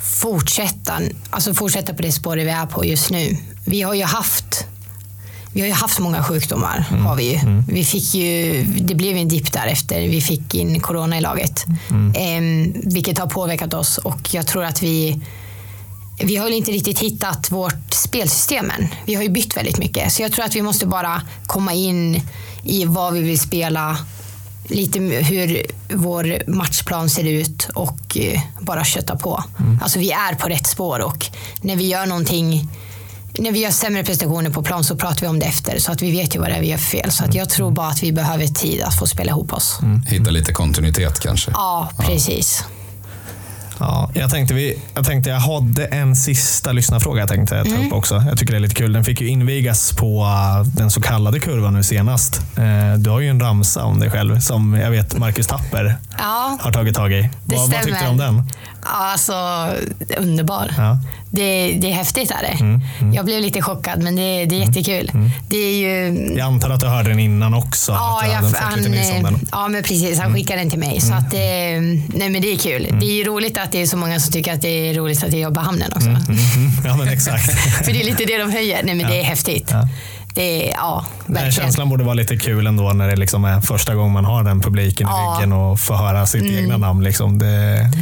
fortsätta, 0.02 0.94
alltså 1.30 1.54
fortsätta 1.54 1.94
på 1.94 2.02
det 2.02 2.12
spåret 2.12 2.46
vi 2.46 2.50
är 2.50 2.66
på 2.66 2.86
just 2.86 3.12
nu. 3.12 3.38
Vi 3.66 3.82
har 3.82 3.94
ju 3.94 4.04
haft 4.04 4.66
vi 5.54 5.62
har 5.62 5.68
ju 5.68 5.74
haft 5.74 6.00
många 6.00 6.24
sjukdomar. 6.24 6.80
Har 6.80 7.16
vi, 7.16 7.32
ju. 7.32 7.40
Vi 7.68 7.84
fick 7.86 8.14
ju, 8.16 8.64
det 8.64 8.96
blev 8.96 9.18
en 9.18 9.28
dipp 9.28 9.52
där 9.52 9.68
efter 9.68 10.02
vi 10.02 10.22
fick 10.22 10.56
in 10.56 10.80
corona 10.80 11.18
i 11.18 11.22
laget. 11.22 11.66
Em, 12.16 12.74
vilket 12.84 13.18
har 13.18 13.28
påverkat 13.28 13.74
oss 13.74 13.98
och 13.98 14.34
jag 14.34 14.48
tror 14.48 14.64
att 14.64 14.84
vi 14.84 15.22
vi 16.24 16.36
har 16.36 16.46
väl 16.46 16.54
inte 16.54 16.72
riktigt 16.72 17.00
hittat 17.00 17.52
vårt 17.52 17.94
spelsystem 17.94 18.70
än. 18.70 18.88
Vi 19.06 19.16
har 19.16 19.24
ju 19.24 19.30
bytt 19.30 19.58
väldigt 19.58 19.78
mycket. 19.78 20.12
Så 20.12 20.22
jag 20.22 20.32
tror 20.32 20.46
att 20.46 20.56
vi 20.56 20.62
måste 20.62 20.86
bara 20.86 21.22
komma 21.46 21.74
in 21.74 22.22
i 22.64 22.86
vad 22.86 23.14
vi 23.14 23.22
vill 23.22 23.40
spela, 23.40 23.98
lite 24.68 25.00
hur 25.00 25.66
vår 25.94 26.50
matchplan 26.50 27.10
ser 27.10 27.24
ut 27.24 27.70
och 27.76 28.18
eh, 28.18 28.42
bara 28.60 28.84
kötta 28.84 29.16
på. 29.16 29.44
Alltså 29.82 30.00
vi 30.00 30.12
är 30.12 30.36
på 30.36 30.48
rätt 30.48 30.68
spår 30.68 31.00
och 31.00 31.26
när 31.62 31.76
vi 31.76 31.88
gör 31.88 32.06
någonting 32.06 32.70
när 33.40 33.52
vi 33.52 33.60
gör 33.60 33.72
sämre 33.72 34.04
prestationer 34.04 34.50
på 34.50 34.64
plan 34.64 34.84
så 34.84 34.96
pratar 34.96 35.22
vi 35.22 35.28
om 35.28 35.40
det 35.40 35.46
efter 35.46 35.80
så 35.80 35.92
att 35.92 36.02
vi 36.02 36.12
vet 36.12 36.36
ju 36.36 36.40
vad 36.40 36.50
det 36.50 36.56
är 36.56 36.62
vi 36.62 36.68
gör 36.70 36.78
fel. 36.78 37.12
Så 37.12 37.24
att 37.24 37.34
jag 37.36 37.50
tror 37.50 37.72
bara 37.72 37.88
att 37.88 38.04
vi 38.04 38.12
behöver 38.12 38.48
tid 38.48 38.82
att 38.82 38.96
få 39.00 39.08
spela 39.08 39.32
ihop 39.32 39.54
oss. 39.54 39.80
Hitta 40.08 40.32
lite 40.32 40.54
kontinuitet 40.54 41.20
kanske. 41.20 41.52
Ja, 41.52 41.90
precis. 42.00 42.64
Ja, 43.80 44.12
jag, 44.14 44.30
tänkte 44.30 44.54
vi, 44.54 44.82
jag 44.94 45.06
tänkte 45.06 45.30
jag 45.30 45.40
hade 45.40 45.86
en 45.86 46.16
sista 46.16 46.72
lyssnarfråga 46.72 47.20
jag 47.20 47.30
tänkte 47.30 47.64
ta 47.64 47.86
upp 47.86 47.94
också. 47.94 48.24
Jag 48.30 48.38
tycker 48.40 48.52
det 48.54 48.58
är 48.58 48.62
lite 48.62 48.76
kul. 48.76 48.94
Den 48.94 49.04
fick 49.04 49.22
ju 49.22 49.28
invigas 49.28 49.92
på 49.94 50.24
uh, 50.24 50.68
den 50.68 50.92
så 50.92 51.02
kallade 51.02 51.40
kurvan 51.40 51.74
nu 51.74 51.84
senast. 51.84 52.42
Eh, 52.58 52.94
Du 52.98 53.10
har 53.10 53.20
ju 53.20 53.30
en 53.30 53.40
ramsa 53.40 53.84
om 53.84 54.00
dig 54.00 54.10
själv 54.10 54.40
som 54.40 54.74
jag 54.74 54.92
vet 54.92 55.18
Marcus 55.18 55.48
Tapper 55.48 55.98
Ja, 56.18 56.58
har 56.62 56.72
tagit 56.72 56.96
tag 56.96 57.14
i. 57.14 57.30
Vad, 57.46 57.70
vad 57.72 57.82
tyckte 57.82 58.04
du 58.04 58.10
om 58.10 58.18
den? 58.18 58.50
alltså 58.84 59.34
underbar. 60.18 60.74
Ja. 60.78 60.98
Det, 61.34 61.74
det 61.82 61.88
är 61.92 61.94
häftigt 61.94 62.32
är 62.32 62.42
det. 62.42 62.64
Mm, 62.64 62.82
Jag 63.14 63.26
blev 63.26 63.42
lite 63.42 63.62
chockad 63.62 64.04
men 64.04 64.16
det, 64.16 64.46
det 64.46 64.56
är 64.56 64.60
jättekul. 64.60 65.12
Det 65.50 65.58
är 65.58 65.74
ju... 65.76 66.18
Jag 66.38 66.46
antar 66.48 66.70
att 66.70 66.80
du 66.80 66.88
hörde 66.88 67.10
den 67.10 67.20
innan 67.20 67.54
också? 67.54 67.92
Ja, 67.92 68.22
jag, 68.26 68.34
han, 68.60 68.94
eh. 68.94 69.16
Mm. 69.20 69.40
ja, 69.52 69.68
men 69.68 69.84
precis. 69.84 70.20
Han 70.20 70.34
skickade 70.34 70.60
den 70.60 70.70
till 70.70 70.80
mig. 70.80 71.02
Så 71.02 71.14
att, 71.14 71.34
eh, 71.34 71.40
nej, 71.40 72.30
men 72.30 72.42
det 72.42 72.54
är 72.54 72.58
kul. 72.58 72.88
Det 73.00 73.06
är 73.06 73.14
ju 73.18 73.24
roligt 73.24 73.58
att 73.58 73.72
det 73.72 73.82
är 73.82 73.86
så 73.86 73.98
många 73.98 74.20
som 74.20 74.34
tycker 74.34 74.54
att 74.54 74.62
det 74.62 74.90
är 74.90 74.94
roligt 74.94 75.24
att 75.24 75.32
jag 75.34 75.42
jobbar 75.42 75.62
i 75.62 75.66
hamnen 75.66 75.92
också. 75.96 76.08
Mm, 76.08 76.28
Ja, 76.86 76.98
men 76.98 77.08
exakt. 77.08 77.52
För 77.86 77.92
det 77.94 78.02
är 78.02 78.06
lite 78.06 78.26
det 78.26 78.38
de 78.38 78.52
höjer. 78.52 78.82
Nej, 78.84 78.96
men 78.96 79.08
det 79.12 79.20
är 79.20 79.24
häftigt. 79.24 79.70
Ja. 79.72 79.88
Det 80.36 80.72
ja, 80.76 81.06
verkligen. 81.26 81.52
känslan 81.52 81.90
borde 81.90 82.04
vara 82.04 82.14
lite 82.14 82.38
kul 82.38 82.68
ändå 82.68 82.90
när 82.94 83.08
det 83.08 83.16
liksom 83.16 83.46
är 83.46 83.62
första 83.62 83.96
gången 83.96 84.12
man 84.14 84.26
har 84.26 84.44
den 84.44 84.62
publiken 84.62 85.08
i 85.08 85.10
Ja. 85.12 85.22
Mm. 85.28 85.36
ryggen 85.40 85.54
och 85.54 85.80
får 85.80 85.96
höra 85.96 86.26
sitt 86.26 86.44
egna 86.44 86.78
namn. 86.78 87.04
Liksom. 87.04 87.38
Det, 87.40 87.46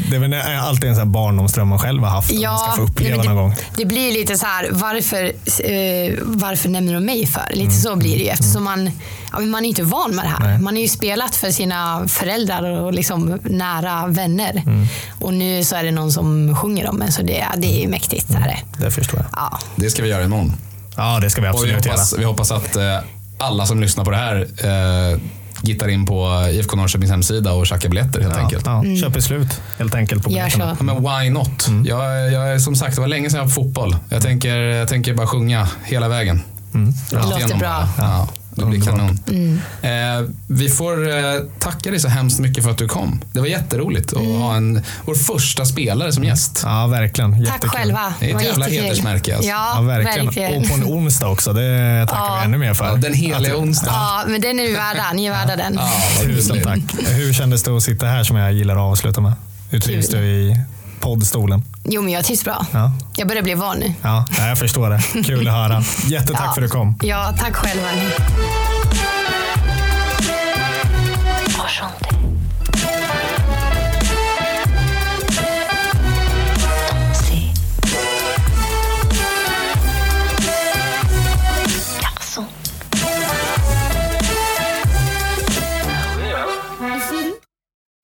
det 0.10 0.16
är 0.16 0.20
väl 0.20 0.34
alltid 0.62 0.90
en 0.90 0.96
sån 0.96 1.12
barndomsdröm 1.12 1.68
man 1.68 1.80
själv 1.80 2.04
har 2.04 2.10
haft. 2.10 2.32
att 2.32 2.42
man 2.42 2.58
ska 2.58 2.68
Ja, 2.70 2.74
få 2.76 2.82
uppleva 2.82 3.19
det, 3.24 3.34
någon 3.34 3.44
gång. 3.44 3.56
det 3.78 3.86
blir 3.86 4.12
lite 4.14 4.38
så 4.38 4.46
här, 4.46 4.70
varför, 4.72 5.24
eh, 5.64 6.14
varför 6.24 6.70
nämner 6.70 6.94
de 6.94 7.06
mig 7.06 7.26
för? 7.26 7.46
Lite 7.54 7.72
så 7.74 7.96
blir 7.96 8.18
det 8.18 8.24
ju 8.24 8.30
eftersom 8.30 8.64
man, 8.64 8.92
ja, 9.32 9.40
men 9.40 9.50
man 9.50 9.66
är 9.66 9.70
inte 9.70 9.84
van 9.84 10.16
med 10.16 10.26
det 10.26 10.30
här. 10.30 10.40
Nej. 10.40 10.60
Man 10.60 10.74
har 10.76 10.82
ju 10.82 10.88
spelat 10.88 11.36
för 11.36 11.52
sina 11.52 12.08
föräldrar 12.08 12.64
och 12.82 12.94
liksom 12.94 13.40
nära 13.44 14.08
vänner. 14.08 14.64
Och 15.22 15.34
nu 15.34 15.64
så 15.64 15.76
är 15.76 15.84
det 15.84 15.92
någon 15.92 16.12
som 16.12 16.56
sjunger 16.56 16.90
om 16.90 17.02
en 17.02 17.12
så 17.12 17.22
det, 17.22 17.46
det 17.58 17.68
är 17.68 17.82
ju 17.82 17.88
mäktigt. 17.88 18.30
Är 18.30 18.40
det. 18.40 18.84
Det 18.86 18.92
förstår 18.92 19.20
jag. 19.20 19.28
Ja. 19.36 19.60
Det 19.76 19.90
ska 19.90 20.04
vi 20.04 20.10
göra 20.10 20.24
imorgon. 20.24 20.54
Ja, 20.98 21.20
det 21.20 21.30
ska 21.30 21.42
vi 21.42 21.48
Och 21.48 21.54
vi 21.54 21.58
absolut 21.58 21.86
hoppas, 21.86 22.12
göra. 22.12 22.20
vi 22.20 22.26
hoppas 22.26 22.52
att 22.52 22.76
eh, 22.76 22.98
alla 23.38 23.66
som 23.66 23.82
lyssnar 23.82 24.04
på 24.06 24.12
det 24.12 24.18
här 24.18 24.36
eh, 25.14 25.20
gittar 25.62 25.88
in 25.88 26.06
på 26.06 26.48
IFK 26.52 26.76
Norrköpings 26.76 27.12
hemsida 27.12 27.54
och 27.54 27.68
tjackar 27.68 27.90
biljetter 27.90 28.22
helt 28.22 28.38
enkelt. 28.38 28.66
Ja, 28.66 28.84
köper 29.02 29.20
slut 29.20 29.62
helt 29.78 29.96
enkelt 29.96 30.24
på 30.24 30.30
biljetterna. 30.30 30.76
Ja, 30.80 30.84
men 30.84 30.96
why 31.04 31.30
not? 31.30 31.68
Mm. 31.68 31.86
Jag, 31.86 32.32
jag, 32.34 32.54
är- 32.54 32.60
som 32.60 32.76
sagt, 32.76 32.96
det 32.96 33.02
var 33.02 33.08
länge 33.08 33.30
sedan 33.30 33.38
jag 33.38 33.46
var 33.46 33.50
på 33.56 33.62
fotboll. 33.64 33.96
Jag 34.10 34.22
tänker, 34.22 34.56
jag 34.56 34.88
tänker 34.88 35.14
bara 35.14 35.28
sjunga 35.28 35.68
hela 35.84 36.08
vägen. 36.08 36.42
Mm. 36.74 36.94
Det 37.10 37.16
låter 37.16 37.58
bra. 37.58 37.88
Ja, 37.98 38.28
det 38.60 38.66
blir 38.66 38.82
kanon. 38.82 39.20
Eh, 39.82 40.30
vi 40.48 40.70
får 40.70 41.10
eh, 41.10 41.24
tacka 41.60 41.90
dig 41.92 42.00
så 42.00 42.08
hemskt 42.08 42.40
mycket 42.40 42.64
för 42.64 42.72
att 42.72 42.78
du 42.78 42.88
kom. 42.88 43.22
Det 43.34 43.40
var 43.40 43.48
jätteroligt 43.48 44.14
att 44.14 44.24
ha 44.24 44.56
en, 44.56 44.82
vår 45.06 45.16
första 45.16 45.66
spelare 45.66 46.12
som 46.14 46.24
gäst. 46.24 46.62
Ja, 46.66 46.88
verkligen. 46.88 47.32
Tack 47.32 47.42
Jättekul. 47.54 47.70
själva. 47.70 48.14
Det 48.20 48.32
är 48.32 48.36
ett 48.36 48.44
jävla 48.44 48.66
jättekul. 48.66 48.84
hedersmärke, 48.86 49.36
alltså. 49.36 49.50
Ja, 49.50 49.72
Ja, 49.76 49.82
verkligen. 49.82 50.26
verkligen. 50.26 50.62
Och 50.62 50.68
på 50.68 50.74
en 50.74 50.84
onsdag 50.84 51.28
också. 51.28 51.54
Det 51.54 52.06
tackar 52.10 52.24
Ja. 52.26 52.38
vi 52.40 52.46
ännu 52.46 52.58
mer 52.58 52.74
för. 52.74 52.86
Ja, 52.86 52.96
den 52.96 53.14
heliga 53.14 53.58
onsdagen. 53.58 53.94
Ja, 53.96 54.24
men 54.28 54.42
den 54.42 54.60
är 54.60 54.64
vi 54.64 54.74
värda. 54.74 55.12
Ni 55.14 55.26
är 55.26 55.32
värda 55.32 55.56
den. 55.56 55.74
Ja, 55.74 55.90
Tusen 56.24 56.62
tack. 56.64 56.80
Hur 57.08 57.34
kändes 57.34 57.64
det 57.64 57.72
att 57.78 57.84
sitta 57.84 58.06
här 58.08 58.24
som 58.24 58.38
jag 58.38 58.54
gillar 58.54 58.76
att 58.76 58.82
avsluta 58.92 59.22
med? 59.22 59.34
Hur 59.72 59.80
trivs 59.80 60.10
du 60.10 60.18
i 60.18 60.58
poddstolen? 61.00 61.64
Jo, 61.84 62.02
men 62.02 62.14
jag 62.14 62.26
trivs 62.26 62.44
bra. 62.44 62.66
Ja. 62.74 62.92
Jag 63.16 63.28
börjar 63.28 63.44
bli 63.44 63.54
van 63.54 63.78
nu. 63.78 63.94
Ja, 64.02 64.26
ja, 64.38 64.48
jag 64.48 64.58
förstår 64.58 64.90
det. 64.90 65.24
Kul 65.24 65.48
att 65.48 65.54
höra. 65.54 65.84
Jättetack 66.08 66.42
Ja. 66.48 66.54
för 66.54 66.62
att 66.62 66.68
du 66.68 66.72
kom. 66.72 67.00
Ja, 67.04 67.34
tack. 67.40 67.56
Garçon. 71.58 71.90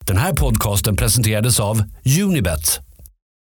Den 0.06 0.18
här 0.18 0.34
podcasten 0.34 0.96
presenterades 0.96 1.60
av 1.60 1.84
Unibet, 2.24 2.80